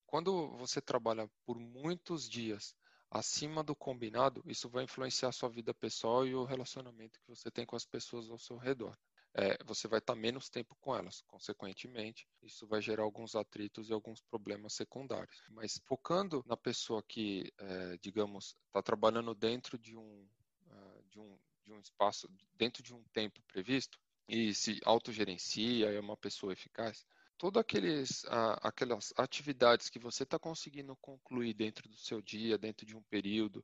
quando 0.06 0.48
você 0.56 0.80
trabalha 0.80 1.30
por 1.44 1.58
muitos 1.58 2.26
dias 2.26 2.74
acima 3.10 3.62
do 3.62 3.76
combinado, 3.76 4.42
isso 4.46 4.66
vai 4.66 4.84
influenciar 4.84 5.28
a 5.28 5.32
sua 5.32 5.50
vida 5.50 5.74
pessoal 5.74 6.26
e 6.26 6.34
o 6.34 6.44
relacionamento 6.44 7.20
que 7.20 7.28
você 7.28 7.50
tem 7.50 7.66
com 7.66 7.76
as 7.76 7.84
pessoas 7.84 8.30
ao 8.30 8.38
seu 8.38 8.56
redor 8.56 8.96
é, 9.34 9.58
você 9.64 9.88
vai 9.88 9.98
estar 9.98 10.14
menos 10.14 10.48
tempo 10.48 10.76
com 10.80 10.94
elas. 10.94 11.22
Consequentemente, 11.26 12.26
isso 12.42 12.66
vai 12.66 12.80
gerar 12.80 13.02
alguns 13.02 13.34
atritos 13.34 13.88
e 13.88 13.92
alguns 13.92 14.20
problemas 14.20 14.74
secundários. 14.74 15.42
Mas 15.50 15.80
focando 15.84 16.42
na 16.46 16.56
pessoa 16.56 17.02
que, 17.02 17.52
é, 17.58 17.98
digamos, 18.00 18.56
está 18.66 18.80
trabalhando 18.82 19.34
dentro 19.34 19.78
de 19.78 19.96
um, 19.96 20.26
uh, 20.66 21.04
de, 21.08 21.18
um, 21.18 21.38
de 21.64 21.72
um 21.72 21.80
espaço, 21.80 22.28
dentro 22.54 22.82
de 22.82 22.94
um 22.94 23.02
tempo 23.12 23.42
previsto, 23.48 23.98
e 24.28 24.54
se 24.54 24.80
autogerencia, 24.84 25.92
é 25.92 26.00
uma 26.00 26.16
pessoa 26.16 26.52
eficaz, 26.52 27.04
todas 27.36 27.60
aqueles, 27.60 28.24
aquelas 28.62 29.12
atividades 29.16 29.90
que 29.90 29.98
você 29.98 30.22
está 30.22 30.38
conseguindo 30.38 30.96
concluir 30.96 31.52
dentro 31.52 31.88
do 31.88 31.96
seu 31.96 32.22
dia, 32.22 32.56
dentro 32.56 32.86
de 32.86 32.96
um 32.96 33.02
período, 33.02 33.62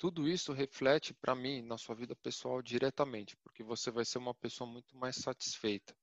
tudo 0.00 0.26
isso 0.26 0.54
reflete 0.54 1.12
para 1.12 1.34
mim 1.34 1.60
na 1.60 1.76
sua 1.76 1.94
vida 1.94 2.16
pessoal 2.16 2.62
diretamente, 2.62 3.36
porque 3.36 3.62
você 3.62 3.90
vai 3.90 4.02
ser 4.02 4.16
uma 4.16 4.34
pessoa 4.34 4.68
muito 4.68 4.96
mais 4.96 5.14
satisfeita. 5.16 5.94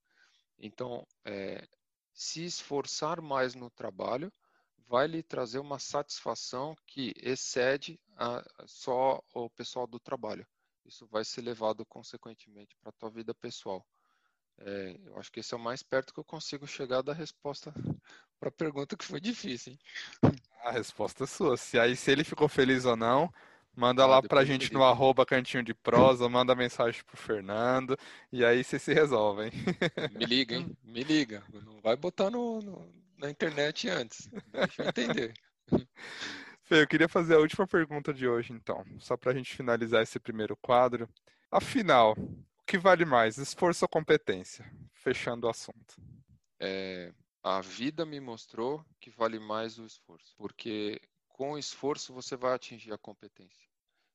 Então, 0.56 1.04
é, 1.24 1.66
se 2.14 2.44
esforçar 2.44 3.20
mais 3.20 3.56
no 3.56 3.68
trabalho 3.68 4.32
vai 4.86 5.08
lhe 5.08 5.20
trazer 5.20 5.58
uma 5.58 5.80
satisfação 5.80 6.76
que 6.86 7.12
excede 7.20 8.00
a, 8.16 8.44
só 8.66 9.20
o 9.34 9.50
pessoal 9.50 9.84
do 9.84 9.98
trabalho. 9.98 10.46
Isso 10.86 11.04
vai 11.08 11.24
ser 11.24 11.42
levado 11.42 11.84
consequentemente 11.84 12.76
para 12.76 12.90
a 12.90 12.98
tua 13.00 13.10
vida 13.10 13.34
pessoal. 13.34 13.84
É, 14.58 14.96
eu 15.06 15.18
acho 15.18 15.32
que 15.32 15.40
esse 15.40 15.54
é 15.54 15.56
o 15.56 15.60
mais 15.60 15.82
perto 15.82 16.14
que 16.14 16.20
eu 16.20 16.24
consigo 16.24 16.68
chegar 16.68 17.02
da 17.02 17.12
resposta 17.12 17.74
para 18.38 18.48
a 18.48 18.52
pergunta 18.52 18.96
que 18.96 19.04
foi 19.04 19.20
difícil. 19.20 19.72
Hein? 19.72 19.78
A 20.62 20.70
resposta 20.70 21.24
é 21.24 21.26
sua. 21.26 21.56
Se 21.56 21.80
aí 21.80 21.96
se 21.96 22.12
ele 22.12 22.22
ficou 22.22 22.48
feliz 22.48 22.84
ou 22.84 22.96
não, 22.96 23.32
Manda 23.78 24.02
ah, 24.02 24.06
lá 24.06 24.20
pra 24.20 24.44
gente 24.44 24.72
no 24.72 24.82
arroba 24.82 25.24
cantinho 25.24 25.62
de 25.62 25.72
prosa, 25.72 26.28
manda 26.28 26.52
mensagem 26.52 27.00
pro 27.04 27.16
Fernando 27.16 27.96
e 28.32 28.44
aí 28.44 28.64
vocês 28.64 28.82
se 28.82 28.92
resolvem. 28.92 29.52
Me 30.18 30.26
liga, 30.26 30.56
hein? 30.56 30.76
Me 30.82 31.04
liga. 31.04 31.44
Não 31.64 31.80
vai 31.80 31.94
botar 31.94 32.28
no, 32.28 32.60
no 32.60 32.92
na 33.16 33.30
internet 33.30 33.88
antes. 33.88 34.28
Deixa 34.50 34.82
eu 34.82 34.88
entender. 34.88 35.32
Fê, 36.64 36.82
eu 36.82 36.88
queria 36.88 37.08
fazer 37.08 37.36
a 37.36 37.38
última 37.38 37.68
pergunta 37.68 38.12
de 38.12 38.26
hoje, 38.26 38.52
então, 38.52 38.84
só 38.98 39.16
pra 39.16 39.32
gente 39.32 39.54
finalizar 39.54 40.02
esse 40.02 40.18
primeiro 40.18 40.56
quadro. 40.56 41.08
Afinal, 41.48 42.16
o 42.18 42.64
que 42.66 42.78
vale 42.78 43.04
mais, 43.04 43.38
esforço 43.38 43.84
ou 43.84 43.88
competência? 43.88 44.68
Fechando 44.92 45.46
o 45.46 45.50
assunto. 45.50 45.94
É, 46.58 47.12
a 47.44 47.60
vida 47.60 48.04
me 48.04 48.18
mostrou 48.18 48.84
que 49.00 49.08
vale 49.08 49.38
mais 49.38 49.78
o 49.78 49.86
esforço, 49.86 50.34
porque 50.36 51.00
com 51.28 51.56
esforço 51.56 52.12
você 52.12 52.36
vai 52.36 52.54
atingir 52.54 52.92
a 52.92 52.98
competência. 52.98 53.67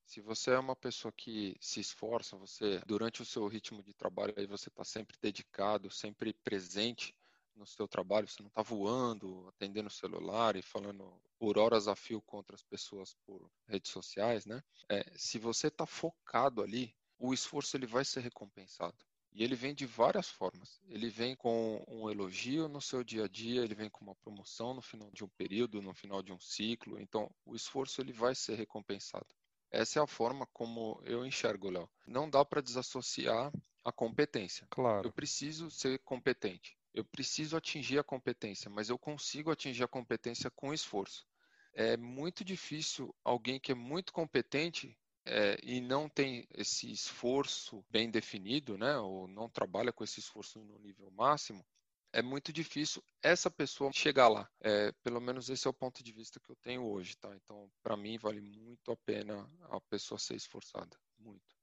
Se 0.05 0.21
você 0.21 0.51
é 0.51 0.59
uma 0.59 0.75
pessoa 0.75 1.11
que 1.11 1.55
se 1.59 1.79
esforça, 1.79 2.37
você 2.37 2.79
durante 2.85 3.21
o 3.21 3.25
seu 3.25 3.47
ritmo 3.47 3.81
de 3.81 3.93
trabalho 3.93 4.33
aí 4.37 4.45
você 4.45 4.69
está 4.69 4.83
sempre 4.83 5.17
dedicado, 5.21 5.89
sempre 5.89 6.33
presente 6.33 7.15
no 7.55 7.65
seu 7.65 7.87
trabalho, 7.87 8.27
você 8.27 8.41
não 8.41 8.49
está 8.49 8.61
voando, 8.61 9.47
atendendo 9.49 9.87
o 9.87 9.91
celular 9.91 10.55
e 10.55 10.61
falando 10.61 11.13
por 11.37 11.57
horas 11.57 11.87
a 11.87 11.95
fio 11.95 12.21
com 12.21 12.37
outras 12.37 12.63
pessoas 12.63 13.15
por 13.25 13.49
redes 13.67 13.91
sociais, 13.91 14.45
né? 14.45 14.63
É, 14.89 15.05
se 15.15 15.37
você 15.37 15.67
está 15.67 15.85
focado 15.85 16.61
ali, 16.61 16.95
o 17.19 17.33
esforço 17.33 17.77
ele 17.77 17.85
vai 17.85 18.03
ser 18.03 18.21
recompensado. 18.21 18.97
E 19.35 19.43
ele 19.43 19.55
vem 19.55 19.73
de 19.73 19.85
várias 19.85 20.29
formas. 20.29 20.79
Ele 20.87 21.09
vem 21.09 21.35
com 21.35 21.83
um 21.87 22.09
elogio 22.09 22.67
no 22.67 22.79
seu 22.79 23.03
dia 23.03 23.25
a 23.25 23.27
dia, 23.27 23.63
ele 23.63 23.73
vem 23.73 23.89
com 23.89 24.05
uma 24.05 24.15
promoção 24.15 24.75
no 24.75 24.81
final 24.81 25.09
de 25.11 25.23
um 25.23 25.29
período, 25.29 25.81
no 25.81 25.93
final 25.93 26.21
de 26.21 26.31
um 26.31 26.39
ciclo. 26.39 26.99
Então, 26.99 27.31
o 27.43 27.55
esforço 27.55 27.99
ele 27.99 28.13
vai 28.13 28.35
ser 28.35 28.55
recompensado. 28.55 29.25
Essa 29.73 29.99
é 29.99 30.03
a 30.03 30.07
forma 30.07 30.45
como 30.53 31.01
eu 31.03 31.25
enxergo, 31.25 31.71
Léo. 31.71 31.89
Não 32.05 32.29
dá 32.29 32.45
para 32.45 32.61
desassociar 32.61 33.51
a 33.83 33.91
competência. 33.91 34.67
Claro. 34.69 35.07
Eu 35.07 35.11
preciso 35.11 35.71
ser 35.71 35.97
competente. 35.99 36.77
Eu 36.93 37.03
preciso 37.03 37.57
atingir 37.57 37.97
a 37.97 38.03
competência, 38.03 38.69
mas 38.69 38.87
eu 38.87 38.99
consigo 38.99 39.51
atingir 39.51 39.83
a 39.83 39.87
competência 39.87 40.51
com 40.51 40.71
esforço. 40.71 41.25
É 41.73 41.97
muito 41.97 42.45
difícil 42.45 43.15
alguém 43.23 43.59
que 43.59 43.71
é 43.71 43.75
muito 43.75 44.13
competente 44.13 44.95
é, 45.25 45.57
e 45.63 45.81
não 45.81 46.07
tem 46.07 46.47
esse 46.53 46.91
esforço 46.91 47.83
bem 47.89 48.11
definido, 48.11 48.77
né, 48.77 48.95
ou 48.99 49.27
não 49.27 49.49
trabalha 49.49 49.91
com 49.91 50.03
esse 50.03 50.19
esforço 50.19 50.59
no 50.59 50.77
nível 50.77 51.09
máximo, 51.09 51.65
é 52.13 52.21
muito 52.21 52.53
difícil 52.53 53.03
essa 53.21 53.49
pessoa 53.49 53.91
chegar 53.91 54.27
lá. 54.27 54.47
É, 54.61 54.91
pelo 55.03 55.19
menos 55.19 55.49
esse 55.49 55.67
é 55.67 55.69
o 55.69 55.73
ponto 55.73 56.03
de 56.03 56.11
vista 56.11 56.39
que 56.39 56.49
eu 56.49 56.55
tenho 56.55 56.85
hoje, 56.85 57.17
tá? 57.17 57.35
Então, 57.35 57.69
para 57.81 57.97
mim, 57.97 58.17
vale 58.19 58.39
muito 58.39 58.91
a 58.91 58.97
pena 58.97 59.49
a 59.63 59.81
pessoa 59.81 60.19
ser 60.19 60.35
esforçada. 60.35 60.95
Muito. 61.17 61.57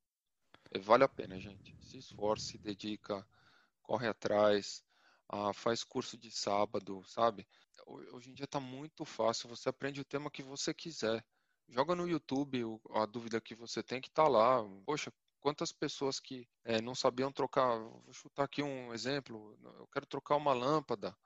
É, 0.73 0.79
vale 0.81 1.05
a 1.05 1.09
pena, 1.09 1.39
gente. 1.39 1.75
Se 1.81 1.99
esforce, 1.99 2.49
se 2.49 2.59
dedica, 2.59 3.25
corre 3.81 4.09
atrás, 4.09 4.85
ah, 5.29 5.53
faz 5.53 5.85
curso 5.85 6.19
de 6.19 6.31
sábado, 6.33 7.03
sabe? 7.07 7.47
Hoje 7.87 8.31
em 8.31 8.35
dia 8.35 8.45
está 8.45 8.59
muito 8.59 9.05
fácil. 9.05 9.49
Você 9.49 9.69
aprende 9.69 10.01
o 10.01 10.05
tema 10.05 10.31
que 10.31 10.43
você 10.43 10.75
quiser. 10.75 11.25
Joga 11.69 11.95
no 11.95 12.09
YouTube 12.09 12.63
a 12.91 13.07
dúvida 13.07 13.41
que 13.41 13.55
você 13.55 13.83
tem 13.85 14.01
que 14.01 14.09
está 14.09 14.27
lá. 14.27 14.65
Poxa, 14.85 15.13
quantas 15.41 15.73
pessoas 15.73 16.21
que 16.21 16.49
é, 16.65 16.81
não 16.81 16.95
sabiam 16.95 17.33
trocar, 17.33 17.79
vou 17.79 18.13
chutar 18.13 18.45
aqui 18.45 18.63
um 18.63 18.93
exemplo, 18.93 19.59
eu 19.79 19.89
quero 19.89 20.07
trocar 20.07 20.37
uma 20.37 20.53
lâmpada, 20.53 21.17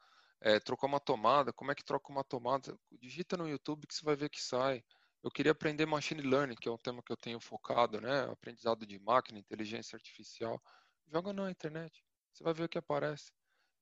é, 0.40 0.60
trocar 0.60 0.86
uma 0.86 1.00
tomada, 1.00 1.52
como 1.52 1.72
é 1.72 1.74
que 1.74 1.84
troca 1.84 2.12
uma 2.12 2.24
tomada? 2.24 2.78
Digita 3.00 3.36
no 3.36 3.48
YouTube 3.48 3.86
que 3.86 3.94
você 3.94 4.04
vai 4.04 4.16
ver 4.16 4.28
que 4.28 4.42
sai. 4.42 4.84
Eu 5.22 5.30
queria 5.30 5.52
aprender 5.52 5.86
machine 5.86 6.20
learning, 6.20 6.54
que 6.54 6.68
é 6.68 6.72
um 6.72 6.78
tema 6.78 7.02
que 7.02 7.10
eu 7.10 7.16
tenho 7.16 7.40
focado, 7.40 7.98
né? 8.00 8.24
Aprendizado 8.30 8.86
de 8.86 8.98
máquina, 8.98 9.38
inteligência 9.38 9.96
artificial. 9.96 10.62
Joga 11.06 11.32
na 11.32 11.50
internet, 11.50 12.04
você 12.32 12.44
vai 12.44 12.52
ver 12.52 12.64
o 12.64 12.68
que 12.68 12.78
aparece. 12.78 13.32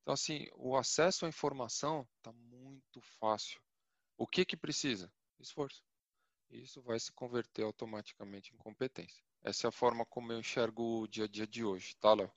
Então, 0.03 0.15
assim, 0.15 0.47
o 0.55 0.77
acesso 0.77 1.27
à 1.27 1.29
informação 1.29 2.09
está 2.19 2.33
muito 2.33 3.01
fácil. 3.19 3.61
O 4.17 4.27
que 4.27 4.45
que 4.45 4.57
precisa? 4.57 5.13
Esforço. 5.41 5.83
Isso 6.49 6.81
vai 6.83 7.01
se 7.01 7.11
converter 7.13 7.65
automaticamente 7.65 8.55
em 8.55 8.57
competência. 8.59 9.25
Essa 9.45 9.67
é 9.67 9.69
a 9.69 9.73
forma 9.73 10.07
como 10.07 10.33
eu 10.33 10.39
enxergo 10.39 11.03
o 11.03 11.09
dia 11.09 11.25
a 11.25 11.29
dia 11.29 11.47
de 11.47 11.65
hoje, 11.65 11.97
tá, 12.01 12.15
Léo? 12.15 12.31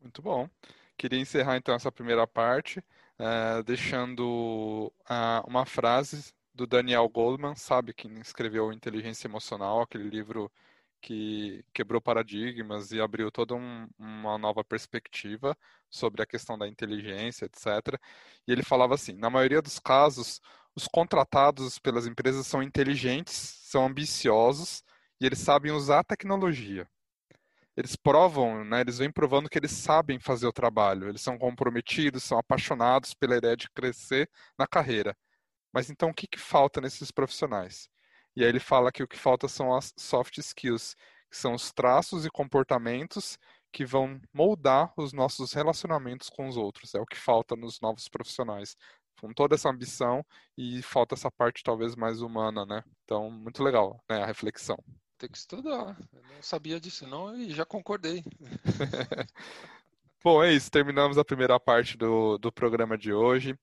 Muito 0.00 0.22
bom. 0.22 0.48
Queria 0.96 1.20
encerrar 1.20 1.56
então 1.56 1.74
essa 1.74 1.92
primeira 1.92 2.26
parte, 2.26 2.78
uh, 2.80 3.62
deixando 3.64 4.92
uh, 5.08 5.46
uma 5.46 5.66
frase 5.66 6.32
do 6.54 6.66
Daniel 6.66 7.08
Goleman, 7.08 7.54
sabe, 7.54 7.92
que 7.92 8.08
escreveu 8.20 8.72
Inteligência 8.72 9.28
Emocional, 9.28 9.82
aquele 9.82 10.08
livro 10.08 10.50
que 11.00 11.64
quebrou 11.72 12.00
paradigmas 12.00 12.90
e 12.90 13.00
abriu 13.00 13.30
toda 13.30 13.54
um, 13.54 13.88
uma 13.98 14.36
nova 14.38 14.64
perspectiva 14.64 15.56
sobre 15.88 16.22
a 16.22 16.26
questão 16.26 16.58
da 16.58 16.66
inteligência, 16.66 17.44
etc. 17.44 18.00
E 18.46 18.52
ele 18.52 18.62
falava 18.64 18.94
assim: 18.94 19.12
na 19.12 19.30
maioria 19.30 19.62
dos 19.62 19.78
casos, 19.78 20.40
os 20.74 20.88
contratados 20.88 21.78
pelas 21.78 22.06
empresas 22.06 22.46
são 22.46 22.62
inteligentes, 22.62 23.34
são 23.34 23.86
ambiciosos 23.86 24.82
e 25.20 25.26
eles 25.26 25.38
sabem 25.38 25.72
usar 25.72 26.00
a 26.00 26.04
tecnologia. 26.04 26.88
Eles 27.76 27.94
provam, 27.96 28.64
né, 28.64 28.80
eles 28.80 28.98
vêm 28.98 29.10
provando 29.10 29.48
que 29.48 29.58
eles 29.58 29.70
sabem 29.70 30.18
fazer 30.18 30.46
o 30.46 30.52
trabalho, 30.52 31.08
eles 31.08 31.22
são 31.22 31.38
comprometidos, 31.38 32.24
são 32.24 32.38
apaixonados 32.38 33.14
pela 33.14 33.36
ideia 33.36 33.56
de 33.56 33.70
crescer 33.70 34.28
na 34.58 34.66
carreira. 34.66 35.16
Mas 35.72 35.90
então 35.90 36.10
o 36.10 36.14
que, 36.14 36.26
que 36.26 36.38
falta 36.38 36.80
nesses 36.80 37.10
profissionais? 37.12 37.88
E 38.34 38.42
aí 38.42 38.48
ele 38.48 38.60
fala 38.60 38.92
que 38.92 39.02
o 39.02 39.08
que 39.08 39.18
falta 39.18 39.48
são 39.48 39.74
as 39.74 39.92
soft 39.96 40.38
skills, 40.38 40.94
que 41.30 41.36
são 41.36 41.54
os 41.54 41.72
traços 41.72 42.24
e 42.26 42.30
comportamentos 42.30 43.38
que 43.72 43.84
vão 43.84 44.20
moldar 44.32 44.92
os 44.96 45.12
nossos 45.12 45.52
relacionamentos 45.52 46.30
com 46.30 46.48
os 46.48 46.56
outros. 46.56 46.94
É 46.94 47.00
o 47.00 47.06
que 47.06 47.16
falta 47.16 47.54
nos 47.56 47.80
novos 47.80 48.08
profissionais. 48.08 48.76
Com 49.20 49.32
toda 49.32 49.54
essa 49.56 49.68
ambição 49.68 50.24
e 50.56 50.82
falta 50.82 51.14
essa 51.14 51.30
parte 51.30 51.62
talvez 51.62 51.96
mais 51.96 52.22
humana, 52.22 52.64
né? 52.66 52.82
Então, 53.04 53.30
muito 53.30 53.62
legal, 53.62 54.02
né? 54.08 54.22
A 54.22 54.26
reflexão. 54.26 54.76
Tem 55.18 55.28
que 55.28 55.36
estudar. 55.36 55.96
Eu 56.12 56.22
não 56.34 56.42
sabia 56.42 56.80
disso 56.80 57.06
não 57.06 57.36
e 57.36 57.50
já 57.50 57.64
concordei. 57.64 58.22
Bom, 60.22 60.42
é 60.42 60.52
isso. 60.52 60.70
Terminamos 60.70 61.18
a 61.18 61.24
primeira 61.24 61.58
parte 61.58 61.96
do, 61.96 62.38
do 62.38 62.52
programa 62.52 62.96
de 62.96 63.12
hoje. 63.12 63.58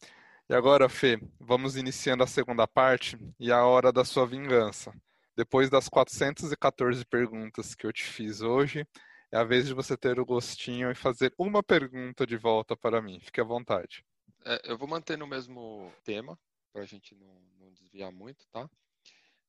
E 0.49 0.53
agora, 0.53 0.87
Fê, 0.89 1.19
vamos 1.39 1.75
iniciando 1.75 2.23
a 2.23 2.27
segunda 2.27 2.67
parte 2.67 3.17
e 3.39 3.51
a 3.51 3.65
hora 3.65 3.91
da 3.91 4.05
sua 4.05 4.27
vingança. 4.27 4.93
Depois 5.35 5.69
das 5.69 5.89
414 5.89 7.03
perguntas 7.05 7.73
que 7.73 7.85
eu 7.85 7.91
te 7.91 8.03
fiz 8.03 8.41
hoje, 8.41 8.87
é 9.31 9.37
a 9.37 9.43
vez 9.43 9.65
de 9.65 9.73
você 9.73 9.97
ter 9.97 10.19
o 10.19 10.25
gostinho 10.25 10.91
e 10.91 10.95
fazer 10.95 11.33
uma 11.37 11.63
pergunta 11.63 12.25
de 12.25 12.37
volta 12.37 12.75
para 12.75 13.01
mim. 13.01 13.19
Fique 13.19 13.41
à 13.41 13.43
vontade. 13.43 14.05
É, 14.45 14.61
eu 14.71 14.77
vou 14.77 14.87
manter 14.87 15.17
no 15.17 15.27
mesmo 15.27 15.91
tema, 16.03 16.37
para 16.71 16.83
a 16.83 16.85
gente 16.85 17.15
não, 17.15 17.41
não, 17.59 17.73
desviar 17.73 18.11
muito, 18.11 18.45
tá? 18.51 18.69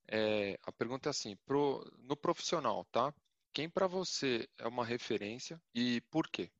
É, 0.08 0.58
a 0.62 0.72
pergunta 0.72 1.08
é 1.08 1.10
assim, 1.10 1.36
pro, 1.44 1.84
no 1.98 2.16
profissional, 2.16 2.84
tá? 2.92 3.12
Quem 3.52 3.68
para 3.68 3.86
você 3.86 4.48
é 4.58 4.68
uma 4.68 4.84
referência 4.84 5.60
e 5.74 6.00
por 6.10 6.28
quê? 6.28 6.50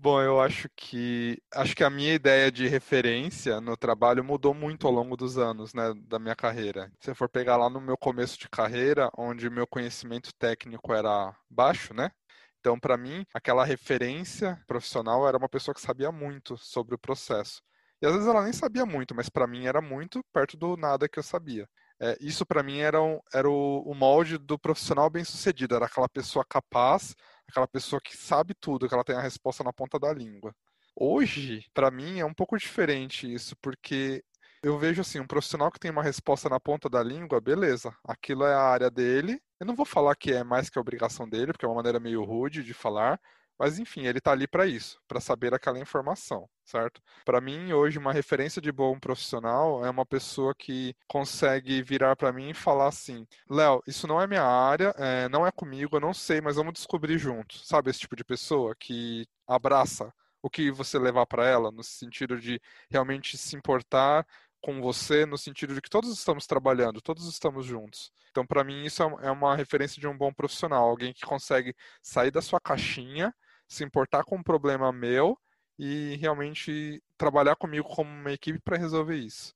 Bom, 0.00 0.22
eu 0.22 0.40
acho 0.40 0.68
que 0.76 1.42
acho 1.52 1.74
que 1.74 1.82
a 1.82 1.90
minha 1.90 2.14
ideia 2.14 2.52
de 2.52 2.68
referência 2.68 3.60
no 3.60 3.76
trabalho 3.76 4.22
mudou 4.22 4.54
muito 4.54 4.86
ao 4.86 4.92
longo 4.92 5.16
dos 5.16 5.36
anos, 5.36 5.74
né, 5.74 5.92
da 6.06 6.20
minha 6.20 6.36
carreira. 6.36 6.92
Se 7.00 7.10
eu 7.10 7.16
for 7.16 7.28
pegar 7.28 7.56
lá 7.56 7.68
no 7.68 7.80
meu 7.80 7.96
começo 7.96 8.38
de 8.38 8.48
carreira, 8.48 9.10
onde 9.18 9.50
meu 9.50 9.66
conhecimento 9.66 10.32
técnico 10.34 10.92
era 10.94 11.36
baixo, 11.50 11.92
né? 11.92 12.12
Então, 12.60 12.78
para 12.78 12.96
mim, 12.96 13.24
aquela 13.34 13.64
referência 13.64 14.62
profissional 14.68 15.26
era 15.26 15.36
uma 15.36 15.48
pessoa 15.48 15.74
que 15.74 15.80
sabia 15.80 16.12
muito 16.12 16.56
sobre 16.56 16.94
o 16.94 16.98
processo. 16.98 17.60
E 18.00 18.06
às 18.06 18.12
vezes 18.12 18.28
ela 18.28 18.44
nem 18.44 18.52
sabia 18.52 18.86
muito, 18.86 19.14
mas 19.14 19.28
para 19.28 19.46
mim 19.46 19.66
era 19.66 19.80
muito 19.80 20.22
perto 20.32 20.56
do 20.56 20.76
nada 20.76 21.08
que 21.08 21.18
eu 21.18 21.22
sabia. 21.22 21.68
É, 22.00 22.16
isso 22.20 22.46
para 22.46 22.62
mim 22.62 22.78
era, 22.78 23.02
um, 23.02 23.18
era 23.32 23.48
o, 23.48 23.82
o 23.82 23.94
molde 23.94 24.38
do 24.38 24.58
profissional 24.58 25.10
bem 25.10 25.24
sucedido, 25.24 25.74
era 25.74 25.86
aquela 25.86 26.08
pessoa 26.08 26.44
capaz 26.48 27.14
aquela 27.48 27.66
pessoa 27.66 28.00
que 28.00 28.16
sabe 28.16 28.54
tudo, 28.54 28.86
que 28.88 28.94
ela 28.94 29.04
tem 29.04 29.16
a 29.16 29.20
resposta 29.20 29.64
na 29.64 29.72
ponta 29.72 29.98
da 29.98 30.12
língua. 30.12 30.54
Hoje, 30.94 31.64
para 31.72 31.90
mim, 31.90 32.18
é 32.18 32.24
um 32.24 32.34
pouco 32.34 32.58
diferente 32.58 33.32
isso, 33.32 33.56
porque 33.62 34.22
eu 34.62 34.78
vejo 34.78 35.00
assim, 35.00 35.20
um 35.20 35.26
profissional 35.26 35.70
que 35.70 35.78
tem 35.78 35.90
uma 35.90 36.02
resposta 36.02 36.48
na 36.48 36.60
ponta 36.60 36.88
da 36.88 37.02
língua, 37.02 37.40
beleza, 37.40 37.94
aquilo 38.04 38.44
é 38.44 38.54
a 38.54 38.60
área 38.60 38.90
dele. 38.90 39.40
Eu 39.58 39.66
não 39.66 39.74
vou 39.74 39.86
falar 39.86 40.14
que 40.16 40.32
é 40.32 40.44
mais 40.44 40.68
que 40.68 40.78
a 40.78 40.82
obrigação 40.82 41.28
dele, 41.28 41.52
porque 41.52 41.64
é 41.64 41.68
uma 41.68 41.76
maneira 41.76 42.00
meio 42.00 42.22
rude 42.24 42.62
de 42.62 42.74
falar, 42.74 43.20
mas 43.58 43.78
enfim, 43.78 44.06
ele 44.06 44.18
está 44.18 44.32
ali 44.32 44.46
para 44.46 44.66
isso, 44.66 45.00
para 45.08 45.20
saber 45.20 45.52
aquela 45.52 45.78
informação, 45.78 46.48
certo? 46.64 47.02
Para 47.24 47.40
mim, 47.40 47.72
hoje, 47.72 47.98
uma 47.98 48.12
referência 48.12 48.62
de 48.62 48.70
bom 48.70 48.98
profissional 48.98 49.84
é 49.84 49.90
uma 49.90 50.06
pessoa 50.06 50.54
que 50.54 50.94
consegue 51.06 51.82
virar 51.82 52.14
para 52.16 52.32
mim 52.32 52.50
e 52.50 52.54
falar 52.54 52.88
assim: 52.88 53.26
Léo, 53.50 53.82
isso 53.86 54.06
não 54.06 54.20
é 54.20 54.26
minha 54.26 54.44
área, 54.44 54.94
é, 54.96 55.28
não 55.28 55.46
é 55.46 55.50
comigo, 55.50 55.96
eu 55.96 56.00
não 56.00 56.14
sei, 56.14 56.40
mas 56.40 56.56
vamos 56.56 56.74
descobrir 56.74 57.18
juntos. 57.18 57.66
Sabe 57.66 57.90
esse 57.90 58.00
tipo 58.00 58.16
de 58.16 58.24
pessoa 58.24 58.74
que 58.78 59.26
abraça 59.46 60.12
o 60.40 60.48
que 60.48 60.70
você 60.70 60.98
levar 60.98 61.26
para 61.26 61.46
ela, 61.46 61.70
no 61.72 61.82
sentido 61.82 62.38
de 62.38 62.60
realmente 62.88 63.36
se 63.36 63.56
importar 63.56 64.24
com 64.60 64.80
você 64.80 65.24
no 65.24 65.38
sentido 65.38 65.74
de 65.74 65.80
que 65.80 65.90
todos 65.90 66.10
estamos 66.10 66.46
trabalhando, 66.46 67.00
todos 67.00 67.28
estamos 67.28 67.66
juntos. 67.66 68.12
Então, 68.30 68.46
para 68.46 68.64
mim, 68.64 68.84
isso 68.84 69.02
é, 69.02 69.26
é 69.26 69.30
uma 69.30 69.54
referência 69.56 70.00
de 70.00 70.06
um 70.06 70.16
bom 70.16 70.32
profissional, 70.32 70.88
alguém 70.88 71.12
que 71.12 71.26
consegue 71.26 71.74
sair 72.02 72.30
da 72.30 72.42
sua 72.42 72.60
caixinha 72.60 73.34
se 73.68 73.84
importar 73.84 74.24
com 74.24 74.36
um 74.36 74.42
problema 74.42 74.92
meu 74.92 75.38
e 75.78 76.16
realmente 76.16 77.02
trabalhar 77.16 77.56
comigo 77.56 77.88
como 77.88 78.10
uma 78.10 78.32
equipe 78.32 78.60
para 78.60 78.76
resolver 78.78 79.16
isso. 79.16 79.54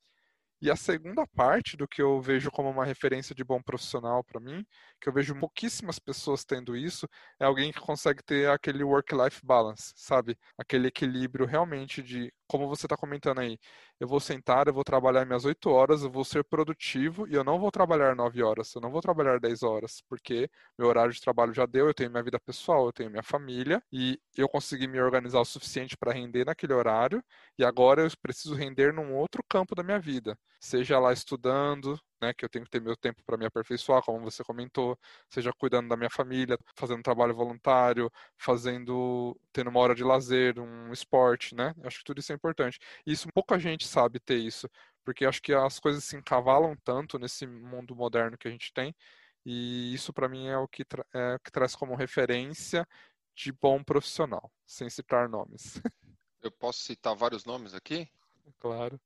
E 0.62 0.70
a 0.70 0.76
segunda 0.76 1.26
parte 1.26 1.76
do 1.76 1.88
que 1.88 2.00
eu 2.00 2.20
vejo 2.20 2.48
como 2.48 2.70
uma 2.70 2.84
referência 2.84 3.34
de 3.34 3.42
bom 3.42 3.60
profissional 3.60 4.22
para 4.22 4.40
mim, 4.40 4.64
que 5.00 5.08
eu 5.08 5.12
vejo 5.12 5.34
pouquíssimas 5.34 5.98
pessoas 5.98 6.44
tendo 6.44 6.76
isso, 6.76 7.08
é 7.40 7.44
alguém 7.44 7.72
que 7.72 7.80
consegue 7.80 8.22
ter 8.22 8.48
aquele 8.48 8.84
work-life 8.84 9.40
balance, 9.44 9.92
sabe? 9.96 10.38
Aquele 10.56 10.86
equilíbrio 10.86 11.46
realmente 11.46 12.00
de 12.00 12.32
como 12.46 12.68
você 12.68 12.86
está 12.86 12.96
comentando 12.96 13.38
aí, 13.40 13.58
eu 13.98 14.06
vou 14.08 14.20
sentar, 14.20 14.66
eu 14.66 14.74
vou 14.74 14.84
trabalhar 14.84 15.24
minhas 15.24 15.44
8 15.44 15.70
horas, 15.70 16.02
eu 16.02 16.10
vou 16.10 16.24
ser 16.24 16.44
produtivo 16.44 17.26
e 17.28 17.34
eu 17.34 17.44
não 17.44 17.58
vou 17.58 17.70
trabalhar 17.70 18.14
9 18.16 18.42
horas, 18.42 18.74
eu 18.74 18.80
não 18.80 18.90
vou 18.90 19.00
trabalhar 19.00 19.40
10 19.40 19.62
horas, 19.62 20.02
porque 20.08 20.50
meu 20.78 20.88
horário 20.88 21.12
de 21.12 21.20
trabalho 21.20 21.54
já 21.54 21.66
deu, 21.66 21.86
eu 21.86 21.94
tenho 21.94 22.10
minha 22.10 22.22
vida 22.22 22.38
pessoal, 22.40 22.86
eu 22.86 22.92
tenho 22.92 23.10
minha 23.10 23.22
família 23.22 23.82
e 23.92 24.18
eu 24.36 24.48
consegui 24.48 24.86
me 24.86 25.00
organizar 25.00 25.40
o 25.40 25.44
suficiente 25.44 25.96
para 25.96 26.12
render 26.12 26.44
naquele 26.44 26.72
horário 26.74 27.22
e 27.58 27.64
agora 27.64 28.02
eu 28.02 28.10
preciso 28.20 28.54
render 28.54 28.92
num 28.92 29.14
outro 29.14 29.42
campo 29.48 29.74
da 29.74 29.82
minha 29.82 29.98
vida, 29.98 30.38
seja 30.60 30.98
lá 30.98 31.12
estudando, 31.12 31.98
né, 32.22 32.32
que 32.32 32.44
eu 32.44 32.48
tenho 32.48 32.64
que 32.64 32.70
ter 32.70 32.80
meu 32.80 32.96
tempo 32.96 33.22
para 33.24 33.36
me 33.36 33.44
aperfeiçoar, 33.44 34.00
como 34.02 34.20
você 34.20 34.44
comentou, 34.44 34.96
seja 35.28 35.52
cuidando 35.52 35.88
da 35.88 35.96
minha 35.96 36.08
família, 36.08 36.56
fazendo 36.76 37.02
trabalho 37.02 37.34
voluntário, 37.34 38.10
fazendo, 38.38 39.36
tendo 39.52 39.68
uma 39.70 39.80
hora 39.80 39.94
de 39.94 40.04
lazer, 40.04 40.58
um 40.58 40.92
esporte, 40.92 41.54
né? 41.54 41.74
Acho 41.82 41.98
que 41.98 42.04
tudo 42.04 42.20
isso 42.20 42.32
é 42.32 42.36
importante. 42.36 42.78
E 43.04 43.12
isso 43.12 43.28
pouca 43.34 43.58
gente 43.58 43.88
sabe 43.88 44.20
ter 44.20 44.36
isso, 44.36 44.70
porque 45.04 45.26
acho 45.26 45.42
que 45.42 45.52
as 45.52 45.80
coisas 45.80 46.04
se 46.04 46.16
encavalam 46.16 46.76
tanto 46.84 47.18
nesse 47.18 47.46
mundo 47.46 47.96
moderno 47.96 48.38
que 48.38 48.46
a 48.46 48.50
gente 48.50 48.72
tem, 48.72 48.94
e 49.44 49.92
isso 49.92 50.12
para 50.12 50.28
mim 50.28 50.46
é 50.46 50.56
o 50.56 50.68
que, 50.68 50.84
é 51.12 51.34
o 51.34 51.40
que 51.40 51.50
traz 51.50 51.74
como 51.74 51.96
referência 51.96 52.86
de 53.34 53.50
bom 53.50 53.82
profissional, 53.82 54.52
sem 54.64 54.88
citar 54.88 55.28
nomes. 55.28 55.74
Eu 56.40 56.50
posso 56.50 56.80
citar 56.80 57.14
vários 57.14 57.44
nomes 57.44 57.72
aqui? 57.74 58.08
Claro. 58.58 59.00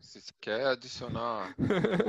Se 0.00 0.20
você 0.20 0.32
quer 0.40 0.66
adicionar 0.66 1.54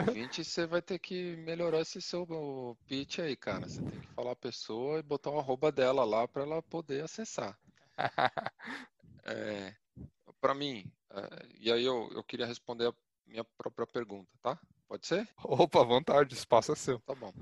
ouvinte, 0.07 0.43
você 0.43 0.67
vai 0.67 0.81
ter 0.81 0.99
que 0.99 1.35
melhorar 1.37 1.79
esse 1.81 2.01
seu 2.01 2.77
pitch 2.87 3.19
aí, 3.19 3.35
cara. 3.35 3.67
Você 3.67 3.81
tem 3.81 3.99
que 3.99 4.07
falar 4.09 4.31
a 4.31 4.35
pessoa 4.35 4.99
e 4.99 5.03
botar 5.03 5.31
o 5.31 5.39
arroba 5.39 5.71
dela 5.71 6.03
lá 6.03 6.27
para 6.27 6.43
ela 6.43 6.61
poder 6.61 7.03
acessar. 7.03 7.57
É, 9.27 9.75
para 10.39 10.53
mim, 10.53 10.85
é, 11.09 11.47
e 11.59 11.71
aí 11.71 11.83
eu, 11.83 12.11
eu 12.11 12.23
queria 12.23 12.45
responder 12.45 12.87
a 12.87 12.93
minha 13.25 13.43
própria 13.43 13.87
pergunta, 13.87 14.29
tá? 14.39 14.59
Pode 14.87 15.07
ser? 15.07 15.27
Opa, 15.43 15.83
vontade, 15.83 16.35
espaço 16.35 16.71
é 16.71 16.75
seu. 16.75 16.99
Tá 16.99 17.15
bom. 17.15 17.33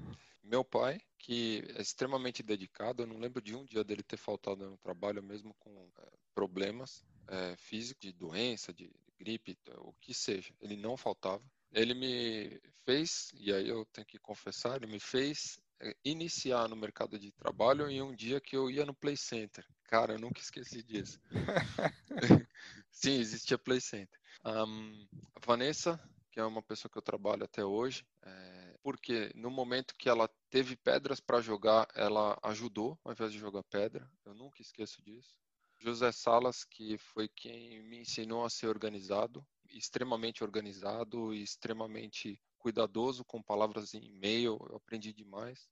Meu 0.42 0.64
pai, 0.64 1.02
que 1.18 1.62
é 1.76 1.82
extremamente 1.82 2.42
dedicado, 2.42 3.04
eu 3.04 3.08
não 3.08 3.18
lembro 3.18 3.42
de 3.42 3.54
um 3.54 3.66
dia 3.66 3.84
dele 3.84 4.02
ter 4.02 4.16
faltado 4.16 4.70
no 4.70 4.78
trabalho, 4.78 5.22
mesmo 5.22 5.54
com 5.56 5.70
é, 6.00 6.10
problemas 6.34 7.04
é, 7.28 7.56
físicos, 7.58 8.02
de 8.02 8.14
doença, 8.14 8.74
de 8.74 8.90
gripe, 9.24 9.58
o 9.78 9.94
que 9.94 10.14
seja, 10.14 10.54
ele 10.60 10.76
não 10.76 10.98
faltava. 10.98 11.44
Ele 11.72 11.94
me 11.94 12.62
fez, 12.86 13.32
e 13.34 13.52
aí 13.52 13.68
eu 13.70 13.86
tenho 13.86 14.06
que 14.06 14.20
confessar, 14.20 14.76
ele 14.76 14.92
me 14.92 15.00
fez 15.00 15.60
é, 15.82 15.96
iniciar 16.04 16.68
no 16.68 16.76
mercado 16.76 17.18
de 17.18 17.32
trabalho 17.32 17.90
em 17.90 18.02
um 18.02 18.14
dia 18.14 18.42
que 18.42 18.56
eu 18.56 18.70
ia 18.70 18.86
no 18.86 18.94
Play 18.94 19.18
Center. 19.18 19.66
Cara, 19.86 20.14
eu 20.14 20.20
nunca 20.20 20.40
esqueci 20.40 20.84
disso. 20.84 21.20
Sim, 22.92 23.20
existia 23.20 23.58
Play 23.58 23.82
Center. 23.82 24.20
Um, 24.46 25.08
a 25.36 25.46
Vanessa, 25.46 26.00
que 26.32 26.40
é 26.40 26.44
uma 26.44 26.62
pessoa 26.62 26.92
que 26.92 26.98
eu 26.98 27.02
trabalho 27.02 27.44
até 27.44 27.64
hoje, 27.64 28.06
é, 28.24 28.76
porque 28.84 29.32
no 29.34 29.50
momento 29.50 29.96
que 29.98 30.10
ela 30.10 30.30
teve 30.50 30.76
pedras 30.76 31.20
para 31.20 31.42
jogar, 31.42 31.88
ela 31.96 32.38
ajudou 32.44 33.00
ao 33.04 33.14
invés 33.14 33.32
de 33.32 33.40
jogar 33.40 33.64
pedra. 33.64 34.08
Eu 34.26 34.34
nunca 34.36 34.62
esqueço 34.62 35.02
disso. 35.02 35.43
José 35.84 36.14
Salas, 36.14 36.64
que 36.64 36.98
foi 36.98 37.28
quem 37.28 37.84
me 37.84 37.98
ensinou 37.98 38.46
a 38.46 38.50
ser 38.50 38.68
organizado, 38.68 39.46
extremamente 39.70 40.42
organizado 40.42 41.34
e 41.34 41.44
extremamente 41.44 42.42
cuidadoso 42.58 43.26
com 43.26 43.44
palavras 43.44 43.94
em 43.94 44.02
e-mail, 44.02 44.58
eu 44.70 44.78
aprendi 44.78 45.12
demais. 45.12 45.68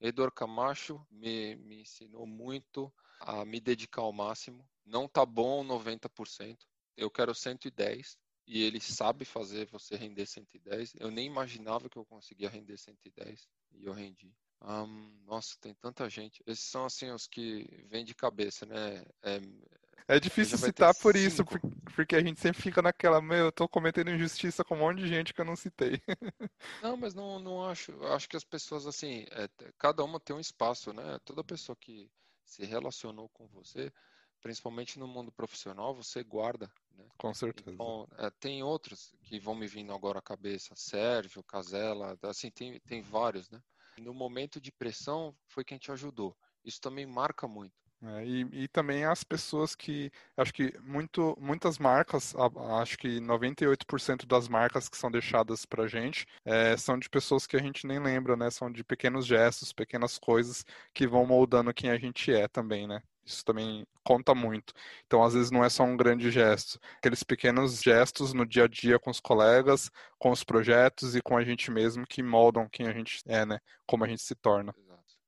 Edor 0.00 0.32
Camacho 0.32 1.06
me, 1.10 1.54
me 1.56 1.82
ensinou 1.82 2.26
muito 2.26 2.90
a 3.20 3.44
me 3.44 3.60
dedicar 3.60 4.00
ao 4.00 4.12
máximo. 4.12 4.66
Não 4.86 5.06
tá 5.06 5.26
bom 5.26 5.62
90%, 5.62 6.66
eu 6.96 7.10
quero 7.10 7.34
110%. 7.34 8.16
e 8.46 8.62
ele 8.62 8.80
sabe 8.80 9.26
fazer 9.26 9.66
você 9.66 9.96
render 9.96 10.24
110. 10.24 10.94
Eu 10.98 11.10
nem 11.10 11.26
imaginava 11.26 11.90
que 11.90 11.98
eu 11.98 12.06
conseguia 12.06 12.48
render 12.48 12.78
110 12.78 13.46
e 13.72 13.84
eu 13.84 13.92
rendi. 13.92 14.34
Um, 14.64 15.10
nossa, 15.26 15.56
tem 15.60 15.74
tanta 15.74 16.08
gente. 16.08 16.42
Esses 16.46 16.64
são 16.64 16.84
assim 16.84 17.10
os 17.10 17.26
que 17.26 17.66
vêm 17.88 18.04
de 18.04 18.14
cabeça, 18.14 18.64
né? 18.64 19.04
É, 19.22 19.40
é 20.08 20.20
difícil 20.20 20.58
citar 20.58 20.94
por 20.96 21.16
isso, 21.16 21.44
porque 21.94 22.16
a 22.16 22.20
gente 22.22 22.40
sempre 22.40 22.60
fica 22.60 22.82
naquela, 22.82 23.20
meu, 23.20 23.46
eu 23.46 23.52
tô 23.52 23.68
cometendo 23.68 24.10
injustiça 24.10 24.64
com 24.64 24.74
um 24.74 24.78
monte 24.78 24.98
de 24.98 25.08
gente 25.08 25.32
que 25.32 25.40
eu 25.40 25.44
não 25.44 25.56
citei. 25.56 26.00
Não, 26.82 26.96
mas 26.96 27.14
não, 27.14 27.38
não 27.38 27.64
acho. 27.64 27.92
Acho 28.06 28.28
que 28.28 28.36
as 28.36 28.44
pessoas, 28.44 28.86
assim, 28.86 29.24
é, 29.30 29.48
cada 29.78 30.02
uma 30.02 30.18
tem 30.18 30.34
um 30.34 30.40
espaço, 30.40 30.92
né? 30.92 31.18
Toda 31.24 31.44
pessoa 31.44 31.76
que 31.76 32.10
se 32.44 32.64
relacionou 32.64 33.28
com 33.28 33.46
você, 33.46 33.92
principalmente 34.40 34.98
no 34.98 35.06
mundo 35.06 35.30
profissional, 35.30 35.94
você 35.94 36.22
guarda. 36.24 36.70
Né? 36.96 37.04
Com 37.16 37.32
certeza. 37.32 37.70
Então, 37.70 38.08
é, 38.18 38.30
tem 38.30 38.62
outros 38.62 39.14
que 39.22 39.38
vão 39.38 39.54
me 39.54 39.66
vindo 39.66 39.92
agora 39.92 40.18
à 40.18 40.22
cabeça, 40.22 40.74
Sérgio, 40.74 41.42
Casella, 41.44 42.18
assim, 42.22 42.50
tem, 42.50 42.80
tem 42.80 43.00
vários, 43.00 43.48
né? 43.48 43.62
No 43.98 44.14
momento 44.14 44.60
de 44.60 44.72
pressão, 44.72 45.34
foi 45.46 45.64
quem 45.64 45.78
te 45.78 45.92
ajudou. 45.92 46.36
Isso 46.64 46.80
também 46.80 47.06
marca 47.06 47.46
muito. 47.46 47.74
É, 48.04 48.26
e, 48.26 48.64
e, 48.64 48.68
também 48.68 49.04
as 49.04 49.22
pessoas 49.22 49.76
que, 49.76 50.10
acho 50.36 50.52
que 50.52 50.76
muito, 50.80 51.36
muitas 51.40 51.78
marcas, 51.78 52.34
acho 52.80 52.98
que 52.98 53.20
98% 53.20 54.26
das 54.26 54.48
marcas 54.48 54.88
que 54.88 54.96
são 54.96 55.08
deixadas 55.08 55.64
pra 55.64 55.86
gente 55.86 56.26
é, 56.44 56.76
são 56.76 56.98
de 56.98 57.08
pessoas 57.08 57.46
que 57.46 57.54
a 57.56 57.60
gente 57.60 57.86
nem 57.86 58.00
lembra, 58.00 58.36
né? 58.36 58.50
São 58.50 58.72
de 58.72 58.82
pequenos 58.82 59.24
gestos, 59.24 59.72
pequenas 59.72 60.18
coisas 60.18 60.64
que 60.92 61.06
vão 61.06 61.24
moldando 61.24 61.72
quem 61.72 61.90
a 61.90 61.96
gente 61.98 62.32
é 62.32 62.48
também, 62.48 62.88
né? 62.88 63.02
Isso 63.24 63.44
também 63.44 63.86
conta 64.02 64.34
muito. 64.34 64.74
Então, 65.06 65.22
às 65.22 65.34
vezes, 65.34 65.50
não 65.50 65.64
é 65.64 65.68
só 65.68 65.84
um 65.84 65.96
grande 65.96 66.30
gesto. 66.30 66.78
Aqueles 66.98 67.22
pequenos 67.22 67.80
gestos 67.80 68.32
no 68.32 68.44
dia 68.44 68.64
a 68.64 68.68
dia 68.68 68.98
com 68.98 69.10
os 69.10 69.20
colegas, 69.20 69.90
com 70.18 70.30
os 70.30 70.42
projetos 70.42 71.14
e 71.14 71.22
com 71.22 71.36
a 71.36 71.44
gente 71.44 71.70
mesmo 71.70 72.06
que 72.06 72.22
moldam 72.22 72.68
quem 72.68 72.88
a 72.88 72.92
gente 72.92 73.22
é, 73.26 73.46
né? 73.46 73.58
Como 73.86 74.04
a 74.04 74.08
gente 74.08 74.22
se 74.22 74.34
torna. 74.34 74.74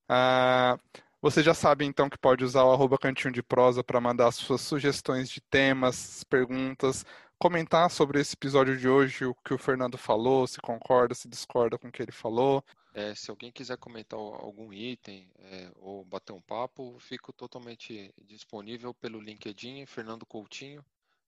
Ah, 0.09 0.76
você 1.24 1.42
já 1.42 1.55
sabe 1.55 1.86
então 1.86 2.11
que 2.11 2.18
pode 2.18 2.45
usar 2.45 2.64
o 2.64 2.72
arroba 2.72 2.99
cantinho 2.99 3.32
de 3.32 3.42
prosa 3.42 3.82
para 3.82 3.99
mandar 3.99 4.30
suas 4.30 4.61
sugestões 4.61 5.30
de 5.30 5.40
temas, 5.40 6.22
perguntas, 6.24 7.03
comentar 7.39 7.91
sobre 7.91 8.20
esse 8.20 8.35
episódio 8.35 8.76
de 8.76 8.89
hoje, 8.89 9.24
o 9.24 9.35
que 9.35 9.55
o 9.55 9.59
Fernando 9.59 9.99
falou, 9.99 10.47
se 10.47 10.61
concorda, 10.61 11.14
se 11.14 11.28
discorda 11.28 11.78
com 11.78 11.89
o 11.89 11.93
que 11.93 12.03
ele 12.03 12.12
falou. 12.12 12.64
É, 12.95 13.14
se 13.14 13.30
alguém 13.30 13.51
quiser 13.51 13.76
comentar 13.76 14.18
algum 14.18 14.72
item 14.72 15.28
é, 15.39 15.70
ou 15.76 16.05
bater 16.05 16.32
um 16.32 16.41
papo, 16.41 16.97
fico 17.01 17.32
totalmente 17.32 18.14
disponível 18.24 18.95
pelo 18.95 19.20
LinkedIn, 19.20 19.85
Fernando 19.87 20.24
Coutinho. 20.24 20.85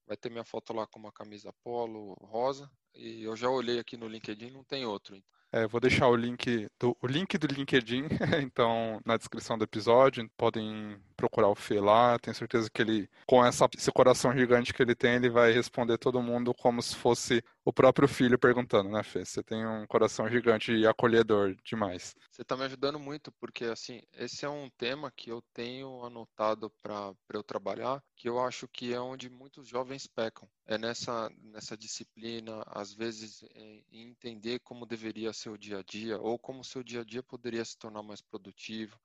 Vai 0.06 0.16
ter 0.16 0.30
minha 0.30 0.44
foto 0.44 0.72
lá 0.72 0.86
com 0.86 1.00
uma 1.00 1.10
camisa 1.10 1.52
polo 1.64 2.14
rosa. 2.22 2.70
E 2.94 3.24
eu 3.24 3.34
já 3.34 3.50
olhei 3.50 3.80
aqui 3.80 3.96
no 3.96 4.06
LinkedIn, 4.06 4.50
não 4.50 4.62
tem 4.62 4.86
outro. 4.86 5.20
É, 5.52 5.66
vou 5.66 5.80
deixar 5.80 6.08
o 6.08 6.16
link 6.16 6.68
do, 6.78 6.96
o 7.00 7.06
link 7.06 7.36
do 7.38 7.46
LinkedIn, 7.46 8.04
então, 8.42 9.00
na 9.04 9.16
descrição 9.16 9.58
do 9.58 9.64
episódio. 9.64 10.28
Podem 10.36 10.96
procurar 11.16 11.48
o 11.48 11.54
Fê 11.54 11.80
lá. 11.80 12.18
Tenho 12.18 12.34
certeza 12.34 12.70
que 12.70 12.82
ele, 12.82 13.08
com 13.26 13.44
essa, 13.44 13.68
esse 13.76 13.90
coração 13.90 14.36
gigante 14.36 14.72
que 14.72 14.82
ele 14.82 14.94
tem, 14.94 15.14
ele 15.14 15.30
vai 15.30 15.52
responder 15.52 15.98
todo 15.98 16.22
mundo 16.22 16.54
como 16.54 16.82
se 16.82 16.94
fosse 16.94 17.42
o 17.64 17.72
próprio 17.72 18.06
filho 18.06 18.38
perguntando, 18.38 18.90
né, 18.90 19.02
Fê? 19.02 19.24
Você 19.24 19.42
tem 19.42 19.66
um 19.66 19.86
coração 19.86 20.28
gigante 20.28 20.72
e 20.72 20.86
acolhedor 20.86 21.56
demais. 21.64 22.14
Você 22.30 22.42
está 22.42 22.56
me 22.56 22.64
ajudando 22.64 22.98
muito, 22.98 23.32
porque, 23.32 23.64
assim, 23.64 24.02
esse 24.12 24.44
é 24.44 24.48
um 24.48 24.70
tema 24.70 25.10
que 25.10 25.30
eu 25.30 25.42
tenho 25.52 26.04
anotado 26.04 26.70
para 26.80 27.14
eu 27.32 27.42
trabalhar, 27.42 28.02
que 28.14 28.28
eu 28.28 28.38
acho 28.38 28.68
que 28.68 28.92
é 28.92 29.00
onde 29.00 29.28
muitos 29.28 29.66
jovens 29.66 30.06
pecam. 30.06 30.48
É 30.64 30.78
nessa, 30.78 31.30
nessa 31.42 31.76
disciplina, 31.76 32.62
às 32.66 32.92
vezes, 32.92 33.42
em 33.54 33.84
entender 33.90 34.60
como 34.60 34.86
deveria 34.86 35.32
ser 35.32 35.50
o 35.50 35.58
dia 35.58 35.78
a 35.78 35.82
dia, 35.82 36.18
ou 36.18 36.38
como 36.38 36.62
seu 36.62 36.82
dia 36.82 37.00
a 37.00 37.04
dia 37.04 37.22
poderia 37.22 37.64
se 37.64 37.76
tornar 37.76 38.02
mais 38.02 38.20
produtivo, 38.20 38.98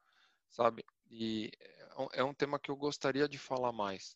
sabe? 0.50 0.84
E 1.10 1.52
é 2.14 2.24
um 2.24 2.32
é 2.32 2.34
tema 2.34 2.60
que 2.60 2.72
eu 2.72 2.76
gostaria 2.76 3.28
de 3.28 3.38
falar 3.38 3.72
mais, 3.72 4.16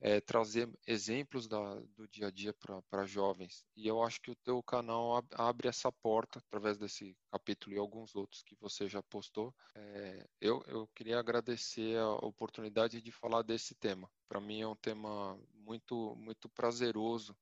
é, 0.00 0.20
trazer 0.20 0.68
exemplos 0.86 1.48
da, 1.48 1.80
do 1.96 2.06
dia 2.08 2.28
a 2.28 2.30
dia 2.30 2.54
para 2.90 3.06
jovens. 3.06 3.64
E 3.74 3.86
eu 3.86 4.02
acho 4.02 4.20
que 4.20 4.30
o 4.30 4.36
teu 4.36 4.62
canal 4.62 5.22
abre 5.32 5.68
essa 5.68 5.90
porta 5.90 6.38
através 6.38 6.76
desse 6.76 7.16
capítulo 7.30 7.74
e 7.74 7.78
alguns 7.78 8.14
outros 8.14 8.42
que 8.42 8.54
você 8.56 8.88
já 8.88 9.02
postou. 9.02 9.54
É, 9.74 10.26
eu, 10.40 10.62
eu 10.66 10.88
queria 10.94 11.18
agradecer 11.18 11.98
a 11.98 12.14
oportunidade 12.26 13.00
de 13.00 13.12
falar 13.12 13.42
desse 13.42 13.74
tema. 13.74 14.10
Para 14.28 14.40
mim 14.40 14.60
é 14.60 14.68
um 14.68 14.76
tema 14.76 15.38
muito, 15.54 16.14
muito 16.16 16.48
prazeroso 16.48 17.36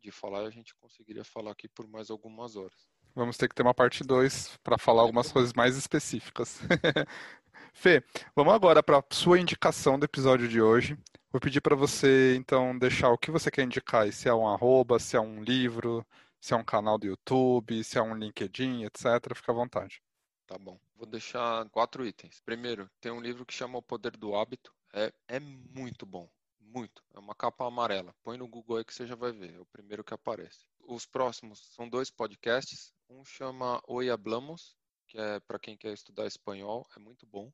de 0.00 0.10
falar 0.10 0.42
e 0.42 0.46
a 0.46 0.50
gente 0.50 0.74
conseguiria 0.74 1.24
falar 1.24 1.52
aqui 1.52 1.68
por 1.68 1.86
mais 1.86 2.10
algumas 2.10 2.56
horas. 2.56 2.90
Vamos 3.14 3.36
ter 3.36 3.46
que 3.48 3.54
ter 3.54 3.62
uma 3.62 3.74
parte 3.74 4.02
2 4.02 4.58
para 4.64 4.78
falar 4.78 5.02
algumas 5.02 5.30
coisas 5.30 5.52
mais 5.52 5.76
específicas. 5.76 6.58
Fê, 7.72 8.04
vamos 8.36 8.54
agora 8.54 8.82
para 8.82 8.98
a 8.98 9.04
sua 9.10 9.40
indicação 9.40 9.98
do 9.98 10.04
episódio 10.04 10.46
de 10.46 10.60
hoje. 10.60 10.96
Vou 11.32 11.40
pedir 11.40 11.60
para 11.60 11.74
você, 11.74 12.36
então, 12.36 12.78
deixar 12.78 13.10
o 13.10 13.18
que 13.18 13.30
você 13.30 13.50
quer 13.50 13.62
indicar, 13.64 14.12
se 14.12 14.28
é 14.28 14.34
um 14.34 14.46
arroba, 14.46 14.98
se 14.98 15.16
é 15.16 15.20
um 15.20 15.42
livro, 15.42 16.06
se 16.38 16.52
é 16.52 16.56
um 16.56 16.64
canal 16.64 16.98
do 16.98 17.06
YouTube, 17.06 17.82
se 17.82 17.98
é 17.98 18.02
um 18.02 18.14
LinkedIn, 18.14 18.84
etc. 18.84 19.34
Fica 19.34 19.50
à 19.50 19.54
vontade. 19.54 20.02
Tá 20.46 20.58
bom. 20.58 20.78
Vou 20.94 21.06
deixar 21.06 21.68
quatro 21.70 22.06
itens. 22.06 22.40
Primeiro, 22.44 22.90
tem 23.00 23.10
um 23.10 23.20
livro 23.20 23.46
que 23.46 23.54
chama 23.54 23.78
O 23.78 23.82
Poder 23.82 24.16
do 24.16 24.34
Hábito. 24.36 24.72
É, 24.92 25.12
é 25.26 25.40
muito 25.40 26.04
bom. 26.04 26.28
Muito. 26.60 27.02
É 27.14 27.18
uma 27.18 27.34
capa 27.34 27.66
amarela. 27.66 28.14
Põe 28.22 28.36
no 28.36 28.46
Google 28.46 28.76
aí 28.76 28.84
que 28.84 28.94
você 28.94 29.06
já 29.06 29.14
vai 29.14 29.32
ver. 29.32 29.54
É 29.54 29.60
o 29.60 29.66
primeiro 29.66 30.04
que 30.04 30.14
aparece. 30.14 30.66
Os 30.86 31.06
próximos 31.06 31.58
são 31.74 31.88
dois 31.88 32.10
podcasts. 32.10 32.92
Um 33.08 33.24
chama 33.24 33.82
Oi 33.88 34.10
Hablamos, 34.10 34.76
que 35.08 35.18
é 35.18 35.40
para 35.40 35.58
quem 35.58 35.76
quer 35.76 35.92
estudar 35.92 36.26
espanhol, 36.26 36.86
é 36.96 37.00
muito 37.00 37.26
bom. 37.26 37.52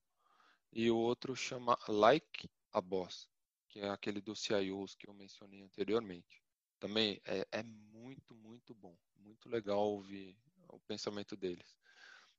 E 0.73 0.91
o 0.91 0.97
outro 0.97 1.35
chama 1.35 1.79
Like 1.89 2.49
a 2.73 2.81
Boss, 2.81 3.29
que 3.69 3.81
é 3.81 3.89
aquele 3.89 4.21
do 4.21 4.37
CIOs 4.37 4.95
que 4.95 5.09
eu 5.09 5.15
mencionei 5.15 5.63
anteriormente. 5.63 6.43
Também 6.79 7.21
é, 7.25 7.47
é 7.51 7.63
muito, 7.63 8.35
muito 8.35 8.75
bom. 8.75 8.97
Muito 9.17 9.49
legal 9.49 9.81
ouvir 9.81 10.37
o 10.69 10.79
pensamento 10.81 11.37
deles. 11.37 11.77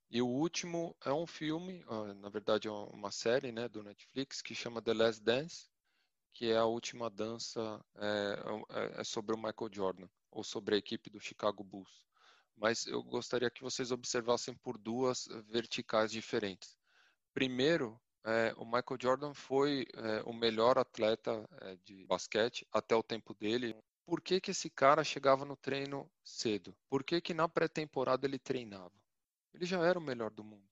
E 0.10 0.22
o 0.22 0.28
último 0.28 0.96
é 1.06 1.14
um 1.14 1.28
filme, 1.28 1.84
na 2.18 2.30
verdade 2.30 2.68
é 2.68 2.72
uma 2.72 3.12
série 3.12 3.52
né, 3.52 3.68
do 3.68 3.84
Netflix 3.84 4.42
que 4.42 4.56
chama 4.56 4.82
The 4.82 4.94
Last 4.94 5.22
Dance, 5.22 5.70
que 6.34 6.52
é 6.52 6.58
a 6.58 6.66
última 6.66 7.10
dança, 7.10 7.84
é, 7.96 8.36
é, 8.70 9.02
é 9.02 9.04
sobre 9.04 9.36
o 9.36 9.38
Michael 9.38 9.70
Jordan, 9.72 10.10
ou 10.32 10.44
sobre 10.44 10.76
a 10.76 10.78
equipe 10.78 11.10
do 11.10 11.20
Chicago 11.20 11.64
Bulls 11.64 12.04
mas 12.60 12.86
eu 12.86 13.02
gostaria 13.02 13.50
que 13.50 13.64
vocês 13.64 13.92
observassem 13.92 14.54
por 14.54 14.78
duas 14.78 15.28
verticais 15.48 16.12
diferentes. 16.12 16.78
Primeiro, 17.34 18.00
é, 18.26 18.53
o 18.57 18.65
Michael 18.65 18.97
Jordan 19.01 19.34
foi 19.34 19.86
é, 19.93 20.22
o 20.26 20.34
melhor 20.34 20.78
atleta 20.78 21.47
é, 21.61 21.76
de 21.78 22.05
basquete 22.05 22.67
até 22.72 22.95
o 22.95 23.03
tempo 23.03 23.34
dele. 23.34 23.76
Por 24.05 24.22
que, 24.22 24.41
que 24.41 24.51
esse 24.51 24.70
cara 24.70 25.03
chegava 25.03 25.45
no 25.45 25.55
treino 25.55 26.09
cedo? 26.24 26.76
Por 26.89 27.03
que, 27.03 27.22
que 27.22 27.34
na 27.34 27.47
pré-temporada 27.47 28.26
ele 28.26 28.39
treinava? 28.39 28.91
Ele 29.53 29.65
já 29.65 29.80
era 29.86 29.97
o 29.97 30.01
melhor 30.01 30.32
do 30.32 30.43
mundo. 30.43 30.67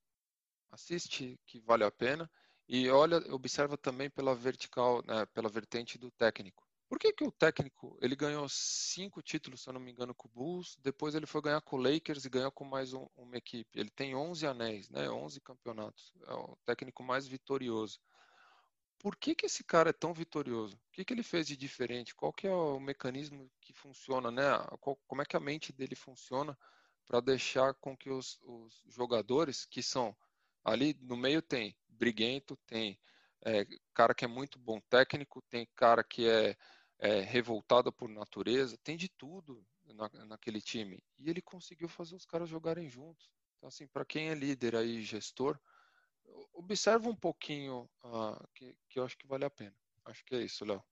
Assiste 0.71 1.39
que 1.45 1.59
vale 1.59 1.83
a 1.83 1.91
pena 1.91 2.29
e 2.67 2.89
olha, 2.89 3.17
observa 3.33 3.77
também 3.77 4.09
pela 4.09 4.35
vertical, 4.35 5.01
né, 5.05 5.25
pela 5.27 5.49
vertente 5.49 5.97
do 5.97 6.11
técnico. 6.11 6.66
Por 6.89 6.97
que, 6.97 7.11
que 7.11 7.23
o 7.25 7.31
técnico 7.31 7.97
ele 8.01 8.15
ganhou 8.15 8.47
cinco 8.47 9.21
títulos, 9.21 9.61
se 9.61 9.69
eu 9.69 9.73
não 9.73 9.81
me 9.81 9.91
engano, 9.91 10.15
com 10.15 10.27
o 10.27 10.31
Bulls, 10.31 10.77
depois 10.81 11.15
ele 11.15 11.25
foi 11.25 11.41
ganhar 11.41 11.59
com 11.61 11.75
o 11.75 11.81
Lakers 11.81 12.23
e 12.23 12.29
ganhou 12.29 12.51
com 12.51 12.63
mais 12.63 12.93
um, 12.93 13.07
uma 13.15 13.35
equipe. 13.35 13.77
Ele 13.77 13.89
tem 13.89 14.15
11 14.15 14.47
anéis, 14.47 14.89
né? 14.89 15.09
11 15.09 15.41
campeonatos. 15.41 16.13
É 16.25 16.33
o 16.33 16.57
técnico 16.65 17.03
mais 17.03 17.27
vitorioso. 17.27 17.99
Por 18.99 19.15
que, 19.17 19.35
que 19.35 19.45
esse 19.45 19.63
cara 19.63 19.89
é 19.89 19.93
tão 19.93 20.13
vitorioso? 20.13 20.75
O 20.75 20.91
que, 20.91 21.03
que 21.03 21.13
ele 21.13 21.23
fez 21.23 21.47
de 21.47 21.57
diferente? 21.57 22.15
Qual 22.15 22.31
que 22.31 22.47
é 22.47 22.51
o 22.51 22.79
mecanismo 22.79 23.51
que 23.61 23.73
funciona, 23.73 24.31
né? 24.31 24.43
Qual, 24.79 24.95
como 25.07 25.21
é 25.21 25.25
que 25.25 25.35
a 25.35 25.41
mente 25.41 25.73
dele 25.73 25.95
funciona 25.95 26.57
para 27.05 27.19
deixar 27.19 27.73
com 27.75 27.95
que 27.95 28.09
os, 28.09 28.39
os 28.43 28.81
jogadores 28.87 29.65
que 29.65 29.83
são 29.83 30.15
ali 30.63 30.97
no 31.01 31.15
meio 31.15 31.41
tem 31.41 31.75
briguento, 31.87 32.57
tem 32.65 32.99
é, 33.45 33.65
cara 33.93 34.13
que 34.13 34.25
é 34.25 34.27
muito 34.27 34.57
bom 34.57 34.79
técnico, 34.89 35.41
tem 35.43 35.67
cara 35.75 36.03
que 36.03 36.27
é 36.27 36.57
é, 36.99 37.21
revoltada 37.21 37.91
por 37.91 38.09
natureza, 38.09 38.77
tem 38.83 38.97
de 38.97 39.07
tudo 39.09 39.63
na, 39.85 40.09
naquele 40.25 40.61
time. 40.61 41.03
E 41.17 41.29
ele 41.29 41.41
conseguiu 41.41 41.87
fazer 41.87 42.15
os 42.15 42.25
caras 42.25 42.49
jogarem 42.49 42.89
juntos. 42.89 43.29
Então, 43.57 43.67
assim, 43.67 43.87
para 43.87 44.05
quem 44.05 44.29
é 44.29 44.35
líder 44.35 44.75
aí, 44.75 45.01
gestor, 45.01 45.59
observa 46.53 47.09
um 47.09 47.15
pouquinho 47.15 47.89
uh, 48.03 48.47
que, 48.53 48.75
que 48.89 48.99
eu 48.99 49.05
acho 49.05 49.17
que 49.17 49.27
vale 49.27 49.45
a 49.45 49.49
pena. 49.49 49.75
Acho 50.05 50.23
que 50.25 50.35
é 50.35 50.41
isso, 50.41 50.65
Léo. 50.65 50.83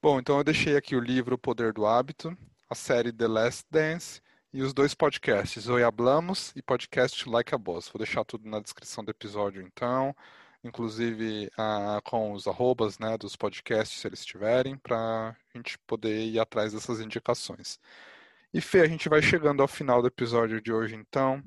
Bom, 0.00 0.18
então 0.18 0.38
eu 0.38 0.44
deixei 0.44 0.76
aqui 0.76 0.96
o 0.96 1.00
livro 1.00 1.36
O 1.36 1.38
Poder 1.38 1.72
do 1.72 1.86
Hábito, 1.86 2.36
a 2.68 2.74
série 2.74 3.12
The 3.12 3.28
Last 3.28 3.64
Dance 3.70 4.20
e 4.52 4.62
os 4.62 4.74
dois 4.74 4.94
podcasts, 4.94 5.68
Oi 5.68 5.82
Hablamos 5.82 6.52
e 6.56 6.62
podcast 6.62 7.28
Like 7.28 7.54
a 7.54 7.58
Boss. 7.58 7.88
Vou 7.88 7.98
deixar 7.98 8.24
tudo 8.24 8.48
na 8.48 8.60
descrição 8.60 9.04
do 9.04 9.10
episódio, 9.10 9.62
então. 9.62 10.14
Inclusive 10.64 11.50
ah, 11.56 12.00
com 12.04 12.32
os 12.32 12.46
arrobas 12.46 12.98
né, 12.98 13.16
dos 13.18 13.36
podcasts, 13.36 14.00
se 14.00 14.06
eles 14.06 14.24
tiverem, 14.24 14.76
para 14.76 14.96
a 15.30 15.56
gente 15.56 15.78
poder 15.86 16.24
ir 16.24 16.38
atrás 16.38 16.72
dessas 16.72 17.00
indicações. 17.00 17.78
E 18.54 18.60
Fê, 18.60 18.80
a 18.82 18.88
gente 18.88 19.08
vai 19.08 19.22
chegando 19.22 19.62
ao 19.62 19.68
final 19.68 20.02
do 20.02 20.08
episódio 20.08 20.60
de 20.60 20.72
hoje, 20.72 20.94
então. 20.94 21.42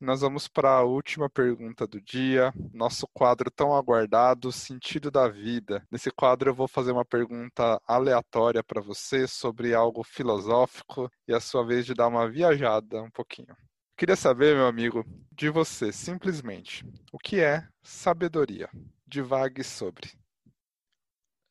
Nós 0.00 0.22
vamos 0.22 0.48
para 0.48 0.70
a 0.70 0.82
última 0.82 1.28
pergunta 1.28 1.86
do 1.86 2.00
dia, 2.00 2.54
nosso 2.72 3.06
quadro 3.12 3.50
tão 3.50 3.76
aguardado, 3.76 4.50
Sentido 4.50 5.10
da 5.10 5.28
Vida. 5.28 5.86
Nesse 5.90 6.10
quadro 6.10 6.48
eu 6.48 6.54
vou 6.54 6.66
fazer 6.66 6.90
uma 6.90 7.04
pergunta 7.04 7.78
aleatória 7.86 8.64
para 8.64 8.80
você 8.80 9.26
sobre 9.26 9.74
algo 9.74 10.02
filosófico 10.02 11.10
e 11.28 11.34
a 11.34 11.40
sua 11.40 11.66
vez 11.66 11.84
de 11.84 11.92
dar 11.92 12.08
uma 12.08 12.26
viajada 12.26 13.02
um 13.02 13.10
pouquinho. 13.10 13.54
Queria 14.00 14.16
saber, 14.16 14.56
meu 14.56 14.66
amigo, 14.66 15.04
de 15.30 15.50
você, 15.50 15.92
simplesmente, 15.92 16.86
o 17.12 17.18
que 17.18 17.38
é 17.38 17.68
sabedoria? 17.82 18.70
Divague 19.06 19.62
sobre. 19.62 20.10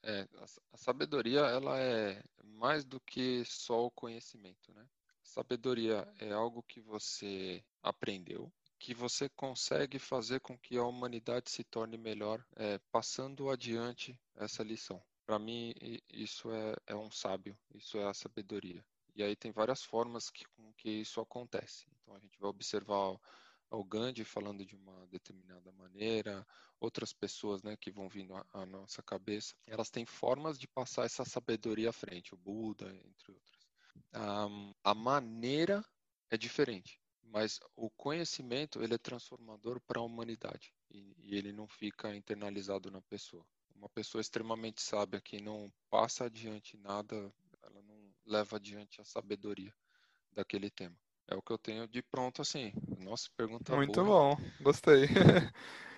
É, 0.02 0.28
a 0.74 0.76
sabedoria 0.76 1.42
ela 1.42 1.80
é 1.80 2.24
mais 2.44 2.84
do 2.84 3.00
que 3.02 3.46
só 3.46 3.86
o 3.86 3.92
conhecimento, 3.92 4.74
né? 4.74 4.84
Sabedoria 5.22 6.12
é 6.20 6.32
algo 6.32 6.64
que 6.64 6.82
você 6.82 7.64
aprendeu, 7.84 8.52
que 8.80 8.96
você 8.96 9.30
consegue 9.30 10.00
fazer 10.00 10.40
com 10.40 10.58
que 10.58 10.76
a 10.76 10.84
humanidade 10.84 11.52
se 11.52 11.64
torne 11.64 12.00
melhor, 12.00 12.44
é, 12.56 12.80
passando 12.92 13.52
adiante 13.52 14.20
essa 14.36 14.64
lição. 14.64 15.00
Para 15.24 15.38
mim, 15.38 15.72
isso 16.12 16.52
é, 16.52 16.76
é, 16.88 16.96
um 16.96 17.12
sábio, 17.12 17.56
isso 17.76 18.00
é 18.00 18.08
a 18.08 18.14
sabedoria. 18.16 18.84
E 19.16 19.22
aí 19.22 19.36
tem 19.36 19.52
várias 19.52 19.84
formas 19.84 20.32
que, 20.32 20.46
com 20.58 20.74
que 20.74 20.90
isso 20.90 21.22
acontece. 21.22 21.86
Então 22.10 22.18
a 22.18 22.20
gente 22.20 22.40
vai 22.40 22.50
observar 22.50 23.20
o 23.70 23.84
Gandhi 23.84 24.24
falando 24.24 24.66
de 24.66 24.76
uma 24.76 25.06
determinada 25.08 25.72
maneira, 25.74 26.44
outras 26.80 27.14
pessoas 27.14 27.62
né, 27.62 27.78
que 27.78 27.92
vão 27.92 28.10
vindo 28.10 28.34
à, 28.52 28.66
nossa 28.66 29.04
cabeça, 29.04 29.54
elas 29.68 29.92
têm 29.92 30.08
formas 30.08 30.58
de 30.58 30.68
passar 30.68 31.06
essa 31.06 31.24
sabedoria 31.24 31.92
à 31.92 31.94
frente, 31.94 32.34
o 32.34 32.38
Buda, 32.38 32.88
entre 33.06 33.32
outros 33.32 33.70
a 34.84 34.96
maneira 34.96 35.86
é 36.32 36.38
diferente, 36.38 37.00
mas 37.22 37.60
o 37.76 37.92
conhecimento 37.92 38.82
ele 38.82 38.96
é 38.96 38.98
transformador 38.98 39.80
para 39.82 40.00
a 40.00 40.04
humanidade 40.04 40.74
e, 40.90 41.14
e 41.20 41.36
ele 41.36 41.52
não 41.52 41.68
fica 41.68 42.16
internalizado 42.16 42.90
na 42.90 43.02
pessoa. 43.04 43.46
Uma 43.76 43.90
pessoa 43.90 44.20
extremamente 44.20 44.82
sábia 44.82 45.22
que 45.22 45.40
não 45.40 45.72
passa 45.92 46.26
adiante 46.26 46.76
nada, 46.78 47.16
ela 47.62 47.82
não 47.84 48.12
leva 48.26 48.56
adiante 48.56 49.00
a 49.00 49.06
sabedoria 49.06 49.74
daquele 50.32 50.72
tema. 50.72 50.98
É 51.30 51.36
o 51.36 51.42
que 51.42 51.52
eu 51.52 51.58
tenho 51.58 51.88
de 51.88 52.02
pronto 52.02 52.42
assim. 52.42 52.74
Nossa, 52.98 53.30
pergunta 53.38 53.76
Muito 53.76 54.04
boa. 54.04 54.36
bom, 54.36 54.42
gostei. 54.62 55.08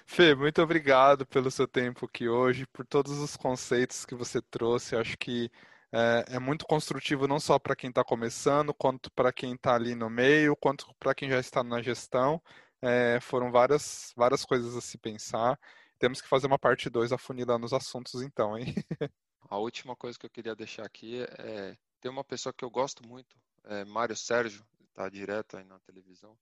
Fê, 0.05 0.35
muito 0.35 0.61
obrigado 0.61 1.25
pelo 1.25 1.49
seu 1.49 1.65
tempo 1.65 2.05
aqui 2.05 2.27
hoje, 2.27 2.67
por 2.67 2.85
todos 2.85 3.17
os 3.17 3.37
conceitos 3.37 4.05
que 4.05 4.13
você 4.13 4.41
trouxe. 4.41 4.95
Acho 4.95 5.17
que 5.17 5.49
é, 5.89 6.35
é 6.35 6.39
muito 6.39 6.65
construtivo 6.65 7.27
não 7.29 7.39
só 7.39 7.57
para 7.57 7.77
quem 7.77 7.89
está 7.89 8.03
começando, 8.03 8.73
quanto 8.73 9.09
para 9.11 9.31
quem 9.31 9.53
está 9.53 9.75
ali 9.75 9.95
no 9.95 10.09
meio, 10.09 10.53
quanto 10.57 10.93
para 10.99 11.15
quem 11.15 11.29
já 11.29 11.39
está 11.39 11.63
na 11.63 11.81
gestão. 11.81 12.41
É, 12.81 13.19
foram 13.21 13.51
várias, 13.51 14.11
várias 14.17 14.43
coisas 14.43 14.75
a 14.75 14.81
se 14.81 14.97
pensar. 14.97 15.57
Temos 15.97 16.19
que 16.19 16.27
fazer 16.27 16.47
uma 16.47 16.59
parte 16.59 16.89
2 16.89 17.13
afunilando 17.13 17.65
os 17.65 17.73
assuntos 17.73 18.21
então, 18.21 18.57
hein? 18.57 18.65
A 19.49 19.57
última 19.57 19.95
coisa 19.95 20.17
que 20.19 20.25
eu 20.25 20.29
queria 20.29 20.55
deixar 20.55 20.85
aqui 20.85 21.25
é 21.37 21.75
tem 22.01 22.09
uma 22.09 22.23
pessoa 22.23 22.51
que 22.51 22.65
eu 22.65 22.69
gosto 22.69 23.07
muito, 23.07 23.37
é 23.65 23.85
Mário 23.85 24.15
Sérgio, 24.15 24.65
está 24.91 25.09
direto 25.09 25.57
aí 25.57 25.63
na 25.63 25.79
televisão, 25.79 26.37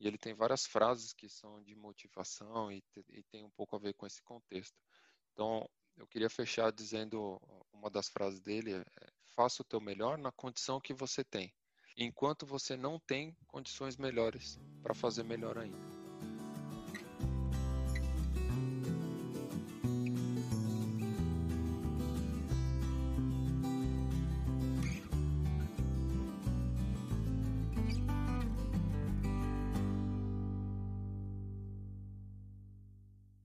e 0.00 0.06
ele 0.06 0.16
tem 0.16 0.34
várias 0.34 0.64
frases 0.66 1.12
que 1.12 1.28
são 1.28 1.62
de 1.62 1.74
motivação 1.74 2.70
e, 2.70 2.82
e 3.10 3.22
tem 3.24 3.44
um 3.44 3.50
pouco 3.50 3.76
a 3.76 3.78
ver 3.78 3.94
com 3.94 4.06
esse 4.06 4.22
contexto. 4.22 4.76
Então, 5.32 5.68
eu 5.96 6.06
queria 6.06 6.30
fechar 6.30 6.72
dizendo 6.72 7.40
uma 7.72 7.90
das 7.90 8.08
frases 8.08 8.40
dele 8.40 8.74
é, 8.74 8.84
faça 9.34 9.62
o 9.62 9.64
teu 9.64 9.80
melhor 9.80 10.16
na 10.16 10.32
condição 10.32 10.80
que 10.80 10.94
você 10.94 11.24
tem, 11.24 11.52
enquanto 11.96 12.46
você 12.46 12.76
não 12.76 12.98
tem 13.00 13.36
condições 13.46 13.96
melhores 13.96 14.58
para 14.82 14.94
fazer 14.94 15.24
melhor 15.24 15.58
ainda. 15.58 15.97